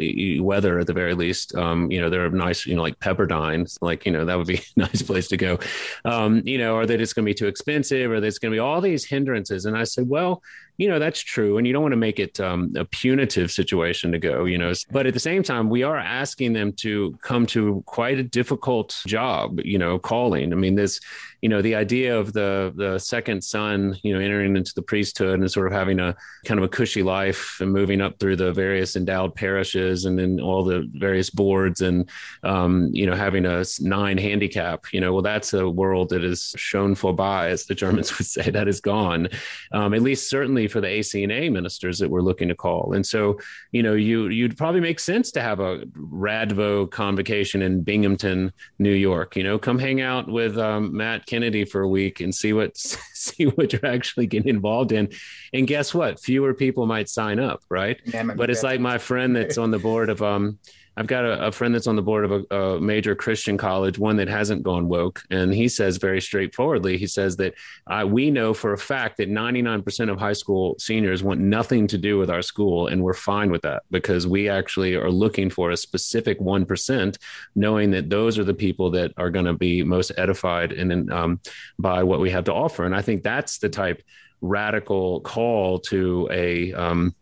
weather 0.41 0.79
at 0.79 0.87
the 0.87 0.93
very 0.95 1.15
least. 1.15 1.55
Um, 1.55 1.91
you 1.91 2.01
know, 2.01 2.09
there 2.09 2.25
are 2.25 2.31
nice, 2.31 2.65
you 2.65 2.75
know, 2.75 2.83
like 2.83 2.99
Pepperdine, 2.99 3.77
like, 3.83 4.07
you 4.07 4.13
know, 4.13 4.25
that 4.25 4.39
would 4.39 4.47
be 4.47 4.63
a 4.77 4.81
nice 4.81 5.03
place 5.03 5.29
to 5.29 5.37
go. 5.37 5.59
Um, 6.05 6.43
you 6.45 6.59
know, 6.59 6.77
are 6.77 6.87
they 6.87 6.97
just 6.97 7.15
going 7.15 7.25
to 7.25 7.31
be 7.31 7.35
too 7.35 7.49
expensive? 7.49 8.11
Or 8.11 8.21
there's 8.21 8.39
going 8.39 8.53
to 8.53 8.57
be 8.57 8.61
all 8.61 8.81
these 8.81 9.05
hindrances? 9.05 9.67
And 9.67 9.77
I 9.77 9.85
said, 9.85 10.09
well, 10.09 10.43
you 10.77 10.89
know 10.89 10.99
that's 10.99 11.21
true 11.21 11.59
and 11.59 11.67
you 11.67 11.73
don't 11.73 11.83
want 11.83 11.93
to 11.93 11.97
make 11.97 12.19
it 12.19 12.39
um, 12.41 12.73
a 12.77 12.85
punitive 12.85 13.51
situation 13.51 14.13
to 14.13 14.19
go 14.19 14.45
you 14.45 14.59
know 14.59 14.73
but 14.91 15.07
at 15.07 15.15
the 15.15 15.21
same 15.21 15.43
time 15.43 15.71
we 15.71 15.83
are 15.83 15.97
asking 15.97 16.53
them 16.53 16.73
to 16.73 17.17
come 17.23 17.47
to 17.47 17.83
quite 17.87 18.19
a 18.19 18.23
difficult 18.23 18.97
job 19.07 19.61
you 19.65 19.79
know 19.79 19.99
calling. 19.99 20.53
I 20.53 20.57
mean 20.57 20.75
this 20.75 21.01
you 21.43 21.49
know 21.49 21.61
the 21.61 21.75
idea 21.75 22.19
of 22.19 22.33
the 22.33 22.73
the 22.77 22.99
second 22.99 23.43
son 23.43 23.97
you 24.03 24.13
know 24.13 24.21
entering 24.21 24.57
into 24.57 24.73
the 24.75 24.83
priesthood 24.83 25.39
and 25.39 25.51
sort 25.51 25.67
of 25.67 25.73
having 25.73 26.01
a 26.01 26.17
kind 26.45 26.59
of 26.59 26.65
a 26.65 26.69
cushy 26.69 27.03
life 27.03 27.59
and 27.61 27.73
moving 27.73 28.01
up 28.01 28.19
through 28.19 28.37
the 28.37 28.53
various 28.53 28.97
endowed 28.97 29.35
parishes 29.35 30.07
and 30.07 30.19
then 30.19 30.41
all 30.41 30.65
the 30.65 30.89
various 30.95 31.31
boards 31.31 31.83
and 31.83 32.09
um, 32.43 32.89
you 32.93 33.07
know 33.07 33.15
having 33.15 33.45
a 33.45 33.65
nine 33.81 34.19
handicap 34.19 34.93
you 34.93 35.01
know 35.01 35.13
well 35.13 35.23
that's 35.23 35.53
a 35.53 35.69
world 35.69 36.09
that 36.09 36.25
is 36.25 36.55
shown 36.57 36.95
for 36.95 37.13
by 37.13 37.49
as 37.49 37.67
the 37.67 37.75
germans 37.75 38.17
would 38.19 38.27
say 38.27 38.51
that 38.51 38.69
is 38.69 38.81
gone. 38.81 39.29
Um, 39.73 39.95
at 39.95 40.03
least 40.03 40.31
certainly 40.31 40.66
for 40.69 40.81
the 40.81 40.87
ACNA 40.87 41.51
ministers 41.51 41.99
that 41.99 42.11
we're 42.11 42.21
looking 42.21 42.49
to 42.49 42.55
call. 42.55 42.93
And 42.95 43.07
so, 43.07 43.39
you 43.73 43.83
know, 43.83 43.95
you 43.95 44.29
you'd 44.29 44.57
probably 44.57 44.81
make 44.81 45.01
sense 45.01 45.31
to 45.33 45.41
have 45.41 45.61
a 45.61 45.81
Radvo 45.97 46.91
convocation 46.91 47.63
in 47.63 47.83
Binghamton, 47.83 48.53
New 48.79 48.93
York. 48.93 49.37
You 49.37 49.45
know, 49.45 49.59
come 49.59 49.79
hang 49.79 50.01
out 50.01 50.29
with 50.29 50.59
um, 50.59 50.97
Matt 50.97 51.27
Kennedy 51.27 51.65
for 51.65 51.83
a 51.83 51.89
week 51.89 52.21
and 52.21 52.35
see 52.35 52.53
what 52.53 52.77
see 52.77 53.45
what 53.45 53.73
you're 53.73 53.87
actually 53.87 54.27
getting 54.27 54.49
involved 54.49 54.93
in. 54.93 55.11
And 55.53 55.67
guess 55.67 55.95
what? 55.95 56.21
Fewer 56.21 56.55
people 56.55 56.87
might 56.87 57.09
sign 57.09 57.39
up, 57.39 57.63
right? 57.69 58.01
Yeah, 58.05 58.25
but 58.25 58.51
it's 58.51 58.63
like 58.63 58.81
my 58.81 58.99
friend 58.99 59.35
that's 59.35 59.59
on 59.59 59.71
the 59.71 59.79
board 59.79 60.11
of 60.11 60.23
um 60.23 60.59
I've 60.97 61.07
got 61.07 61.25
a, 61.25 61.49
a, 61.49 61.53
friend 61.53 61.75
that's 61.75 61.87
on 61.87 61.97
the 61.97 62.03
board 62.03 62.25
of 62.25 62.33
a, 62.33 62.57
a, 62.57 62.81
major 62.81 63.15
Christian 63.15 63.59
college, 63.59 63.99
one 63.99 64.17
that 64.17 64.29
hasn't 64.29 64.63
gone 64.63 64.89
woke, 64.89 65.23
and 65.31 65.53
he 65.53 65.69
says 65.69 65.99
very 65.99 66.21
straightforwardly, 66.21 66.97
he 66.97 67.07
says 67.07 67.37
that 67.37 67.55
uh, 67.87 68.07
we 68.07 68.31
know 68.31 68.55
for 68.55 68.73
a 68.73 68.79
fact 68.79 69.19
that 69.19 69.31
99% 69.31 70.11
of 70.11 70.19
high 70.19 70.33
school 70.33 70.75
seniors 70.79 71.23
want 71.23 71.41
nothing 71.41 71.87
to 71.89 71.99
do 71.99 72.19
with 72.19 72.31
our 72.31 72.43
school, 72.43 72.87
and 72.87 73.03
we're 73.03 73.15
fine 73.15 73.51
with 73.51 73.63
that 73.63 73.83
because 73.91 74.27
we 74.27 74.49
actually 74.49 74.95
are 74.95 75.11
looking 75.11 75.51
for 75.51 75.71
a 75.71 75.77
specific 75.77 76.41
1%, 76.41 77.19
knowing 77.55 77.91
that 77.91 78.09
those 78.09 78.39
are 78.39 78.45
the 78.45 78.55
people 78.55 78.91
that 78.91 79.13
are 79.19 79.31
going 79.31 79.45
to 79.45 79.55
be 79.55 79.83
most 79.83 80.13
edified 80.17 80.73
and 80.73 81.13
um, 81.13 81.41
by 81.79 82.03
what 82.03 82.21
we 82.21 82.31
have 82.31 82.45
to 82.45 82.55
offer. 82.55 82.85
And 82.85 82.97
I 82.97 83.03
think 83.03 83.23
that's 83.23 83.59
the 83.59 83.69
type 83.69 84.03
radical 84.41 85.21
call 85.21 85.79
to 85.79 86.29
a 86.31 86.73
um, 86.73 87.15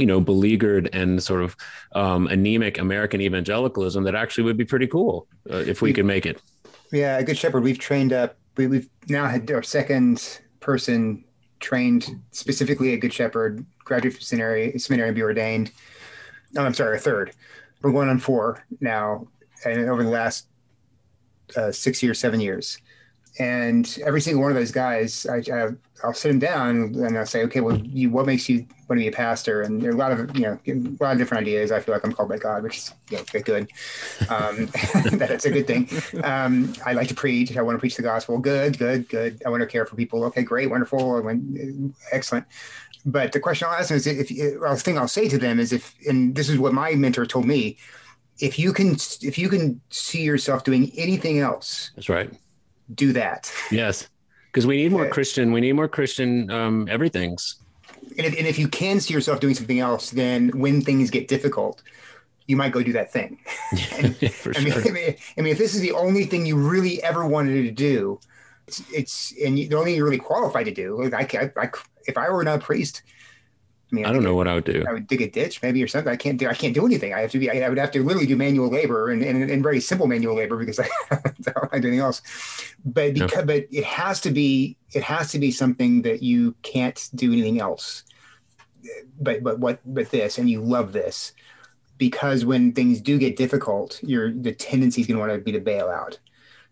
you 0.00 0.06
know, 0.06 0.20
beleaguered 0.20 0.88
and 0.92 1.22
sort 1.22 1.42
of 1.42 1.56
um, 1.92 2.26
anemic 2.28 2.78
American 2.78 3.20
evangelicalism 3.20 4.04
that 4.04 4.14
actually 4.14 4.44
would 4.44 4.56
be 4.56 4.64
pretty 4.64 4.86
cool 4.86 5.28
uh, 5.50 5.56
if 5.56 5.82
we, 5.82 5.90
we 5.90 5.92
could 5.92 6.06
make 6.06 6.26
it. 6.26 6.40
Yeah, 6.92 7.18
a 7.18 7.22
Good 7.22 7.38
Shepherd. 7.38 7.62
We've 7.62 7.78
trained 7.78 8.12
up. 8.12 8.36
We, 8.56 8.64
have 8.64 8.88
now 9.08 9.26
had 9.26 9.50
our 9.50 9.62
second 9.62 10.40
person 10.58 11.24
trained 11.60 12.20
specifically 12.32 12.94
a 12.94 12.96
Good 12.96 13.12
Shepherd, 13.12 13.64
graduate 13.84 14.14
from 14.14 14.22
seminary, 14.22 14.78
seminary 14.78 15.10
and 15.10 15.14
be 15.14 15.22
ordained. 15.22 15.72
No, 16.52 16.62
I'm 16.62 16.74
sorry, 16.74 16.96
a 16.96 17.00
third. 17.00 17.32
We're 17.82 17.92
going 17.92 18.08
on 18.08 18.18
four 18.18 18.64
now, 18.80 19.28
and 19.64 19.88
over 19.88 20.02
the 20.02 20.10
last 20.10 20.48
uh, 21.56 21.70
six 21.70 22.02
years, 22.02 22.18
seven 22.18 22.40
years 22.40 22.78
and 23.38 23.98
every 24.04 24.20
single 24.20 24.42
one 24.42 24.50
of 24.50 24.56
those 24.56 24.72
guys, 24.72 25.24
I, 25.26 25.42
I 25.52 25.68
will 26.04 26.14
sit 26.14 26.28
them 26.28 26.38
down 26.40 26.94
and 26.96 27.16
I'll 27.16 27.26
say, 27.26 27.44
okay, 27.44 27.60
well, 27.60 27.78
you, 27.78 28.10
what 28.10 28.26
makes 28.26 28.48
you 28.48 28.66
want 28.88 28.98
to 28.98 29.04
be 29.04 29.08
a 29.08 29.12
pastor? 29.12 29.62
And 29.62 29.80
there 29.80 29.90
are 29.90 29.94
a 29.94 29.96
lot 29.96 30.12
of, 30.12 30.36
you 30.36 30.42
know, 30.42 30.58
a 30.66 31.02
lot 31.02 31.12
of 31.12 31.18
different 31.18 31.42
ideas. 31.42 31.70
I 31.70 31.80
feel 31.80 31.94
like 31.94 32.04
I'm 32.04 32.12
called 32.12 32.28
by 32.28 32.38
God, 32.38 32.62
which 32.62 32.78
is, 32.78 32.94
you 33.10 33.18
know, 33.18 33.40
good. 33.42 33.70
Um, 34.28 34.66
that's 35.12 35.44
a 35.44 35.50
good 35.50 35.66
thing. 35.66 35.88
Um, 36.24 36.74
I 36.84 36.92
like 36.92 37.08
to 37.08 37.14
preach. 37.14 37.56
I 37.56 37.62
want 37.62 37.76
to 37.76 37.80
preach 37.80 37.96
the 37.96 38.02
gospel. 38.02 38.38
Good, 38.38 38.78
good, 38.78 39.08
good. 39.08 39.40
I 39.46 39.48
want 39.48 39.60
to 39.60 39.66
care 39.66 39.86
for 39.86 39.94
people. 39.94 40.24
Okay, 40.24 40.42
great, 40.42 40.68
wonderful, 40.68 41.22
excellent. 42.10 42.46
But 43.06 43.32
the 43.32 43.40
question 43.40 43.68
I'll 43.68 43.74
ask 43.74 43.88
them 43.88 43.96
is 43.96 44.06
if, 44.06 44.60
well, 44.60 44.74
the 44.74 44.80
thing 44.80 44.98
I'll 44.98 45.08
say 45.08 45.28
to 45.28 45.38
them 45.38 45.60
is 45.60 45.72
if, 45.72 45.94
and 46.06 46.34
this 46.34 46.48
is 46.48 46.58
what 46.58 46.74
my 46.74 46.94
mentor 46.94 47.26
told 47.26 47.46
me, 47.46 47.78
if 48.40 48.58
you 48.58 48.72
can, 48.72 48.96
if 49.22 49.38
you 49.38 49.48
can 49.48 49.80
see 49.90 50.22
yourself 50.22 50.64
doing 50.64 50.90
anything 50.96 51.38
else, 51.38 51.92
that's 51.94 52.08
right 52.08 52.30
do 52.94 53.12
that. 53.12 53.52
Yes, 53.70 54.08
because 54.46 54.66
we 54.66 54.76
need 54.76 54.92
more 54.92 55.08
Christian. 55.08 55.52
We 55.52 55.60
need 55.60 55.72
more 55.72 55.88
Christian 55.88 56.50
um, 56.50 56.88
everything's. 56.90 57.56
And 58.16 58.26
if, 58.26 58.36
and 58.36 58.46
if 58.46 58.58
you 58.58 58.68
can 58.68 59.00
see 59.00 59.14
yourself 59.14 59.40
doing 59.40 59.54
something 59.54 59.78
else, 59.78 60.10
then 60.10 60.48
when 60.50 60.82
things 60.82 61.10
get 61.10 61.28
difficult, 61.28 61.82
you 62.46 62.56
might 62.56 62.72
go 62.72 62.82
do 62.82 62.92
that 62.92 63.12
thing. 63.12 63.38
and, 63.96 64.16
For 64.32 64.56
I, 64.56 64.64
mean, 64.64 64.72
sure. 64.72 64.82
I, 64.88 64.90
mean, 64.90 65.14
I 65.38 65.40
mean, 65.40 65.52
if 65.52 65.58
this 65.58 65.74
is 65.74 65.80
the 65.80 65.92
only 65.92 66.24
thing 66.24 66.46
you 66.46 66.56
really 66.56 67.02
ever 67.02 67.26
wanted 67.26 67.62
to 67.62 67.70
do, 67.70 68.18
it's, 68.66 68.82
it's 68.92 69.34
and 69.44 69.58
you, 69.58 69.68
the 69.68 69.76
only 69.76 69.90
thing 69.90 69.96
you're 69.96 70.04
really 70.04 70.18
qualified 70.18 70.66
to 70.66 70.74
do. 70.74 71.02
Like 71.02 71.34
I, 71.34 71.52
I, 71.56 71.62
I, 71.64 71.70
if 72.06 72.18
I 72.18 72.30
were 72.30 72.42
not 72.44 72.58
a 72.58 72.62
priest, 72.62 73.02
I 73.90 73.94
mean, 73.94 74.04
I, 74.04 74.10
I 74.10 74.12
don't 74.12 74.22
know 74.22 74.34
what 74.34 74.46
I 74.46 74.54
would 74.54 74.64
do. 74.64 74.84
I 74.88 74.92
would 74.92 75.06
dig 75.06 75.20
a 75.22 75.28
ditch 75.28 75.62
maybe 75.62 75.82
or 75.82 75.88
something. 75.88 76.12
I 76.12 76.16
can't 76.16 76.38
do. 76.38 76.48
I 76.48 76.54
can't 76.54 76.74
do 76.74 76.86
anything. 76.86 77.12
I 77.12 77.20
have 77.20 77.32
to 77.32 77.38
be. 77.38 77.50
I, 77.50 77.68
would 77.68 77.78
have 77.78 77.90
to 77.92 78.04
literally 78.04 78.26
do 78.26 78.36
manual 78.36 78.68
labor 78.68 79.10
and, 79.10 79.22
and, 79.22 79.50
and 79.50 79.62
very 79.62 79.80
simple 79.80 80.06
manual 80.06 80.36
labor 80.36 80.56
because 80.56 80.78
I, 80.78 80.88
don't 81.42 81.44
do 81.44 81.52
anything 81.72 81.98
else. 81.98 82.22
But 82.84 83.14
because 83.14 83.38
no. 83.38 83.46
but 83.46 83.66
it 83.70 83.84
has 83.84 84.20
to 84.22 84.30
be. 84.30 84.76
It 84.92 85.02
has 85.02 85.32
to 85.32 85.38
be 85.38 85.50
something 85.50 86.02
that 86.02 86.22
you 86.22 86.54
can't 86.62 87.08
do 87.14 87.32
anything 87.32 87.60
else. 87.60 88.04
But 89.20 89.42
but 89.42 89.58
what 89.58 89.80
but 89.84 90.10
this 90.10 90.38
and 90.38 90.48
you 90.48 90.60
love 90.60 90.92
this 90.92 91.32
because 91.98 92.46
when 92.46 92.72
things 92.72 93.00
do 93.00 93.18
get 93.18 93.36
difficult, 93.36 94.02
your 94.02 94.32
the 94.32 94.52
tendency 94.52 95.00
is 95.02 95.06
going 95.06 95.16
to 95.16 95.20
want 95.20 95.32
to 95.32 95.38
be 95.38 95.52
to 95.52 95.60
bail 95.60 95.88
out 95.88 96.18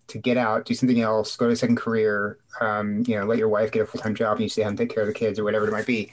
to 0.09 0.19
get 0.19 0.37
out, 0.37 0.65
do 0.65 0.75
something 0.75 1.01
else, 1.01 1.37
go 1.37 1.47
to 1.47 1.53
a 1.53 1.57
second 1.57 1.77
career, 1.77 2.39
um, 2.61 3.05
you 3.07 3.19
know, 3.19 3.25
let 3.25 3.39
your 3.39 3.49
wife 3.49 3.71
get 3.71 3.83
a 3.83 3.87
full 3.87 4.01
time 4.01 4.15
job 4.15 4.37
and 4.37 4.43
you 4.43 4.49
stay 4.49 4.63
home, 4.63 4.77
take 4.77 4.93
care 4.93 5.03
of 5.03 5.07
the 5.07 5.15
kids 5.15 5.39
or 5.39 5.45
whatever 5.45 5.69
it 5.69 5.73
might 5.73 5.87
be. 5.87 6.13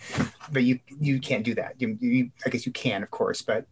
But 0.52 0.64
you 0.64 0.80
you 1.00 1.20
can't 1.20 1.44
do 1.44 1.56
that. 1.56 1.76
You, 1.80 1.98
you, 2.00 2.32
I 2.46 2.50
guess 2.50 2.66
you 2.66 2.72
can, 2.72 3.04
of 3.04 3.12
course, 3.12 3.42
but 3.42 3.66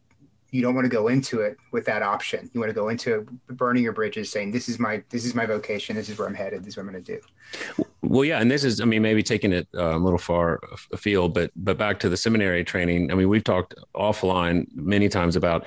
you 0.53 0.61
don't 0.61 0.75
want 0.75 0.85
to 0.85 0.89
go 0.89 1.07
into 1.07 1.41
it 1.41 1.57
with 1.71 1.83
that 1.85 2.03
option. 2.03 2.49
You 2.53 2.59
want 2.59 2.69
to 2.69 2.75
go 2.75 2.89
into 2.89 3.25
burning 3.47 3.83
your 3.83 3.91
bridges, 3.91 4.31
saying, 4.31 4.51
"This 4.51 4.69
is 4.69 4.79
my 4.79 5.03
this 5.09 5.25
is 5.25 5.33
my 5.33 5.45
vocation. 5.45 5.95
This 5.95 6.09
is 6.09 6.17
where 6.17 6.27
I'm 6.27 6.35
headed. 6.35 6.61
This 6.61 6.69
is 6.69 6.77
what 6.77 6.85
I'm 6.85 6.91
going 6.91 7.03
to 7.03 7.15
do." 7.15 7.21
Well, 8.01 8.23
yeah, 8.23 8.39
and 8.39 8.51
this 8.51 8.63
is, 8.63 8.79
I 8.79 8.85
mean, 8.85 9.01
maybe 9.01 9.23
taking 9.23 9.51
it 9.51 9.67
uh, 9.73 9.95
a 9.95 9.97
little 9.97 10.19
far 10.19 10.59
afield, 10.91 11.33
but 11.33 11.51
but 11.55 11.77
back 11.77 11.99
to 12.01 12.09
the 12.09 12.17
seminary 12.17 12.63
training. 12.63 13.11
I 13.11 13.15
mean, 13.15 13.29
we've 13.29 13.43
talked 13.43 13.73
offline 13.95 14.67
many 14.75 15.09
times 15.09 15.35
about 15.35 15.65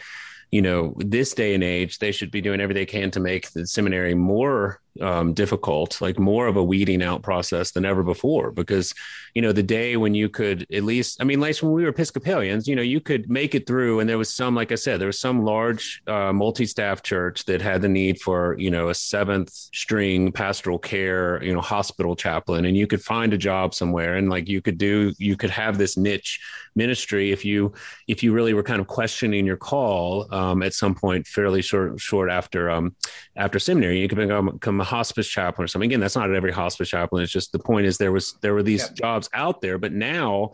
you 0.50 0.62
know, 0.62 0.94
this 0.98 1.34
day 1.34 1.54
and 1.54 1.64
age, 1.64 1.98
they 1.98 2.12
should 2.12 2.30
be 2.30 2.40
doing 2.40 2.60
everything 2.60 2.80
they 2.80 2.86
can 2.86 3.10
to 3.12 3.20
make 3.20 3.50
the 3.50 3.66
seminary 3.66 4.14
more 4.14 4.80
um, 5.00 5.34
difficult, 5.34 6.00
like 6.00 6.18
more 6.18 6.46
of 6.46 6.56
a 6.56 6.62
weeding 6.62 7.02
out 7.02 7.22
process 7.22 7.70
than 7.70 7.84
ever 7.84 8.02
before. 8.02 8.50
Because, 8.50 8.94
you 9.34 9.42
know, 9.42 9.52
the 9.52 9.62
day 9.62 9.96
when 9.96 10.14
you 10.14 10.28
could 10.28 10.66
at 10.72 10.84
least, 10.84 11.20
I 11.20 11.24
mean, 11.24 11.40
like 11.40 11.56
when 11.58 11.72
we 11.72 11.82
were 11.82 11.90
Episcopalians, 11.90 12.66
you 12.68 12.76
know, 12.76 12.82
you 12.82 13.00
could 13.00 13.30
make 13.30 13.54
it 13.54 13.66
through, 13.66 14.00
and 14.00 14.08
there 14.08 14.18
was 14.18 14.32
some, 14.32 14.54
like 14.54 14.72
I 14.72 14.76
said, 14.76 15.00
there 15.00 15.06
was 15.06 15.20
some 15.20 15.44
large 15.44 16.02
uh, 16.06 16.32
multi-staff 16.32 17.02
church 17.02 17.44
that 17.44 17.62
had 17.62 17.82
the 17.82 17.88
need 17.88 18.20
for, 18.20 18.56
you 18.58 18.70
know, 18.70 18.88
a 18.88 18.94
seventh 18.94 19.50
string 19.50 20.32
pastoral 20.32 20.78
care, 20.78 21.42
you 21.42 21.54
know, 21.54 21.60
hospital 21.60 22.16
chaplain, 22.16 22.64
and 22.64 22.76
you 22.76 22.86
could 22.86 23.02
find 23.02 23.32
a 23.32 23.38
job 23.38 23.74
somewhere, 23.74 24.14
and 24.14 24.28
like 24.30 24.48
you 24.48 24.60
could 24.60 24.78
do, 24.78 25.12
you 25.18 25.36
could 25.36 25.50
have 25.50 25.78
this 25.78 25.96
niche 25.96 26.40
ministry 26.76 27.32
if 27.32 27.44
you 27.44 27.72
if 28.06 28.22
you 28.22 28.32
really 28.32 28.54
were 28.54 28.62
kind 28.62 28.80
of 28.80 28.86
questioning 28.86 29.46
your 29.46 29.56
call 29.56 30.32
um, 30.32 30.62
at 30.62 30.74
some 30.74 30.94
point 30.94 31.26
fairly 31.26 31.62
short 31.62 31.98
short 31.98 32.30
after 32.30 32.70
um, 32.70 32.94
after 33.34 33.58
seminary 33.58 33.98
you 33.98 34.06
could 34.08 34.18
become, 34.18 34.50
become 34.50 34.78
hospice 34.86 35.28
chaplain 35.28 35.64
or 35.64 35.68
something. 35.68 35.88
Again, 35.88 36.00
that's 36.00 36.16
not 36.16 36.30
at 36.30 36.36
every 36.36 36.52
hospice 36.52 36.88
chaplain. 36.88 37.22
It's 37.22 37.32
just 37.32 37.52
the 37.52 37.58
point 37.58 37.86
is 37.86 37.98
there 37.98 38.12
was 38.12 38.34
there 38.40 38.54
were 38.54 38.62
these 38.62 38.88
jobs 38.90 39.28
out 39.34 39.60
there, 39.60 39.78
but 39.78 39.92
now 39.92 40.52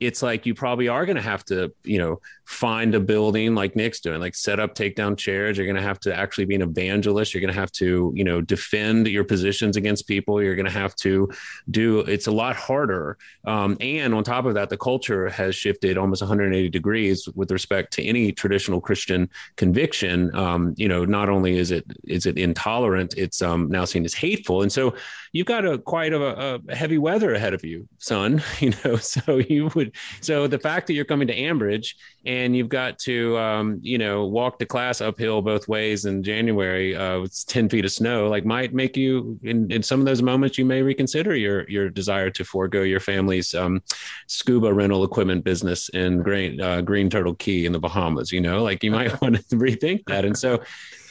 it's 0.00 0.22
like 0.22 0.44
you 0.44 0.54
probably 0.54 0.88
are 0.88 1.06
going 1.06 1.16
to 1.16 1.22
have 1.22 1.44
to, 1.46 1.72
you 1.84 1.98
know, 1.98 2.20
find 2.44 2.94
a 2.94 3.00
building 3.00 3.54
like 3.54 3.74
Nick's 3.74 4.00
doing, 4.00 4.20
like 4.20 4.34
set 4.34 4.60
up 4.60 4.74
takedown 4.74 5.16
chairs. 5.16 5.56
You're 5.56 5.66
going 5.66 5.76
to 5.76 5.82
have 5.82 6.00
to 6.00 6.14
actually 6.14 6.44
be 6.44 6.54
an 6.54 6.62
evangelist. 6.62 7.32
You're 7.32 7.40
going 7.40 7.52
to 7.52 7.58
have 7.58 7.72
to, 7.72 8.12
you 8.14 8.24
know, 8.24 8.40
defend 8.40 9.06
your 9.06 9.24
positions 9.24 9.76
against 9.76 10.06
people. 10.06 10.42
You're 10.42 10.56
going 10.56 10.66
to 10.66 10.72
have 10.72 10.94
to 10.96 11.30
do. 11.70 12.00
It's 12.00 12.26
a 12.26 12.32
lot 12.32 12.56
harder. 12.56 13.16
Um, 13.46 13.76
and 13.80 14.12
on 14.14 14.24
top 14.24 14.44
of 14.44 14.54
that, 14.54 14.68
the 14.68 14.76
culture 14.76 15.28
has 15.30 15.54
shifted 15.54 15.96
almost 15.96 16.22
180 16.22 16.68
degrees 16.68 17.28
with 17.34 17.50
respect 17.50 17.92
to 17.94 18.04
any 18.04 18.32
traditional 18.32 18.80
Christian 18.80 19.30
conviction. 19.56 20.34
Um, 20.34 20.74
you 20.76 20.88
know, 20.88 21.04
not 21.04 21.28
only 21.28 21.56
is 21.56 21.70
it 21.70 21.84
is 22.04 22.26
it 22.26 22.36
intolerant, 22.36 23.14
it's 23.16 23.40
um, 23.42 23.68
now 23.68 23.84
seen 23.84 24.04
as 24.04 24.14
hateful. 24.14 24.62
And 24.62 24.72
so 24.72 24.94
you've 25.34 25.46
got 25.46 25.66
a 25.66 25.76
quite 25.76 26.12
a, 26.12 26.60
a, 26.68 26.74
heavy 26.74 26.96
weather 26.96 27.34
ahead 27.34 27.52
of 27.54 27.64
you, 27.64 27.86
son. 27.98 28.42
You 28.60 28.72
know, 28.84 28.96
so 28.96 29.38
you 29.38 29.68
would 29.74 29.94
so 30.20 30.46
the 30.46 30.60
fact 30.60 30.86
that 30.86 30.94
you're 30.94 31.04
coming 31.04 31.26
to 31.26 31.36
Ambridge 31.36 31.96
and 32.24 32.56
you've 32.56 32.68
got 32.68 32.98
to 33.00 33.36
um, 33.36 33.80
you 33.82 33.98
know 33.98 34.24
walk 34.24 34.58
to 34.60 34.64
class 34.64 35.00
uphill 35.00 35.42
both 35.42 35.68
ways 35.68 36.04
in 36.04 36.22
January 36.22 36.96
uh, 36.96 37.20
with 37.20 37.44
10 37.46 37.68
feet 37.68 37.84
of 37.84 37.92
snow, 37.92 38.28
like 38.28 38.46
might 38.46 38.72
make 38.72 38.96
you 38.96 39.38
in, 39.42 39.70
in 39.70 39.82
some 39.82 40.00
of 40.00 40.06
those 40.06 40.22
moments 40.22 40.56
you 40.56 40.64
may 40.64 40.82
reconsider 40.82 41.34
your 41.34 41.68
your 41.68 41.90
desire 41.90 42.30
to 42.30 42.44
forego 42.44 42.82
your 42.82 43.00
family's 43.00 43.54
um, 43.54 43.82
scuba 44.28 44.72
rental 44.72 45.04
equipment 45.04 45.44
business 45.44 45.88
in 45.90 46.22
Green 46.22 46.60
uh, 46.60 46.80
Green 46.80 47.10
Turtle 47.10 47.34
Cay 47.34 47.66
in 47.66 47.72
the 47.72 47.80
Bahamas. 47.80 48.30
You 48.30 48.40
know, 48.40 48.62
like 48.62 48.84
you 48.84 48.92
might 48.92 49.20
want 49.20 49.36
to 49.36 49.56
rethink 49.56 50.04
that. 50.06 50.24
And 50.24 50.38
so 50.38 50.62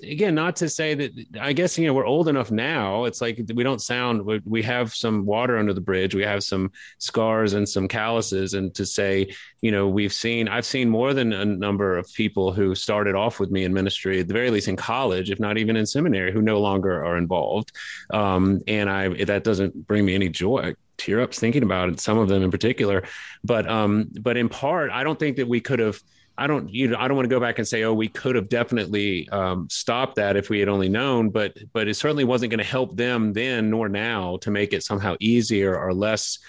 again, 0.04 0.36
not 0.36 0.56
to 0.58 0.70
say 0.70 0.93
that 0.93 1.12
I 1.39 1.54
guess 1.54 1.78
you 1.78 1.88
know 1.88 1.93
we're 1.93 2.06
old 2.06 2.28
enough 2.28 2.51
now. 2.51 3.06
It's 3.06 3.22
like 3.22 3.41
we 3.54 3.64
don't 3.64 3.82
sound. 3.82 4.26
We 4.45 4.62
have 4.64 4.93
some 4.93 5.26
water 5.26 5.58
under 5.58 5.74
the 5.74 5.82
bridge. 5.82 6.16
We 6.16 6.24
have 6.24 6.43
some 6.43 6.72
scars 6.97 7.54
and 7.54 7.68
some 7.68 7.88
calluses, 7.88 8.54
and 8.54 8.74
to 8.76 8.86
say 8.86 9.34
you 9.62 9.72
know 9.72 9.88
we've 9.88 10.14
seen. 10.14 10.47
I've 10.47 10.66
seen 10.66 10.89
more 10.89 11.14
than 11.14 11.34
a 11.34 11.45
number 11.45 11.97
of 11.97 12.12
people 12.14 12.54
who 12.54 12.76
started 12.76 13.16
off 13.16 13.39
with 13.39 13.51
me 13.51 13.64
in 13.64 13.74
ministry, 13.74 14.20
at 14.20 14.28
the 14.28 14.34
very 14.34 14.51
least 14.51 14.68
in 14.68 14.76
college, 14.76 15.32
if 15.32 15.39
not 15.39 15.58
even 15.58 15.76
in 15.76 15.86
seminary, 15.86 16.32
who 16.32 16.41
no 16.41 16.60
longer 16.60 17.04
are 17.04 17.18
involved. 17.18 17.72
Um, 18.14 18.62
and 18.68 18.89
I 18.89 19.26
that 19.26 19.43
doesn't 19.43 19.88
bring 19.88 20.06
me 20.06 20.16
any 20.16 20.30
joy 20.30 20.76
tear 20.97 21.22
ups 21.22 21.39
thinking 21.39 21.64
about 21.64 21.89
it. 21.89 21.99
Some 21.99 22.18
of 22.18 22.30
them 22.30 22.43
in 22.43 22.51
particular, 22.51 23.04
but 23.43 23.70
um, 23.70 24.10
but 24.22 24.38
in 24.38 24.49
part, 24.49 24.91
I 24.91 25.04
don't 25.04 25.20
think 25.20 25.38
that 25.38 25.47
we 25.47 25.60
could 25.60 25.80
have 25.80 25.99
I 26.38 26.48
don't 26.48 26.74
you 26.74 26.88
know 26.88 26.98
I 27.00 27.08
don't 27.08 27.16
want 27.16 27.26
to 27.30 27.34
go 27.36 27.40
back 27.40 27.60
and 27.60 27.68
say 27.68 27.84
oh 27.84 27.94
we 27.94 28.08
could 28.08 28.36
have 28.36 28.50
definitely 28.50 29.30
um, 29.30 29.68
stopped 29.70 30.16
that 30.16 30.36
if 30.36 30.50
we 30.50 30.60
had 30.60 30.70
only 30.70 30.90
known 30.90 31.30
but 31.30 31.58
but 31.74 31.88
it 31.88 31.94
certainly 31.94 32.24
wasn't 32.24 32.50
going 32.50 32.58
to 32.60 32.64
help 32.64 32.96
them 32.96 33.34
then 33.34 33.70
nor 33.70 33.88
now 33.88 34.38
to 34.38 34.52
make 34.52 34.74
it 34.74 34.84
somehow 34.84 35.16
easier 35.20 35.78
or 35.78 35.94
less 35.94 36.40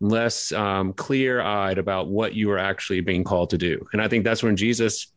less 0.00 0.52
um, 0.52 0.92
clear 0.92 1.40
eyed 1.40 1.78
about 1.78 2.08
what 2.08 2.34
you 2.34 2.48
were 2.48 2.58
actually 2.58 3.00
being 3.00 3.24
called 3.24 3.50
to 3.50 3.58
do. 3.58 3.84
And 3.92 4.00
I 4.00 4.08
think 4.08 4.24
that's 4.24 4.42
when 4.42 4.56
Jesus 4.56 5.08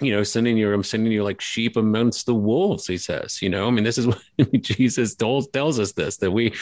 you 0.00 0.12
know, 0.12 0.24
sending 0.24 0.56
you, 0.56 0.72
I'm 0.72 0.82
sending 0.82 1.12
you 1.12 1.22
like 1.22 1.40
sheep 1.40 1.76
amongst 1.76 2.26
the 2.26 2.34
wolves, 2.34 2.86
he 2.86 2.98
says, 2.98 3.40
you 3.40 3.48
know, 3.48 3.68
I 3.68 3.70
mean, 3.70 3.84
this 3.84 3.96
is 3.96 4.06
what 4.36 4.52
Jesus 4.60 5.14
tells, 5.14 5.46
tells 5.48 5.78
us 5.78 5.92
this, 5.92 6.16
that 6.16 6.30
we, 6.30 6.52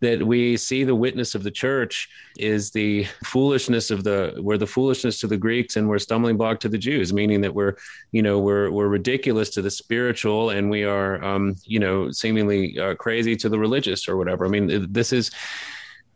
that 0.00 0.26
we 0.26 0.56
see 0.56 0.84
the 0.84 0.94
witness 0.94 1.34
of 1.34 1.42
the 1.42 1.50
church 1.50 2.08
is 2.38 2.70
the 2.70 3.04
foolishness 3.24 3.90
of 3.90 4.04
the, 4.04 4.34
we're 4.38 4.56
the 4.56 4.66
foolishness 4.66 5.20
to 5.20 5.26
the 5.26 5.36
Greeks 5.36 5.76
and 5.76 5.88
we're 5.88 5.98
stumbling 5.98 6.38
block 6.38 6.60
to 6.60 6.68
the 6.68 6.78
Jews, 6.78 7.12
meaning 7.12 7.42
that 7.42 7.54
we're, 7.54 7.74
you 8.12 8.22
know, 8.22 8.38
we're, 8.38 8.70
we're 8.70 8.88
ridiculous 8.88 9.50
to 9.50 9.62
the 9.62 9.70
spiritual 9.70 10.50
and 10.50 10.70
we 10.70 10.84
are, 10.84 11.22
um, 11.22 11.56
you 11.64 11.78
know, 11.78 12.10
seemingly 12.10 12.78
uh, 12.78 12.94
crazy 12.94 13.36
to 13.36 13.48
the 13.50 13.58
religious 13.58 14.08
or 14.08 14.16
whatever. 14.16 14.46
I 14.46 14.48
mean, 14.48 14.90
this 14.90 15.12
is, 15.12 15.30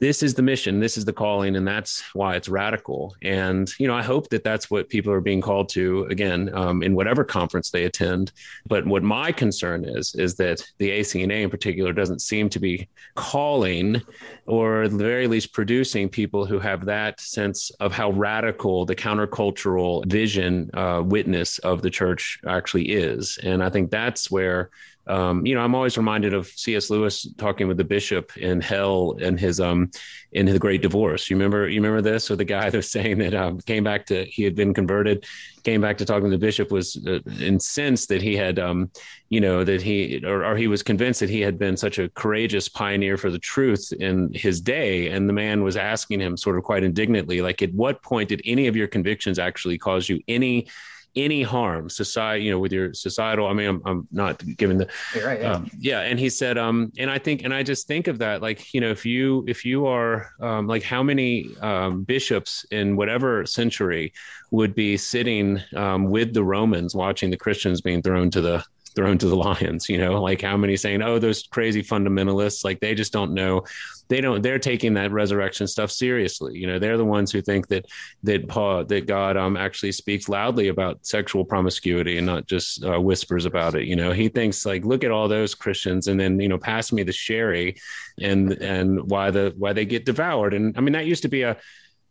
this 0.03 0.20
is 0.20 0.34
the 0.34 0.42
mission 0.42 0.80
this 0.80 0.98
is 0.98 1.05
the 1.05 1.12
calling 1.12 1.55
and 1.55 1.66
that's 1.66 2.03
why 2.12 2.34
it's 2.34 2.48
radical. 2.48 3.14
And 3.22 3.72
you 3.78 3.86
know 3.86 3.94
i 3.94 4.03
hope 4.03 4.28
that 4.30 4.42
that's 4.42 4.68
what 4.68 4.88
people 4.88 5.12
are 5.12 5.20
being 5.20 5.40
called 5.40 5.68
to 5.70 6.07
again 6.11 6.50
um, 6.55 6.82
in 6.82 6.96
whatever 6.96 7.22
conference 7.22 7.70
they 7.70 7.84
attend. 7.84 8.32
But 8.66 8.84
what 8.84 9.05
my 9.05 9.30
concern 9.30 9.84
is 9.84 10.16
is 10.16 10.34
that 10.36 10.66
the 10.78 10.90
acna 10.90 11.42
in 11.44 11.50
particular 11.50 11.92
doesn't 11.92 12.20
seem 12.20 12.48
to 12.48 12.59
be 12.59 12.88
calling 13.14 14.03
or 14.46 14.82
at 14.82 14.90
the 14.90 14.96
very 14.96 15.28
least 15.28 15.53
producing 15.53 16.09
people 16.09 16.46
who 16.46 16.59
have 16.59 16.84
that 16.86 17.20
sense 17.20 17.70
of 17.78 17.92
how 17.92 18.11
radical 18.11 18.84
the 18.84 18.96
countercultural 18.96 20.05
vision 20.11 20.68
uh, 20.74 21.00
witness 21.05 21.61
of 21.61 21.80
the 21.80 21.90
church 21.90 22.40
actually 22.48 22.88
is. 22.90 23.38
And 23.44 23.62
i 23.62 23.70
think 23.70 23.92
that's 23.92 24.32
where 24.32 24.70
um, 25.07 25.44
you 25.44 25.55
know, 25.55 25.61
I'm 25.61 25.74
always 25.74 25.96
reminded 25.96 26.32
of 26.32 26.46
C.S. 26.46 26.88
Lewis 26.88 27.26
talking 27.36 27.66
with 27.66 27.76
the 27.76 27.84
bishop 27.84 28.36
in 28.36 28.61
hell 28.61 29.16
in 29.18 29.36
his 29.36 29.61
um 29.61 29.90
in 30.30 30.46
the 30.46 30.59
Great 30.59 30.82
Divorce. 30.82 31.28
You 31.28 31.36
remember 31.36 31.68
you 31.68 31.80
remember 31.80 32.03
this? 32.03 32.30
Or 32.30 32.36
the 32.36 32.44
guy 32.44 32.70
that 32.70 32.76
was 32.76 32.90
saying 32.90 33.18
that 33.18 33.34
um, 33.34 33.61
came 33.61 33.82
back 33.82 34.07
to 34.07 34.24
he 34.24 34.44
had 34.44 34.55
been 34.55 34.72
converted, 34.72 35.24
came 35.64 35.80
back 35.80 35.98
to 35.98 36.05
talking 36.05 36.30
to 36.30 36.36
the 36.36 36.38
bishop 36.38 36.70
was 36.70 36.96
uh, 37.07 37.18
incensed 37.40 38.09
that 38.11 38.22
he 38.22 38.36
had 38.36 38.59
um 38.59 38.90
you 39.28 39.40
know 39.40 39.64
that 39.64 39.82
he 39.82 40.22
or, 40.24 40.44
or 40.44 40.57
he 40.57 40.68
was 40.68 40.82
convinced 40.82 41.20
that 41.20 41.30
he 41.30 41.40
had 41.40 41.59
been 41.59 41.76
such 41.76 41.98
a 41.98 42.09
courageous 42.11 42.68
pioneer 42.68 43.16
for 43.16 43.30
the 43.30 43.38
truth 43.38 43.92
in 43.98 44.30
his 44.32 44.61
day, 44.61 45.09
and 45.09 45.28
the 45.28 45.32
man 45.32 45.64
was 45.64 45.76
asking 45.76 46.20
him 46.20 46.36
sort 46.36 46.57
of 46.57 46.62
quite 46.62 46.84
indignantly, 46.84 47.42
like, 47.42 47.61
at 47.62 47.72
what 47.74 48.03
point 48.03 48.28
did 48.28 48.42
any 48.44 48.68
of 48.68 48.76
your 48.76 48.88
convictions 48.88 49.38
actually 49.38 49.78
cause 49.78 50.09
you 50.09 50.20
any 50.28 50.68
any 51.14 51.42
harm 51.42 51.88
society 51.88 52.44
you 52.44 52.50
know 52.50 52.58
with 52.58 52.72
your 52.72 52.94
societal 52.94 53.46
i 53.46 53.52
mean 53.52 53.68
i'm, 53.68 53.82
I'm 53.84 54.08
not 54.10 54.42
giving 54.56 54.78
the 54.78 54.88
right, 55.24 55.40
yeah. 55.40 55.52
Um, 55.52 55.70
yeah 55.78 56.00
and 56.00 56.18
he 56.18 56.30
said 56.30 56.56
um 56.56 56.90
and 56.98 57.10
i 57.10 57.18
think 57.18 57.44
and 57.44 57.52
i 57.52 57.62
just 57.62 57.86
think 57.86 58.08
of 58.08 58.18
that 58.18 58.40
like 58.40 58.72
you 58.72 58.80
know 58.80 58.90
if 58.90 59.04
you 59.04 59.44
if 59.46 59.64
you 59.64 59.86
are 59.86 60.30
um, 60.40 60.66
like 60.66 60.82
how 60.82 61.02
many 61.02 61.48
um, 61.60 62.04
bishops 62.04 62.64
in 62.70 62.96
whatever 62.96 63.44
century 63.44 64.12
would 64.50 64.74
be 64.74 64.96
sitting 64.96 65.60
um, 65.76 66.04
with 66.04 66.32
the 66.32 66.44
romans 66.44 66.94
watching 66.94 67.30
the 67.30 67.36
christians 67.36 67.80
being 67.80 68.00
thrown 68.02 68.30
to 68.30 68.40
the 68.40 68.64
thrown 68.93 69.18
to 69.18 69.26
the 69.26 69.36
lions 69.49 69.88
you 69.88 69.99
know 69.99 70.20
like 70.20 70.43
how 70.43 70.57
many 70.57 70.76
saying 70.76 71.03
oh 71.03 71.18
those 71.18 71.45
crazy 71.45 71.82
fundamentalists 71.82 72.64
like 72.64 72.80
they 72.80 72.95
just 72.95 73.12
don't 73.12 73.32
know. 73.32 73.62
They 74.09 74.20
don't 74.20 74.43
they're 74.43 74.59
taking 74.59 74.95
that 74.95 75.12
resurrection 75.12 75.66
stuff 75.66 75.90
seriously. 75.90 76.59
You 76.59 76.66
know 76.66 76.78
they're 76.78 76.99
the 76.99 77.05
ones 77.05 77.32
who 77.32 77.40
think 77.40 77.68
that 77.68 77.86
that 78.24 78.49
Paul, 78.49 78.84
that 78.84 79.07
god 79.07 79.36
um 79.36 79.57
actually 79.57 79.93
speaks 79.93 80.28
loudly 80.28 80.68
about 80.68 81.07
sexual 81.07 81.45
promiscuity 81.45 82.18
and 82.18 82.26
not 82.26 82.47
just 82.47 82.84
uh, 82.84 83.01
whispers 83.01 83.47
about 83.47 83.74
it. 83.74 83.84
You 83.84 83.97
know 83.97 84.12
he 84.12 84.28
thinks 84.28 84.66
like 84.66 84.84
look 84.84 85.05
at 85.05 85.11
all 85.11 85.28
those 85.28 85.55
christians 85.55 86.09
and 86.09 86.18
then 86.20 86.40
you 86.40 86.49
know 86.49 86.59
pass 86.59 86.93
me 86.93 87.03
the 87.03 87.12
sherry 87.12 87.76
and 88.20 88.53
and 88.53 89.11
why 89.11 89.30
the 89.30 89.55
why 89.57 89.72
they 89.72 89.86
get 89.86 90.05
devoured. 90.05 90.55
And 90.55 90.76
i 90.76 90.80
mean 90.80 90.93
that 90.93 91.07
used 91.07 91.22
to 91.22 91.28
be 91.28 91.43
a 91.43 91.57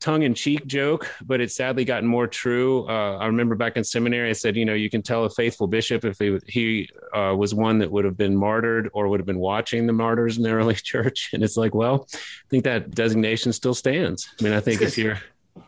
tongue 0.01 0.23
in 0.23 0.33
cheek 0.33 0.65
joke, 0.65 1.09
but 1.25 1.39
it's 1.39 1.55
sadly 1.55 1.85
gotten 1.85 2.09
more 2.09 2.27
true. 2.27 2.87
Uh, 2.89 3.17
I 3.17 3.27
remember 3.27 3.55
back 3.55 3.77
in 3.77 3.83
seminary, 3.83 4.29
I 4.29 4.33
said, 4.33 4.57
you 4.57 4.65
know, 4.65 4.73
you 4.73 4.89
can 4.89 5.01
tell 5.01 5.23
a 5.23 5.29
faithful 5.29 5.67
bishop 5.67 6.03
if 6.03 6.17
he, 6.17 6.39
he 6.47 6.89
uh, 7.13 7.35
was 7.37 7.53
one 7.53 7.77
that 7.79 7.91
would 7.91 8.03
have 8.03 8.17
been 8.17 8.35
martyred 8.35 8.89
or 8.93 9.07
would 9.07 9.19
have 9.19 9.27
been 9.27 9.39
watching 9.39 9.85
the 9.85 9.93
martyrs 9.93 10.37
in 10.37 10.43
the 10.43 10.51
early 10.61 10.75
church. 10.75 11.29
And 11.33 11.43
it's 11.43 11.55
like, 11.55 11.73
well, 11.73 12.07
I 12.13 12.17
think 12.49 12.63
that 12.65 12.91
designation 12.91 13.53
still 13.53 13.75
stands. 13.75 14.27
I 14.39 14.43
mean, 14.43 14.53
I 14.53 14.59
think 14.59 14.81
if 14.81 14.97
you're 14.97 15.19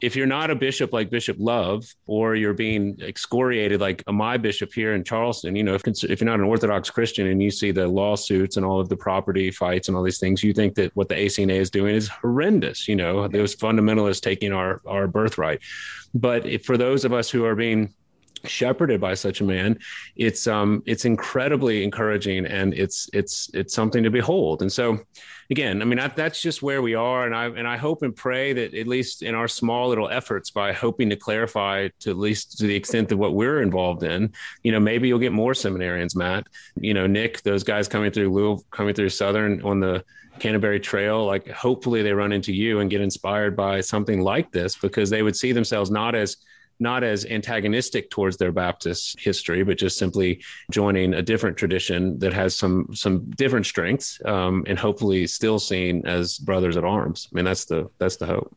if 0.03 0.17
you're 0.17 0.27
not 0.27 0.51
a 0.51 0.55
bishop 0.55 0.91
like 0.91 1.09
Bishop 1.09 1.37
Love, 1.39 1.85
or 2.07 2.35
you're 2.35 2.53
being 2.53 2.97
excoriated 3.01 3.79
like 3.79 4.03
my 4.11 4.35
bishop 4.35 4.73
here 4.73 4.95
in 4.95 5.01
Charleston, 5.05 5.55
you 5.55 5.63
know, 5.63 5.75
if, 5.75 5.83
if 6.03 6.19
you're 6.19 6.29
not 6.29 6.41
an 6.41 6.45
Orthodox 6.45 6.89
Christian 6.89 7.27
and 7.27 7.41
you 7.41 7.49
see 7.49 7.71
the 7.71 7.87
lawsuits 7.87 8.57
and 8.57 8.65
all 8.65 8.81
of 8.81 8.89
the 8.89 8.97
property 8.97 9.49
fights 9.49 9.87
and 9.87 9.95
all 9.95 10.03
these 10.03 10.19
things, 10.19 10.43
you 10.43 10.51
think 10.51 10.75
that 10.75 10.93
what 10.93 11.07
the 11.07 11.15
ACNA 11.15 11.55
is 11.55 11.69
doing 11.69 11.95
is 11.95 12.09
horrendous. 12.09 12.85
You 12.85 12.97
know, 12.97 13.29
those 13.29 13.55
fundamentalists 13.55 14.19
taking 14.19 14.51
our 14.51 14.81
our 14.85 15.07
birthright. 15.07 15.61
But 16.13 16.45
if, 16.45 16.65
for 16.65 16.75
those 16.75 17.05
of 17.05 17.13
us 17.13 17.29
who 17.29 17.45
are 17.45 17.55
being 17.55 17.93
shepherded 18.45 18.99
by 18.99 19.13
such 19.13 19.39
a 19.39 19.43
man 19.45 19.79
it's 20.17 20.47
um 20.47 20.83
it's 20.85 21.05
incredibly 21.05 21.81
encouraging 21.81 22.45
and 22.45 22.73
it's 22.73 23.09
it's 23.13 23.49
it's 23.53 23.73
something 23.73 24.03
to 24.03 24.09
behold 24.09 24.61
and 24.61 24.69
so 24.69 24.99
again, 25.49 25.81
I 25.81 25.85
mean, 25.85 25.99
I, 25.99 26.07
that's 26.07 26.41
just 26.41 26.61
where 26.61 26.81
we 26.81 26.95
are, 26.95 27.25
and 27.25 27.35
I 27.35 27.45
and 27.45 27.67
I 27.67 27.77
hope 27.77 28.01
and 28.03 28.15
pray 28.15 28.53
that 28.53 28.73
at 28.73 28.87
least 28.87 29.23
in 29.23 29.35
our 29.35 29.47
small 29.47 29.89
little 29.89 30.09
efforts, 30.09 30.51
by 30.51 30.73
hoping 30.73 31.09
to 31.09 31.15
clarify 31.15 31.89
to 31.99 32.09
at 32.09 32.17
least 32.17 32.57
to 32.59 32.67
the 32.67 32.75
extent 32.75 33.11
of 33.11 33.19
what 33.19 33.33
we're 33.33 33.61
involved 33.61 34.03
in, 34.03 34.33
you 34.63 34.71
know, 34.71 34.79
maybe 34.79 35.07
you'll 35.07 35.19
get 35.19 35.31
more 35.31 35.53
seminarians, 35.53 36.15
Matt. 36.15 36.47
You 36.75 36.93
know, 36.93 37.07
Nick, 37.07 37.41
those 37.43 37.63
guys 37.63 37.87
coming 37.87 38.11
through 38.11 38.31
Louisville, 38.33 38.63
coming 38.71 38.93
through 38.93 39.09
Southern 39.09 39.61
on 39.63 39.79
the 39.79 40.03
Canterbury 40.39 40.79
Trail, 40.79 41.25
like 41.25 41.47
hopefully 41.49 42.01
they 42.01 42.13
run 42.13 42.31
into 42.31 42.53
you 42.53 42.79
and 42.79 42.89
get 42.89 43.01
inspired 43.01 43.55
by 43.55 43.81
something 43.81 44.21
like 44.21 44.51
this 44.51 44.75
because 44.75 45.09
they 45.09 45.21
would 45.21 45.35
see 45.35 45.51
themselves 45.51 45.91
not 45.91 46.15
as 46.15 46.37
not 46.83 47.03
as 47.03 47.25
antagonistic 47.25 48.11
towards 48.11 48.37
their 48.37 48.51
Baptist 48.51 49.19
history, 49.19 49.63
but 49.63 49.79
just 49.79 49.97
simply 49.97 50.43
joining 50.69 51.15
a 51.15 51.21
different 51.23 51.57
tradition 51.57 52.19
that 52.19 52.33
has 52.33 52.55
some 52.55 52.87
some 52.93 53.25
different 53.31 53.65
strengths, 53.65 54.21
um, 54.25 54.63
and 54.67 54.77
hopefully 54.77 55.25
still 55.25 55.57
seen 55.57 56.05
as 56.05 56.37
brothers 56.37 56.77
at 56.77 56.83
arms. 56.83 57.27
I 57.31 57.35
mean, 57.35 57.45
that's 57.45 57.65
the 57.65 57.89
that's 57.97 58.17
the 58.17 58.27
hope. 58.27 58.55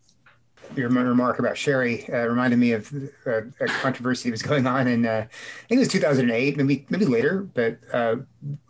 Your 0.75 0.89
remark 0.89 1.39
about 1.39 1.57
Sherry 1.57 2.09
uh, 2.13 2.27
reminded 2.27 2.59
me 2.59 2.73
of 2.73 2.93
uh, 3.25 3.43
a 3.61 3.67
controversy 3.67 4.29
that 4.29 4.33
was 4.33 4.43
going 4.43 4.67
on 4.67 4.89
in, 4.89 5.07
uh, 5.07 5.25
I 5.29 5.67
think 5.69 5.79
it 5.79 5.79
was 5.79 5.89
2008, 5.89 6.57
maybe 6.57 6.87
maybe 6.91 7.05
later, 7.07 7.49
but 7.55 7.79
uh, 7.93 8.17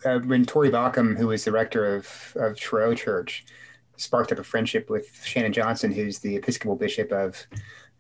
uh, 0.05 0.19
when 0.21 0.45
Tory 0.45 0.71
Baucum, 0.71 1.17
who 1.17 1.29
was 1.29 1.45
the 1.45 1.53
rector 1.53 1.97
of, 1.97 2.37
of 2.37 2.57
Truro 2.59 2.95
Church, 2.95 3.47
sparked 3.97 4.31
up 4.31 4.39
a 4.39 4.45
friendship 4.45 4.91
with 4.91 5.23
Shannon 5.25 5.55
Johnston, 5.55 5.91
who's 5.91 6.19
the 6.19 6.37
Episcopal 6.37 6.77
Bishop 6.77 7.13
of 7.13 7.47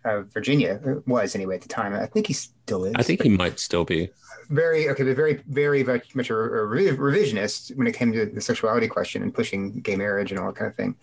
uh, 0.07 0.22
Virginia 0.22 0.80
was 1.07 1.34
anyway 1.34 1.57
at 1.57 1.62
the 1.62 1.68
time. 1.68 1.92
I 1.92 2.07
think 2.07 2.28
he 2.28 2.32
still 2.32 2.84
is. 2.84 2.94
I 2.96 3.02
think 3.02 3.22
he 3.22 3.28
might 3.28 3.59
still 3.59 3.84
be. 3.84 4.11
Very 4.48 4.88
okay, 4.88 5.02
but 5.02 5.16
very, 5.16 5.42
very, 5.48 5.82
very 5.82 6.02
much 6.14 6.30
a, 6.30 6.34
a 6.34 6.66
revisionist 6.66 7.76
when 7.76 7.86
it 7.86 7.94
came 7.94 8.12
to 8.12 8.26
the 8.26 8.40
sexuality 8.40 8.86
question 8.86 9.22
and 9.22 9.34
pushing 9.34 9.80
gay 9.80 9.96
marriage 9.96 10.30
and 10.30 10.38
all 10.38 10.46
that 10.46 10.57
kind 10.57 10.70
of 10.70 10.76
thing. 10.76 10.94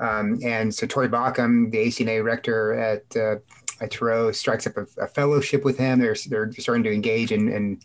Um, 0.00 0.40
and 0.44 0.74
so 0.74 0.86
Tory 0.86 1.08
Baucum, 1.08 1.70
the 1.70 1.78
ACNA 1.78 2.24
rector 2.24 2.74
at 2.74 3.04
uh, 3.16 3.36
at 3.80 3.92
Truro, 3.92 4.32
strikes 4.32 4.66
up 4.66 4.76
a, 4.76 4.86
a, 5.00 5.06
fellowship 5.06 5.64
with 5.64 5.78
him. 5.78 6.00
They're 6.00 6.16
they're 6.28 6.50
starting 6.52 6.84
to 6.84 6.92
engage 6.92 7.30
in 7.30 7.48
in, 7.48 7.80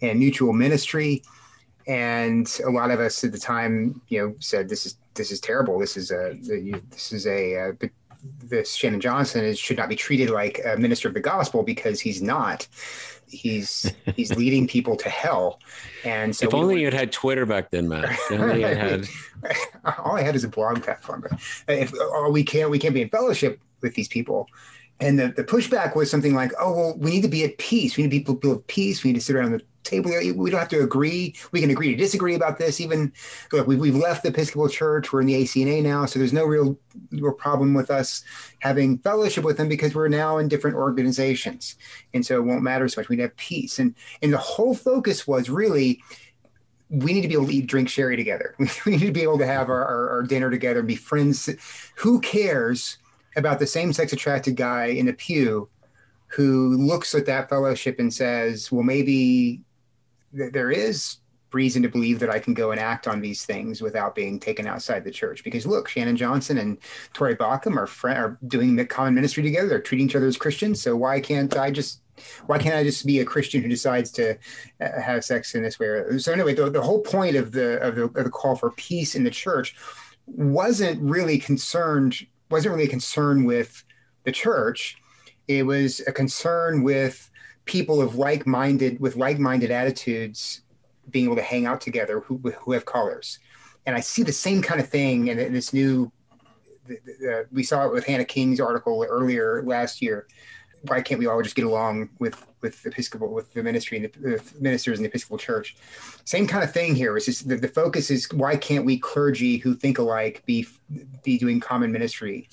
in 0.00 0.18
mutual 0.18 0.52
ministry. 0.52 1.22
and 1.86 2.60
a 2.66 2.70
lot 2.70 2.90
of 2.90 2.98
us 2.98 3.22
at 3.22 3.30
the 3.30 3.38
time, 3.38 4.00
you 4.08 4.20
know, 4.20 4.34
said 4.40 4.68
this 4.68 4.86
is 4.86 4.96
this 5.14 5.30
is 5.30 5.40
terrible. 5.40 5.78
This 5.78 5.96
is 5.96 6.10
a 6.10 6.36
this 6.90 7.12
is 7.12 7.26
a, 7.26 7.68
uh, 7.68 7.72
this 8.38 8.74
Shannon 8.74 9.00
Johnston 9.00 9.44
is, 9.44 9.58
should 9.58 9.76
not 9.76 9.88
be 9.88 9.96
treated 9.96 10.30
like 10.30 10.60
a 10.64 10.76
minister 10.76 11.08
of 11.08 11.14
the 11.14 11.20
gospel 11.20 11.62
because 11.62 12.00
he's 12.00 12.22
not. 12.22 12.66
He's 13.28 13.92
he's 14.14 14.34
leading 14.36 14.68
people 14.68 14.96
to 14.96 15.08
hell. 15.08 15.60
And 16.04 16.34
so 16.34 16.46
if 16.46 16.54
only 16.54 16.80
you 16.80 16.86
had 16.86 16.94
had 16.94 17.12
Twitter 17.12 17.46
back 17.46 17.70
then, 17.70 17.88
Matt. 17.88 18.16
Only 18.30 18.60
you 18.60 18.66
had. 18.66 19.06
All 19.98 20.16
I 20.16 20.22
had 20.22 20.36
is 20.36 20.44
a 20.44 20.48
blog 20.48 20.82
platform, 20.82 21.24
but 21.28 21.40
if 21.68 21.92
oh, 21.98 22.30
we 22.30 22.44
can't 22.44 22.70
we 22.70 22.78
can't 22.78 22.94
be 22.94 23.02
in 23.02 23.08
fellowship 23.08 23.60
with 23.80 23.94
these 23.94 24.08
people. 24.08 24.48
And 24.98 25.18
the, 25.18 25.28
the 25.28 25.44
pushback 25.44 25.94
was 25.94 26.10
something 26.10 26.34
like, 26.34 26.52
oh, 26.58 26.72
well, 26.72 26.96
we 26.96 27.10
need 27.10 27.20
to 27.20 27.28
be 27.28 27.44
at 27.44 27.58
peace. 27.58 27.98
We 27.98 28.04
need 28.04 28.10
to 28.10 28.18
be 28.18 28.34
people 28.34 28.52
of 28.52 28.66
peace. 28.66 29.04
We 29.04 29.10
need 29.12 29.18
to 29.18 29.24
sit 29.24 29.36
around 29.36 29.52
the 29.52 29.60
table. 29.86 30.10
We 30.10 30.50
don't 30.50 30.60
have 30.60 30.68
to 30.70 30.82
agree. 30.82 31.34
We 31.52 31.60
can 31.60 31.70
agree 31.70 31.90
to 31.90 31.96
disagree 31.96 32.34
about 32.34 32.58
this. 32.58 32.80
Even 32.80 33.12
look, 33.52 33.66
we've, 33.66 33.78
we've 33.78 33.94
left 33.94 34.22
the 34.22 34.30
Episcopal 34.30 34.68
Church. 34.68 35.12
We're 35.12 35.20
in 35.20 35.26
the 35.26 35.42
ACNA 35.42 35.82
now, 35.82 36.06
so 36.06 36.18
there's 36.18 36.32
no 36.32 36.44
real, 36.44 36.78
real 37.12 37.32
problem 37.32 37.74
with 37.74 37.90
us 37.90 38.24
having 38.60 38.98
fellowship 38.98 39.44
with 39.44 39.56
them 39.56 39.68
because 39.68 39.94
we're 39.94 40.08
now 40.08 40.38
in 40.38 40.48
different 40.48 40.76
organizations, 40.76 41.76
and 42.14 42.24
so 42.24 42.36
it 42.36 42.44
won't 42.44 42.62
matter 42.62 42.88
so 42.88 43.00
much. 43.00 43.08
We'd 43.08 43.20
have 43.20 43.36
peace, 43.36 43.78
and 43.78 43.94
and 44.22 44.32
the 44.32 44.38
whole 44.38 44.74
focus 44.74 45.26
was 45.26 45.48
really 45.48 46.02
we 46.88 47.12
need 47.12 47.22
to 47.22 47.28
be 47.28 47.34
able 47.34 47.46
to 47.46 47.52
eat, 47.52 47.66
drink, 47.66 47.88
sherry 47.88 48.16
together. 48.16 48.54
We 48.86 48.92
need 48.92 49.06
to 49.06 49.12
be 49.12 49.22
able 49.22 49.38
to 49.38 49.46
have 49.46 49.68
our, 49.68 49.84
our, 49.84 50.10
our 50.10 50.22
dinner 50.22 50.50
together, 50.50 50.80
and 50.80 50.88
be 50.88 50.96
friends. 50.96 51.48
Who 51.96 52.20
cares 52.20 52.98
about 53.36 53.58
the 53.58 53.66
same 53.66 53.92
sex 53.92 54.12
attracted 54.12 54.56
guy 54.56 54.86
in 54.86 55.08
a 55.08 55.12
pew 55.12 55.68
who 56.28 56.76
looks 56.76 57.14
at 57.14 57.26
that 57.26 57.48
fellowship 57.48 57.98
and 57.98 58.12
says, 58.12 58.70
well, 58.72 58.82
maybe 58.82 59.62
th- 60.36 60.52
there 60.52 60.70
is 60.70 61.18
reason 61.52 61.82
to 61.82 61.88
believe 61.88 62.18
that 62.18 62.30
I 62.30 62.38
can 62.38 62.54
go 62.54 62.70
and 62.70 62.80
act 62.80 63.08
on 63.08 63.20
these 63.20 63.44
things 63.44 63.80
without 63.80 64.14
being 64.14 64.38
taken 64.38 64.66
outside 64.66 65.04
the 65.04 65.10
church. 65.10 65.42
Because 65.42 65.66
look, 65.66 65.88
Shannon 65.88 66.16
Johnston 66.16 66.58
and 66.58 66.78
Tory 67.12 67.36
Baucum 67.36 67.76
are 67.76 67.86
friend, 67.86 68.18
are 68.18 68.38
doing 68.46 68.84
common 68.86 69.14
ministry 69.14 69.42
together. 69.42 69.68
They're 69.68 69.80
treating 69.80 70.06
each 70.06 70.16
other 70.16 70.26
as 70.26 70.36
Christians. 70.36 70.82
So 70.82 70.96
why 70.96 71.20
can't 71.20 71.56
I 71.56 71.70
just 71.70 72.02
why 72.46 72.58
can't 72.58 72.76
I 72.76 72.82
just 72.82 73.04
be 73.04 73.20
a 73.20 73.24
Christian 73.24 73.62
who 73.62 73.68
decides 73.68 74.10
to 74.12 74.36
uh, 74.80 75.00
have 75.00 75.24
sex 75.24 75.54
in 75.54 75.62
this 75.62 75.78
way? 75.78 76.18
So 76.18 76.32
anyway, 76.32 76.54
the, 76.54 76.70
the 76.70 76.80
whole 76.80 77.00
point 77.00 77.36
of 77.36 77.52
the, 77.52 77.78
of 77.80 77.94
the 77.94 78.04
of 78.04 78.24
the 78.24 78.30
call 78.30 78.56
for 78.56 78.70
peace 78.72 79.14
in 79.14 79.24
the 79.24 79.30
church 79.30 79.76
wasn't 80.26 81.00
really 81.02 81.38
concerned 81.38 82.26
wasn't 82.50 82.74
really 82.74 82.86
a 82.86 82.90
concern 82.90 83.44
with 83.44 83.84
the 84.24 84.32
church. 84.32 84.96
It 85.48 85.64
was 85.64 86.00
a 86.06 86.12
concern 86.12 86.82
with 86.82 87.30
people 87.66 88.00
of 88.00 88.14
like-minded 88.14 88.98
with 89.00 89.16
like-minded 89.16 89.70
attitudes 89.70 90.62
being 91.10 91.26
able 91.26 91.36
to 91.36 91.42
hang 91.42 91.66
out 91.66 91.80
together 91.80 92.20
who, 92.20 92.38
who 92.38 92.72
have 92.72 92.84
colors. 92.84 93.38
And 93.84 93.94
i 93.94 94.00
see 94.00 94.22
the 94.22 94.32
same 94.32 94.62
kind 94.62 94.80
of 94.80 94.88
thing 94.88 95.28
in, 95.28 95.38
in 95.38 95.52
this 95.52 95.72
new 95.72 96.10
we 97.52 97.64
saw 97.64 97.86
it 97.86 97.92
with 97.92 98.06
hannah 98.06 98.24
king's 98.24 98.60
article 98.60 99.04
earlier 99.08 99.62
last 99.64 100.00
year. 100.00 100.26
Why 100.82 101.00
can't 101.00 101.18
we 101.18 101.26
all 101.26 101.42
just 101.42 101.56
get 101.56 101.64
along 101.64 102.10
with 102.18 102.46
with 102.62 102.84
episcopal 102.86 103.32
with 103.32 103.52
the 103.54 103.62
ministry 103.62 103.98
and 103.98 104.12
the, 104.12 104.20
the 104.20 104.42
ministers 104.60 104.98
in 104.98 105.02
the 105.02 105.08
episcopal 105.08 105.38
church? 105.38 105.76
Same 106.24 106.46
kind 106.46 106.62
of 106.62 106.72
thing 106.72 106.94
here. 106.94 107.16
It's 107.16 107.26
just 107.26 107.48
the, 107.48 107.56
the 107.56 107.68
focus 107.68 108.10
is 108.10 108.28
why 108.32 108.56
can't 108.56 108.84
we 108.84 108.98
clergy 108.98 109.56
who 109.56 109.74
think 109.74 109.98
alike 109.98 110.42
be 110.46 110.66
be 111.24 111.38
doing 111.38 111.58
common 111.58 111.90
ministry? 111.90 112.48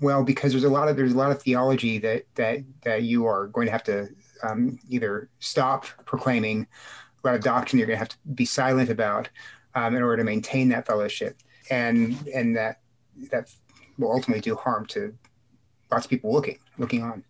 Well 0.00 0.24
because 0.24 0.52
there's 0.52 0.64
a 0.64 0.70
lot 0.70 0.88
of 0.88 0.96
there's 0.96 1.12
a 1.12 1.18
lot 1.18 1.32
of 1.32 1.42
theology 1.42 1.98
that 1.98 2.24
that 2.36 2.60
that 2.82 3.02
you 3.02 3.26
are 3.26 3.48
going 3.48 3.66
to 3.66 3.72
have 3.72 3.84
to 3.84 4.08
um, 4.42 4.78
either 4.88 5.28
stop 5.40 5.86
proclaiming, 6.04 6.66
a 7.24 7.26
lot 7.26 7.34
of 7.34 7.42
doctrine 7.42 7.78
you're 7.78 7.86
going 7.86 7.96
to 7.96 7.98
have 7.98 8.08
to 8.08 8.16
be 8.34 8.44
silent 8.44 8.90
about 8.90 9.28
um, 9.74 9.94
in 9.94 10.02
order 10.02 10.18
to 10.18 10.24
maintain 10.24 10.68
that 10.70 10.86
fellowship, 10.86 11.36
and 11.70 12.16
and 12.34 12.56
that 12.56 12.80
that 13.30 13.50
will 13.98 14.12
ultimately 14.12 14.40
do 14.40 14.54
harm 14.54 14.86
to 14.86 15.14
lots 15.90 16.06
of 16.06 16.10
people 16.10 16.32
looking 16.32 16.58
looking 16.78 17.02
on. 17.02 17.24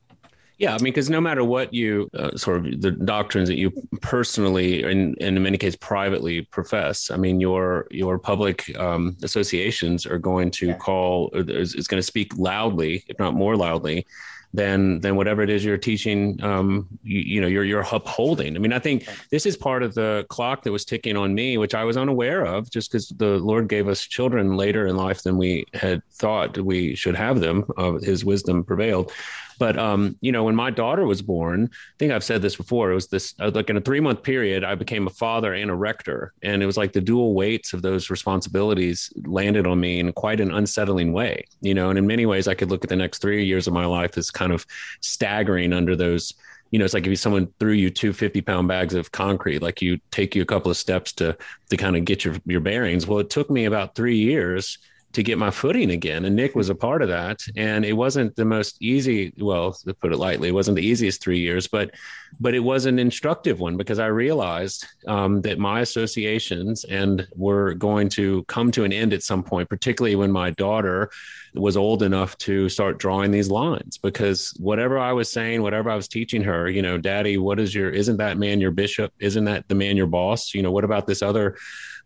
Yeah, 0.58 0.74
I 0.74 0.78
mean, 0.78 0.84
because 0.84 1.10
no 1.10 1.20
matter 1.20 1.44
what 1.44 1.74
you 1.74 2.08
uh, 2.14 2.34
sort 2.34 2.64
of 2.64 2.80
the 2.80 2.90
doctrines 2.90 3.50
that 3.50 3.58
you 3.58 3.70
personally, 4.00 4.82
and, 4.84 5.14
and 5.20 5.36
in 5.36 5.42
many 5.42 5.58
cases 5.58 5.76
privately 5.76 6.42
profess, 6.42 7.10
I 7.10 7.18
mean, 7.18 7.40
your 7.40 7.86
your 7.90 8.18
public 8.18 8.74
um, 8.78 9.18
associations 9.22 10.06
are 10.06 10.18
going 10.18 10.50
to 10.52 10.68
yeah. 10.68 10.76
call 10.78 11.30
is, 11.34 11.74
is 11.74 11.86
going 11.86 11.98
to 11.98 12.06
speak 12.06 12.36
loudly, 12.38 13.04
if 13.08 13.18
not 13.18 13.34
more 13.34 13.54
loudly, 13.54 14.06
than 14.54 15.00
than 15.00 15.16
whatever 15.16 15.42
it 15.42 15.50
is 15.50 15.64
you're 15.64 15.76
teaching 15.76 16.42
um, 16.42 16.88
you, 17.02 17.20
you, 17.20 17.40
know 17.40 17.46
you're 17.46 17.64
you're 17.64 17.86
upholding. 17.92 18.56
I 18.56 18.58
mean 18.58 18.72
i 18.72 18.78
think 18.78 19.06
this 19.30 19.46
is 19.46 19.56
part 19.56 19.82
of 19.82 19.94
the 19.94 20.26
clock 20.28 20.62
that 20.62 20.72
was 20.72 20.84
ticking 20.84 21.16
on 21.16 21.34
me 21.34 21.58
which 21.58 21.74
i 21.74 21.84
was 21.84 21.96
unaware 21.96 22.44
of 22.44 22.70
just 22.70 22.90
because 22.90 23.08
the 23.08 23.38
lord 23.38 23.68
gave 23.68 23.88
us 23.88 24.00
children 24.02 24.56
later 24.56 24.86
in 24.86 24.96
life 24.96 25.22
than 25.22 25.36
we 25.36 25.64
had 25.74 26.02
thought 26.12 26.58
we 26.58 26.94
should 26.94 27.16
have 27.16 27.40
them 27.40 27.64
uh, 27.76 27.92
his 27.94 28.24
wisdom 28.24 28.64
prevailed 28.64 29.12
but 29.58 29.78
um, 29.78 30.16
you 30.20 30.32
know, 30.32 30.44
when 30.44 30.54
my 30.54 30.70
daughter 30.70 31.06
was 31.06 31.22
born, 31.22 31.70
I 31.72 31.96
think 31.98 32.12
I've 32.12 32.24
said 32.24 32.42
this 32.42 32.56
before. 32.56 32.90
It 32.90 32.94
was 32.94 33.08
this 33.08 33.34
uh, 33.40 33.50
like 33.54 33.70
in 33.70 33.76
a 33.76 33.80
three 33.80 34.00
month 34.00 34.22
period, 34.22 34.64
I 34.64 34.74
became 34.74 35.06
a 35.06 35.10
father 35.10 35.54
and 35.54 35.70
a 35.70 35.74
rector, 35.74 36.32
and 36.42 36.62
it 36.62 36.66
was 36.66 36.76
like 36.76 36.92
the 36.92 37.00
dual 37.00 37.34
weights 37.34 37.72
of 37.72 37.82
those 37.82 38.10
responsibilities 38.10 39.12
landed 39.24 39.66
on 39.66 39.80
me 39.80 40.00
in 40.00 40.12
quite 40.12 40.40
an 40.40 40.52
unsettling 40.52 41.12
way. 41.12 41.44
You 41.60 41.74
know, 41.74 41.90
and 41.90 41.98
in 41.98 42.06
many 42.06 42.26
ways, 42.26 42.48
I 42.48 42.54
could 42.54 42.70
look 42.70 42.84
at 42.84 42.90
the 42.90 42.96
next 42.96 43.18
three 43.20 43.44
years 43.44 43.66
of 43.66 43.74
my 43.74 43.86
life 43.86 44.16
as 44.18 44.30
kind 44.30 44.52
of 44.52 44.66
staggering 45.00 45.72
under 45.72 45.96
those 45.96 46.34
you 46.70 46.78
know, 46.78 46.84
it's 46.84 46.94
like 46.94 47.06
if 47.06 47.18
someone 47.18 47.48
threw 47.60 47.72
you 47.72 47.90
two 47.90 48.12
50 48.12 48.40
pound 48.42 48.68
bags 48.68 48.94
of 48.94 49.12
concrete, 49.12 49.62
like 49.62 49.80
you 49.80 49.98
take 50.10 50.34
you 50.34 50.42
a 50.42 50.46
couple 50.46 50.70
of 50.70 50.76
steps 50.76 51.12
to 51.14 51.36
to 51.70 51.76
kind 51.76 51.96
of 51.96 52.04
get 52.04 52.24
your 52.24 52.34
your 52.44 52.60
bearings. 52.60 53.06
Well, 53.06 53.20
it 53.20 53.30
took 53.30 53.50
me 53.50 53.66
about 53.66 53.94
three 53.94 54.16
years 54.16 54.78
to 55.16 55.22
get 55.22 55.38
my 55.38 55.50
footing 55.50 55.92
again. 55.92 56.26
And 56.26 56.36
Nick 56.36 56.54
was 56.54 56.68
a 56.68 56.74
part 56.74 57.00
of 57.00 57.08
that. 57.08 57.40
And 57.56 57.86
it 57.86 57.94
wasn't 57.94 58.36
the 58.36 58.44
most 58.44 58.76
easy, 58.82 59.32
well, 59.38 59.72
to 59.72 59.94
put 59.94 60.12
it 60.12 60.18
lightly, 60.18 60.50
it 60.50 60.52
wasn't 60.52 60.76
the 60.76 60.86
easiest 60.86 61.22
three 61.22 61.38
years, 61.38 61.66
but 61.66 61.92
but 62.38 62.54
it 62.54 62.60
was 62.60 62.84
an 62.84 62.98
instructive 62.98 63.58
one 63.58 63.78
because 63.78 63.98
I 63.98 64.08
realized 64.08 64.84
um, 65.06 65.40
that 65.40 65.58
my 65.58 65.80
associations 65.80 66.84
and 66.84 67.26
were 67.34 67.72
going 67.72 68.10
to 68.10 68.44
come 68.44 68.70
to 68.72 68.84
an 68.84 68.92
end 68.92 69.14
at 69.14 69.22
some 69.22 69.42
point, 69.42 69.70
particularly 69.70 70.16
when 70.16 70.30
my 70.30 70.50
daughter 70.50 71.10
was 71.54 71.78
old 71.78 72.02
enough 72.02 72.36
to 72.38 72.68
start 72.68 72.98
drawing 72.98 73.30
these 73.30 73.48
lines. 73.48 73.96
Because 73.96 74.52
whatever 74.58 74.98
I 74.98 75.14
was 75.14 75.32
saying, 75.32 75.62
whatever 75.62 75.88
I 75.88 75.96
was 75.96 76.08
teaching 76.08 76.42
her, 76.42 76.68
you 76.68 76.82
know, 76.82 76.98
Daddy, 76.98 77.38
what 77.38 77.58
is 77.58 77.74
your? 77.74 77.88
Isn't 77.88 78.18
that 78.18 78.36
man 78.36 78.60
your 78.60 78.70
bishop? 78.72 79.14
Isn't 79.18 79.46
that 79.46 79.66
the 79.68 79.74
man 79.74 79.96
your 79.96 80.08
boss? 80.08 80.52
You 80.52 80.60
know, 80.60 80.72
what 80.72 80.84
about 80.84 81.06
this 81.06 81.22
other? 81.22 81.56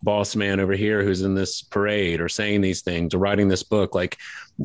Boss 0.02 0.34
man 0.34 0.60
over 0.60 0.72
here 0.72 1.02
who's 1.02 1.22
in 1.22 1.34
this 1.34 1.62
parade 1.62 2.20
or 2.20 2.28
saying 2.28 2.60
these 2.60 2.80
things 2.80 3.14
or 3.14 3.18
writing 3.18 3.48
this 3.48 3.62
book 3.62 3.94
like 3.94 4.16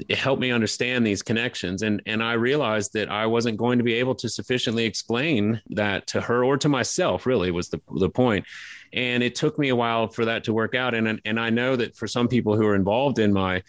help 0.09 0.39
me 0.39 0.51
understand 0.51 1.05
these 1.05 1.21
connections. 1.21 1.81
And 1.81 2.01
and 2.05 2.23
I 2.23 2.33
realized 2.33 2.93
that 2.93 3.09
I 3.09 3.25
wasn't 3.25 3.57
going 3.57 3.77
to 3.77 3.83
be 3.83 3.93
able 3.95 4.15
to 4.15 4.29
sufficiently 4.29 4.85
explain 4.85 5.61
that 5.71 6.07
to 6.07 6.21
her 6.21 6.43
or 6.43 6.57
to 6.57 6.69
myself 6.69 7.25
really 7.25 7.51
was 7.51 7.69
the 7.69 7.81
the 7.97 8.09
point. 8.09 8.45
And 8.93 9.23
it 9.23 9.35
took 9.35 9.59
me 9.59 9.69
a 9.69 9.75
while 9.75 10.07
for 10.07 10.25
that 10.25 10.43
to 10.45 10.53
work 10.53 10.75
out. 10.75 10.93
And 10.93 11.21
and 11.25 11.39
I 11.39 11.49
know 11.49 11.75
that 11.75 11.95
for 11.95 12.07
some 12.07 12.27
people 12.27 12.55
who 12.55 12.65
are 12.65 12.75
involved 12.75 13.19
in 13.19 13.33
my 13.33 13.63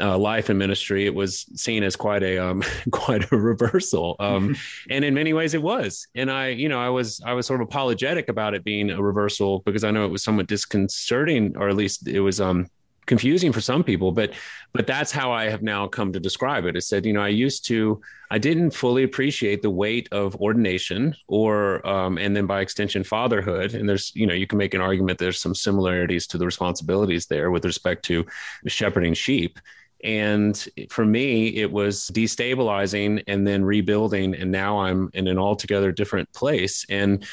uh, 0.00 0.16
life 0.18 0.48
and 0.48 0.58
ministry, 0.58 1.06
it 1.06 1.14
was 1.14 1.46
seen 1.54 1.82
as 1.82 1.96
quite 1.96 2.22
a 2.22 2.38
um, 2.38 2.62
quite 2.90 3.30
a 3.32 3.36
reversal, 3.36 4.16
um, 4.20 4.56
and 4.90 5.04
in 5.04 5.14
many 5.14 5.32
ways 5.32 5.54
it 5.54 5.62
was. 5.62 6.06
And 6.14 6.30
I, 6.30 6.48
you 6.48 6.68
know, 6.68 6.80
I 6.80 6.88
was 6.88 7.20
I 7.24 7.32
was 7.32 7.46
sort 7.46 7.60
of 7.60 7.68
apologetic 7.68 8.28
about 8.28 8.54
it 8.54 8.64
being 8.64 8.90
a 8.90 9.02
reversal 9.02 9.60
because 9.60 9.84
I 9.84 9.90
know 9.90 10.04
it 10.04 10.10
was 10.10 10.22
somewhat 10.22 10.46
disconcerting, 10.46 11.56
or 11.56 11.68
at 11.68 11.76
least 11.76 12.08
it 12.08 12.20
was 12.20 12.40
um, 12.40 12.68
confusing 13.06 13.52
for 13.52 13.60
some 13.60 13.82
people. 13.82 14.12
But 14.12 14.32
but 14.72 14.86
that's 14.86 15.12
how 15.12 15.32
I 15.32 15.50
have 15.50 15.62
now 15.62 15.86
come 15.86 16.12
to 16.12 16.20
describe 16.20 16.64
it. 16.64 16.76
I 16.76 16.78
said, 16.80 17.04
you 17.04 17.12
know, 17.12 17.20
I 17.20 17.28
used 17.28 17.66
to 17.66 18.00
I 18.30 18.38
didn't 18.38 18.70
fully 18.70 19.02
appreciate 19.02 19.60
the 19.60 19.70
weight 19.70 20.08
of 20.12 20.34
ordination, 20.36 21.14
or 21.26 21.86
um, 21.86 22.16
and 22.18 22.34
then 22.34 22.46
by 22.46 22.60
extension 22.60 23.04
fatherhood. 23.04 23.74
And 23.74 23.88
there's 23.88 24.12
you 24.14 24.26
know 24.26 24.34
you 24.34 24.46
can 24.46 24.58
make 24.58 24.74
an 24.74 24.80
argument 24.80 25.18
there's 25.18 25.40
some 25.40 25.54
similarities 25.54 26.26
to 26.28 26.38
the 26.38 26.46
responsibilities 26.46 27.26
there 27.26 27.50
with 27.50 27.64
respect 27.64 28.04
to 28.06 28.24
shepherding 28.66 29.14
sheep 29.14 29.58
and 30.02 30.68
for 30.88 31.04
me, 31.04 31.48
it 31.56 31.70
was 31.70 32.10
destabilizing 32.12 33.22
and 33.26 33.46
then 33.46 33.64
rebuilding. 33.64 34.34
And 34.34 34.50
now 34.50 34.80
I'm 34.80 35.10
in 35.14 35.28
an 35.28 35.38
altogether 35.38 35.92
different 35.92 36.32
place. 36.32 36.84
And 36.88 37.24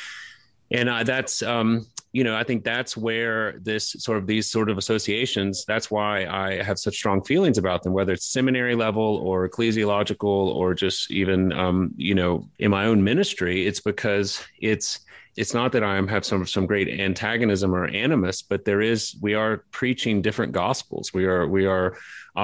and 0.71 0.87
uh, 0.87 1.03
that's 1.03 1.41
um, 1.41 1.87
you 2.11 2.23
know 2.23 2.35
i 2.35 2.43
think 2.43 2.63
that's 2.63 2.97
where 2.97 3.59
this 3.59 3.91
sort 3.99 4.17
of 4.17 4.25
these 4.25 4.49
sort 4.49 4.69
of 4.69 4.77
associations 4.77 5.63
that's 5.65 5.91
why 5.91 6.25
i 6.25 6.61
have 6.61 6.79
such 6.79 6.95
strong 6.95 7.23
feelings 7.23 7.57
about 7.57 7.83
them 7.83 7.93
whether 7.93 8.13
it's 8.13 8.25
seminary 8.25 8.75
level 8.75 9.17
or 9.17 9.47
ecclesiological 9.47 10.23
or 10.23 10.73
just 10.73 11.11
even 11.11 11.51
um, 11.53 11.91
you 11.97 12.15
know 12.15 12.47
in 12.57 12.71
my 12.71 12.85
own 12.85 13.03
ministry 13.03 13.67
it's 13.67 13.79
because 13.79 14.43
it's 14.59 15.01
it's 15.37 15.53
not 15.53 15.71
that 15.71 15.83
I 15.83 15.95
have 16.07 16.25
some 16.25 16.45
some 16.45 16.65
great 16.65 16.89
antagonism 16.89 17.73
or 17.73 17.85
animus, 17.87 18.41
but 18.41 18.65
there 18.65 18.81
is 18.81 19.15
we 19.21 19.35
are 19.35 19.63
preaching 19.71 20.21
different 20.21 20.51
gospels. 20.51 21.13
We 21.13 21.25
are 21.25 21.47
we 21.47 21.65
are 21.65 21.97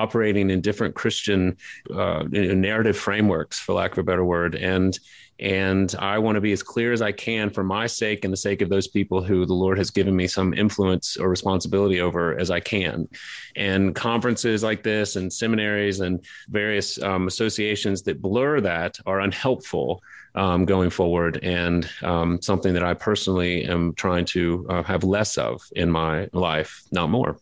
operating 0.04 0.50
in 0.50 0.62
different 0.62 0.93
Christian 1.02 1.58
uh, 2.02 2.24
narrative 2.30 2.98
frameworks, 2.98 3.60
for 3.60 3.74
lack 3.74 3.91
of 3.93 4.00
a 4.00 4.04
better 4.04 4.26
word, 4.26 4.54
and 4.56 4.91
And 5.38 5.93
I 6.00 6.18
want 6.20 6.36
to 6.36 6.41
be 6.41 6.54
as 6.54 6.64
clear 6.64 6.93
as 6.93 7.02
I 7.02 7.12
can 7.12 7.50
for 7.50 7.64
my 7.64 7.88
sake 7.88 8.24
and 8.24 8.32
the 8.32 8.43
sake 8.50 8.62
of 8.64 8.70
those 8.70 8.88
people 8.88 9.20
who 9.22 9.46
the 9.46 9.54
Lord 9.64 9.78
has 9.78 9.91
given 9.91 10.16
me 10.16 10.28
some 10.28 10.54
influence 10.54 11.18
or 11.18 11.28
responsibility 11.30 12.00
over 12.00 12.39
as 12.39 12.50
I 12.50 12.62
can. 12.62 13.08
And 13.56 13.93
conferences 13.93 14.64
like 14.64 14.82
this 14.84 15.18
and 15.18 15.32
seminaries 15.32 16.00
and 16.00 16.24
various 16.48 17.02
um, 17.02 17.28
associations 17.28 18.02
that 18.04 18.22
blur 18.22 18.62
that 18.62 18.98
are 19.06 19.20
unhelpful. 19.20 20.02
Um, 20.36 20.66
going 20.66 20.91
forward, 20.91 21.39
and 21.43 21.89
um, 22.04 22.41
something 22.41 22.74
that 22.74 22.84
I 22.84 22.93
personally 22.93 23.64
am 23.64 23.93
trying 23.93 24.26
to 24.36 24.66
uh, 24.70 24.84
have 24.84 25.06
less 25.06 25.38
of 25.38 25.62
in 25.82 25.89
my 25.89 26.28
life, 26.34 26.84
not 26.91 27.10
more. 27.10 27.38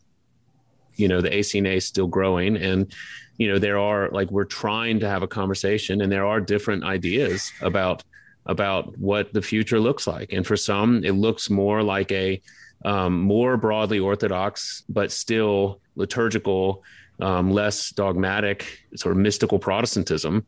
You 0.96 1.08
know, 1.08 1.22
the 1.22 1.30
ACNA 1.30 1.78
is 1.78 1.86
still 1.86 2.08
growing, 2.08 2.58
and 2.58 2.94
you 3.38 3.48
know 3.52 3.60
there 3.60 3.78
are 3.78 4.10
like 4.12 4.30
we're 4.32 4.46
trying 4.46 5.00
to 5.00 5.10
have 5.10 5.24
a 5.24 5.28
conversation 5.28 6.02
and 6.02 6.12
there 6.12 6.26
are 6.26 6.40
different 6.40 6.84
ideas 6.84 7.52
about 7.62 8.04
about 8.46 8.98
what 8.98 9.34
the 9.34 9.42
future 9.42 9.80
looks 9.80 10.06
like. 10.06 10.34
And 10.34 10.46
for 10.46 10.58
some 10.58 11.04
it 11.04 11.14
looks 11.14 11.50
more 11.50 11.82
like 11.82 12.12
a 12.12 12.42
um, 12.86 13.22
more 13.22 13.58
broadly 13.58 14.00
orthodox 14.00 14.84
but 14.90 15.12
still 15.12 15.80
liturgical 15.96 16.84
um, 17.20 17.52
less 17.52 17.92
dogmatic 17.92 18.80
sort 18.96 19.16
of 19.16 19.22
mystical 19.22 19.60
protestantism. 19.60 20.46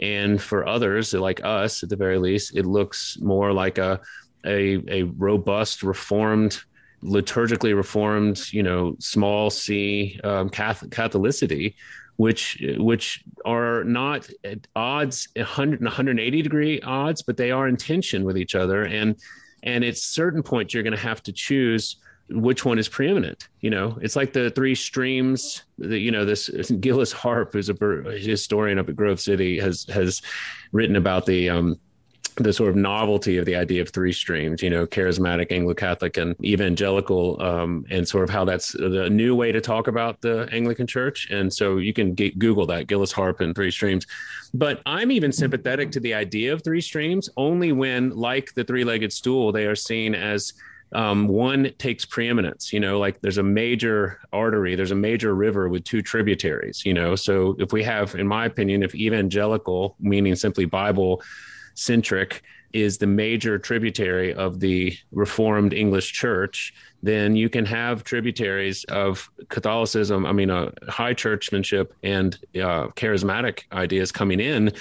And 0.00 0.40
for 0.40 0.66
others 0.66 1.12
like 1.14 1.44
us 1.44 1.82
at 1.82 1.88
the 1.88 1.96
very 1.96 2.18
least 2.18 2.56
it 2.56 2.66
looks 2.66 3.18
more 3.20 3.52
like 3.52 3.78
a 3.78 4.00
a, 4.44 4.82
a 4.88 5.02
robust 5.02 5.82
reformed 5.82 6.62
liturgically 7.02 7.74
reformed 7.74 8.52
you 8.52 8.62
know 8.62 8.96
small 8.98 9.50
c 9.50 10.18
um, 10.24 10.48
Catholic, 10.48 10.90
catholicity 10.90 11.74
which 12.16 12.62
which 12.78 13.24
are 13.44 13.84
not 13.84 14.28
at 14.44 14.66
odds 14.74 15.28
100 15.36 15.82
180 15.82 16.42
degree 16.42 16.80
odds 16.80 17.22
but 17.22 17.36
they 17.36 17.50
are 17.50 17.68
in 17.68 17.76
tension 17.76 18.24
with 18.24 18.38
each 18.38 18.54
other. 18.54 18.84
And 18.84 19.16
and 19.62 19.84
at 19.84 19.96
certain 19.96 20.42
point 20.42 20.72
you're 20.72 20.82
going 20.82 20.96
to 20.96 20.98
have 20.98 21.22
to 21.24 21.32
choose 21.32 21.96
which 22.28 22.64
one 22.64 22.78
is 22.78 22.88
preeminent 22.88 23.48
you 23.60 23.70
know? 23.70 23.98
It's 24.00 24.16
like 24.16 24.32
the 24.32 24.50
three 24.50 24.74
streams 24.74 25.62
that 25.78 25.98
you 25.98 26.10
know 26.10 26.24
this 26.24 26.48
gillis 26.80 27.12
harp 27.12 27.52
who's 27.52 27.68
a 27.68 27.74
historian 28.18 28.78
up 28.78 28.88
at 28.88 28.96
grove 28.96 29.20
city 29.20 29.58
has 29.60 29.84
has 29.92 30.22
written 30.72 30.96
about 30.96 31.26
the 31.26 31.50
um 31.50 31.78
the 32.36 32.52
sort 32.52 32.68
of 32.68 32.76
novelty 32.76 33.38
of 33.38 33.46
the 33.46 33.56
idea 33.56 33.80
of 33.80 33.88
three 33.88 34.12
streams, 34.12 34.62
you 34.62 34.68
know, 34.68 34.86
charismatic, 34.86 35.50
Anglo-Catholic, 35.50 36.18
and 36.18 36.36
evangelical, 36.44 37.40
um, 37.40 37.86
and 37.90 38.06
sort 38.06 38.24
of 38.24 38.30
how 38.30 38.44
that's 38.44 38.72
the 38.72 39.08
new 39.08 39.34
way 39.34 39.52
to 39.52 39.60
talk 39.60 39.88
about 39.88 40.20
the 40.20 40.46
Anglican 40.52 40.86
Church. 40.86 41.28
And 41.30 41.50
so 41.52 41.78
you 41.78 41.94
can 41.94 42.12
get, 42.12 42.38
Google 42.38 42.66
that 42.66 42.88
Gillis 42.88 43.10
Harp 43.10 43.40
and 43.40 43.54
three 43.54 43.70
streams. 43.70 44.06
But 44.52 44.82
I'm 44.84 45.10
even 45.10 45.32
sympathetic 45.32 45.90
to 45.92 46.00
the 46.00 46.12
idea 46.12 46.52
of 46.52 46.62
three 46.62 46.82
streams 46.82 47.30
only 47.38 47.72
when, 47.72 48.10
like 48.10 48.52
the 48.54 48.64
three-legged 48.64 49.12
stool, 49.12 49.50
they 49.50 49.64
are 49.64 49.74
seen 49.74 50.14
as 50.14 50.52
um, 50.92 51.28
one 51.28 51.72
takes 51.78 52.04
preeminence. 52.04 52.70
You 52.70 52.80
know, 52.80 52.98
like 52.98 53.20
there's 53.20 53.38
a 53.38 53.42
major 53.42 54.20
artery, 54.32 54.74
there's 54.74 54.92
a 54.92 54.94
major 54.94 55.34
river 55.34 55.70
with 55.70 55.84
two 55.84 56.02
tributaries. 56.02 56.84
You 56.84 56.92
know, 56.92 57.16
so 57.16 57.56
if 57.58 57.72
we 57.72 57.82
have, 57.82 58.14
in 58.14 58.28
my 58.28 58.44
opinion, 58.44 58.82
if 58.82 58.94
evangelical, 58.94 59.96
meaning 59.98 60.36
simply 60.36 60.66
Bible 60.66 61.22
centric 61.76 62.42
is 62.82 62.98
the 62.98 63.06
major 63.06 63.58
tributary 63.58 64.34
of 64.34 64.60
the 64.60 64.96
Reformed 65.12 65.72
English 65.72 66.12
Church, 66.12 66.74
then 67.02 67.36
you 67.36 67.48
can 67.48 67.64
have 67.64 68.04
tributaries 68.04 68.84
of 68.84 69.30
Catholicism, 69.48 70.26
I 70.26 70.32
mean, 70.32 70.50
uh, 70.50 70.72
high 70.88 71.14
churchmanship 71.14 71.92
and 72.02 72.34
uh, 72.56 72.88
charismatic 72.96 73.62
ideas 73.72 74.10
coming 74.10 74.40
in, 74.40 74.72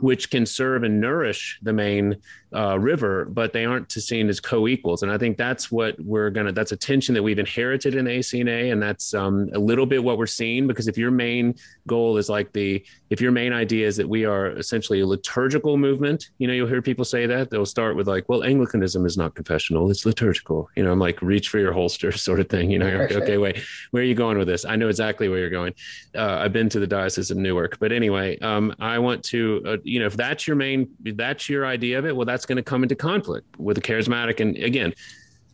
which 0.00 0.30
can 0.30 0.46
serve 0.46 0.82
and 0.82 1.00
nourish 1.00 1.58
the 1.62 1.72
main 1.72 2.16
uh, 2.54 2.78
river, 2.78 3.24
but 3.26 3.52
they 3.52 3.64
aren't 3.64 3.90
seen 3.90 4.28
as 4.28 4.38
co-equals. 4.38 5.02
And 5.02 5.10
I 5.10 5.18
think 5.18 5.36
that's 5.36 5.72
what 5.72 5.98
we're 6.00 6.30
gonna. 6.30 6.52
That's 6.52 6.72
a 6.72 6.76
tension 6.76 7.12
that 7.14 7.22
we've 7.22 7.38
inherited 7.38 7.96
in 7.96 8.06
ACNA, 8.06 8.72
and 8.72 8.80
that's 8.80 9.12
um, 9.12 9.50
a 9.52 9.58
little 9.58 9.86
bit 9.86 10.02
what 10.02 10.18
we're 10.18 10.26
seeing. 10.26 10.66
Because 10.66 10.86
if 10.86 10.96
your 10.96 11.10
main 11.10 11.56
goal 11.88 12.16
is 12.16 12.28
like 12.28 12.52
the, 12.52 12.84
if 13.10 13.20
your 13.20 13.32
main 13.32 13.52
idea 13.52 13.86
is 13.86 13.96
that 13.96 14.08
we 14.08 14.24
are 14.24 14.50
essentially 14.50 15.00
a 15.00 15.06
liturgical 15.06 15.76
movement, 15.76 16.30
you 16.38 16.46
know, 16.46 16.54
you'll 16.54 16.68
hear 16.68 16.80
people 16.80 17.04
say 17.04 17.26
that 17.26 17.43
they'll 17.50 17.66
start 17.66 17.96
with 17.96 18.06
like, 18.06 18.28
well, 18.28 18.44
Anglicanism 18.44 19.06
is 19.06 19.16
not 19.16 19.34
confessional; 19.34 19.90
it's 19.90 20.06
liturgical. 20.06 20.68
You 20.76 20.84
know, 20.84 20.92
I'm 20.92 20.98
like, 20.98 21.20
reach 21.22 21.48
for 21.48 21.58
your 21.58 21.72
holster 21.72 22.12
sort 22.28 22.40
of 22.40 22.48
thing. 22.48 22.70
You 22.70 22.78
know, 22.78 22.98
like, 22.98 23.12
okay, 23.12 23.38
wait, 23.38 23.62
where 23.90 24.02
are 24.02 24.06
you 24.06 24.14
going 24.14 24.38
with 24.38 24.48
this? 24.48 24.64
I 24.64 24.76
know 24.76 24.88
exactly 24.88 25.28
where 25.28 25.38
you're 25.38 25.50
going. 25.50 25.74
Uh, 26.14 26.38
I've 26.40 26.52
been 26.52 26.68
to 26.70 26.80
the 26.80 26.86
diocese 26.86 27.30
of 27.30 27.36
Newark, 27.36 27.78
but 27.78 27.92
anyway, 27.92 28.38
um, 28.38 28.74
I 28.80 28.98
want 28.98 29.22
to, 29.24 29.62
uh, 29.66 29.76
you 29.82 30.00
know, 30.00 30.06
if 30.06 30.16
that's 30.16 30.46
your 30.46 30.56
main, 30.56 30.88
if 31.04 31.16
that's 31.16 31.48
your 31.48 31.66
idea 31.66 31.98
of 31.98 32.06
it, 32.06 32.14
well, 32.14 32.26
that's 32.26 32.46
going 32.46 32.56
to 32.56 32.62
come 32.62 32.82
into 32.82 32.94
conflict 32.94 33.58
with 33.58 33.76
the 33.76 33.82
charismatic. 33.82 34.40
And 34.40 34.56
again, 34.56 34.94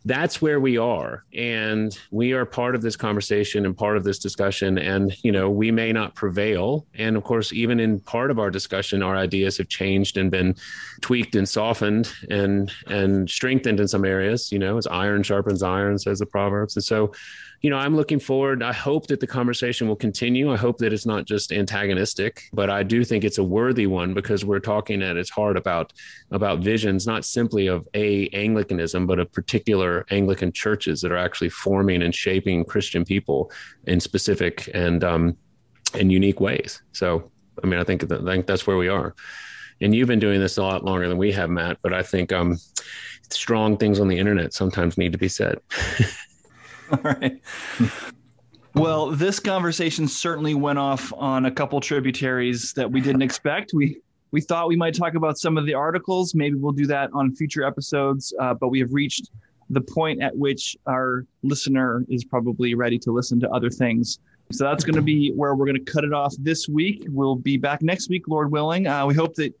that's 0.05 0.41
where 0.41 0.59
we 0.59 0.77
are. 0.77 1.23
And 1.33 1.97
we 2.09 2.33
are 2.33 2.45
part 2.45 2.73
of 2.73 2.81
this 2.81 2.95
conversation 2.95 3.65
and 3.65 3.77
part 3.77 3.97
of 3.97 4.03
this 4.03 4.17
discussion. 4.19 4.77
And 4.77 5.15
you 5.23 5.31
know 5.31 5.49
we 5.49 5.71
may 5.71 5.91
not 5.91 6.15
prevail. 6.15 6.87
And 6.95 7.15
of 7.15 7.23
course 7.23 7.53
even 7.53 7.79
in 7.79 7.99
part 7.99 8.31
of 8.31 8.39
our 8.39 8.49
discussion 8.49 9.03
our 9.03 9.15
ideas 9.15 9.57
have 9.57 9.69
changed 9.69 10.17
and 10.17 10.31
been 10.31 10.55
tweaked 11.01 11.35
and 11.35 11.47
softened 11.47 12.11
and 12.29 12.71
and 12.87 13.29
strengthened 13.29 13.79
in 13.79 13.87
some 13.87 14.05
areas. 14.05 14.51
You 14.51 14.59
know 14.59 14.77
as 14.77 14.87
iron 14.87 15.23
sharpens 15.23 15.63
iron 15.63 15.99
says 15.99 16.19
the 16.19 16.25
proverbs. 16.25 16.75
And 16.75 16.83
so 16.83 17.13
you 17.61 17.69
know, 17.69 17.77
I'm 17.77 17.95
looking 17.95 18.19
forward. 18.19 18.63
I 18.63 18.73
hope 18.73 19.05
that 19.07 19.19
the 19.19 19.27
conversation 19.27 19.87
will 19.87 19.95
continue. 19.95 20.51
I 20.51 20.57
hope 20.57 20.79
that 20.79 20.91
it's 20.91 21.05
not 21.05 21.25
just 21.25 21.51
antagonistic, 21.51 22.49
but 22.53 22.71
I 22.71 22.81
do 22.81 23.03
think 23.03 23.23
it's 23.23 23.37
a 23.37 23.43
worthy 23.43 23.85
one 23.85 24.15
because 24.15 24.43
we're 24.43 24.59
talking 24.59 25.03
at 25.03 25.15
its 25.15 25.29
heart 25.29 25.57
about 25.57 25.93
about 26.31 26.59
visions, 26.59 27.05
not 27.05 27.23
simply 27.23 27.67
of 27.67 27.87
a 27.93 28.27
Anglicanism, 28.29 29.05
but 29.05 29.19
of 29.19 29.31
particular 29.31 30.07
Anglican 30.09 30.51
churches 30.51 31.01
that 31.01 31.11
are 31.11 31.17
actually 31.17 31.49
forming 31.49 32.01
and 32.01 32.15
shaping 32.15 32.65
Christian 32.65 33.05
people 33.05 33.51
in 33.85 33.99
specific 33.99 34.67
and 34.73 35.03
um, 35.03 35.37
in 35.93 36.09
unique 36.09 36.39
ways. 36.39 36.81
So, 36.93 37.29
I 37.63 37.67
mean, 37.67 37.79
I 37.79 37.83
think 37.83 38.11
I 38.11 38.17
think 38.23 38.47
that's 38.47 38.65
where 38.65 38.77
we 38.77 38.87
are. 38.87 39.13
And 39.81 39.93
you've 39.93 40.07
been 40.07 40.19
doing 40.19 40.39
this 40.39 40.57
a 40.57 40.63
lot 40.63 40.83
longer 40.83 41.07
than 41.07 41.17
we 41.19 41.31
have, 41.33 41.51
Matt. 41.51 41.77
But 41.83 41.93
I 41.93 42.01
think 42.01 42.31
um, 42.31 42.57
strong 43.29 43.77
things 43.77 43.99
on 43.99 44.07
the 44.07 44.17
internet 44.17 44.53
sometimes 44.53 44.97
need 44.97 45.11
to 45.11 45.19
be 45.19 45.27
said. 45.27 45.59
All 47.03 47.03
right. 47.03 47.41
Well, 48.75 49.11
this 49.11 49.39
conversation 49.39 50.07
certainly 50.07 50.53
went 50.53 50.79
off 50.79 51.11
on 51.17 51.45
a 51.45 51.51
couple 51.51 51.79
tributaries 51.81 52.73
that 52.73 52.89
we 52.89 53.01
didn't 53.01 53.21
expect. 53.21 53.71
We 53.73 53.99
we 54.31 54.39
thought 54.39 54.69
we 54.69 54.77
might 54.77 54.95
talk 54.95 55.15
about 55.15 55.37
some 55.37 55.57
of 55.57 55.65
the 55.65 55.73
articles. 55.73 56.33
Maybe 56.33 56.55
we'll 56.55 56.71
do 56.71 56.87
that 56.87 57.09
on 57.13 57.35
future 57.35 57.65
episodes. 57.65 58.33
Uh, 58.39 58.53
but 58.53 58.69
we 58.69 58.79
have 58.79 58.93
reached 58.93 59.29
the 59.69 59.81
point 59.81 60.21
at 60.21 60.35
which 60.37 60.77
our 60.85 61.25
listener 61.43 62.05
is 62.09 62.23
probably 62.23 62.73
ready 62.73 62.97
to 62.99 63.11
listen 63.11 63.39
to 63.41 63.49
other 63.51 63.69
things. 63.69 64.19
So 64.51 64.65
that's 64.65 64.83
going 64.83 64.95
to 64.95 65.01
be 65.01 65.31
where 65.31 65.55
we're 65.55 65.65
going 65.65 65.83
to 65.83 65.91
cut 65.91 66.03
it 66.03 66.13
off 66.13 66.33
this 66.39 66.67
week. 66.67 67.05
We'll 67.09 67.35
be 67.35 67.57
back 67.57 67.81
next 67.81 68.09
week, 68.09 68.27
Lord 68.27 68.51
willing. 68.51 68.87
Uh, 68.87 69.05
we 69.05 69.13
hope 69.13 69.35
that 69.35 69.53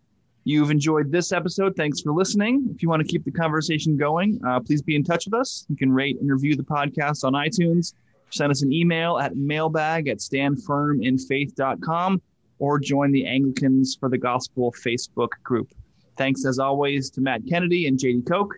you've 0.43 0.71
enjoyed 0.71 1.11
this 1.11 1.31
episode. 1.31 1.75
Thanks 1.75 2.01
for 2.01 2.13
listening. 2.13 2.69
If 2.73 2.81
you 2.81 2.89
want 2.89 3.01
to 3.01 3.07
keep 3.07 3.23
the 3.23 3.31
conversation 3.31 3.97
going, 3.97 4.39
uh, 4.45 4.59
please 4.59 4.81
be 4.81 4.95
in 4.95 5.03
touch 5.03 5.25
with 5.25 5.33
us. 5.33 5.65
You 5.69 5.75
can 5.75 5.91
rate 5.91 6.19
and 6.19 6.31
review 6.31 6.55
the 6.55 6.63
podcast 6.63 7.23
on 7.23 7.33
iTunes. 7.33 7.93
Send 8.31 8.51
us 8.51 8.61
an 8.61 8.71
email 8.71 9.19
at 9.19 9.35
mailbag 9.35 10.07
at 10.07 10.19
standfirminfaith.com 10.19 12.21
or 12.59 12.79
join 12.79 13.11
the 13.11 13.25
Anglicans 13.25 13.97
for 13.99 14.09
the 14.09 14.17
Gospel 14.17 14.73
Facebook 14.85 15.29
group. 15.43 15.69
Thanks 16.17 16.45
as 16.45 16.59
always 16.59 17.09
to 17.11 17.21
Matt 17.21 17.41
Kennedy 17.49 17.87
and 17.87 17.97
Jady 17.97 18.27
Koch. 18.27 18.53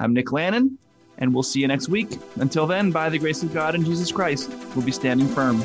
I'm 0.00 0.12
Nick 0.12 0.32
Lannon, 0.32 0.76
and 1.18 1.32
we'll 1.32 1.44
see 1.44 1.60
you 1.60 1.68
next 1.68 1.88
week. 1.88 2.18
Until 2.36 2.66
then, 2.66 2.90
by 2.90 3.08
the 3.08 3.18
grace 3.18 3.42
of 3.42 3.54
God 3.54 3.74
and 3.74 3.84
Jesus 3.84 4.10
Christ, 4.10 4.52
we'll 4.74 4.84
be 4.84 4.92
standing 4.92 5.28
firm. 5.28 5.62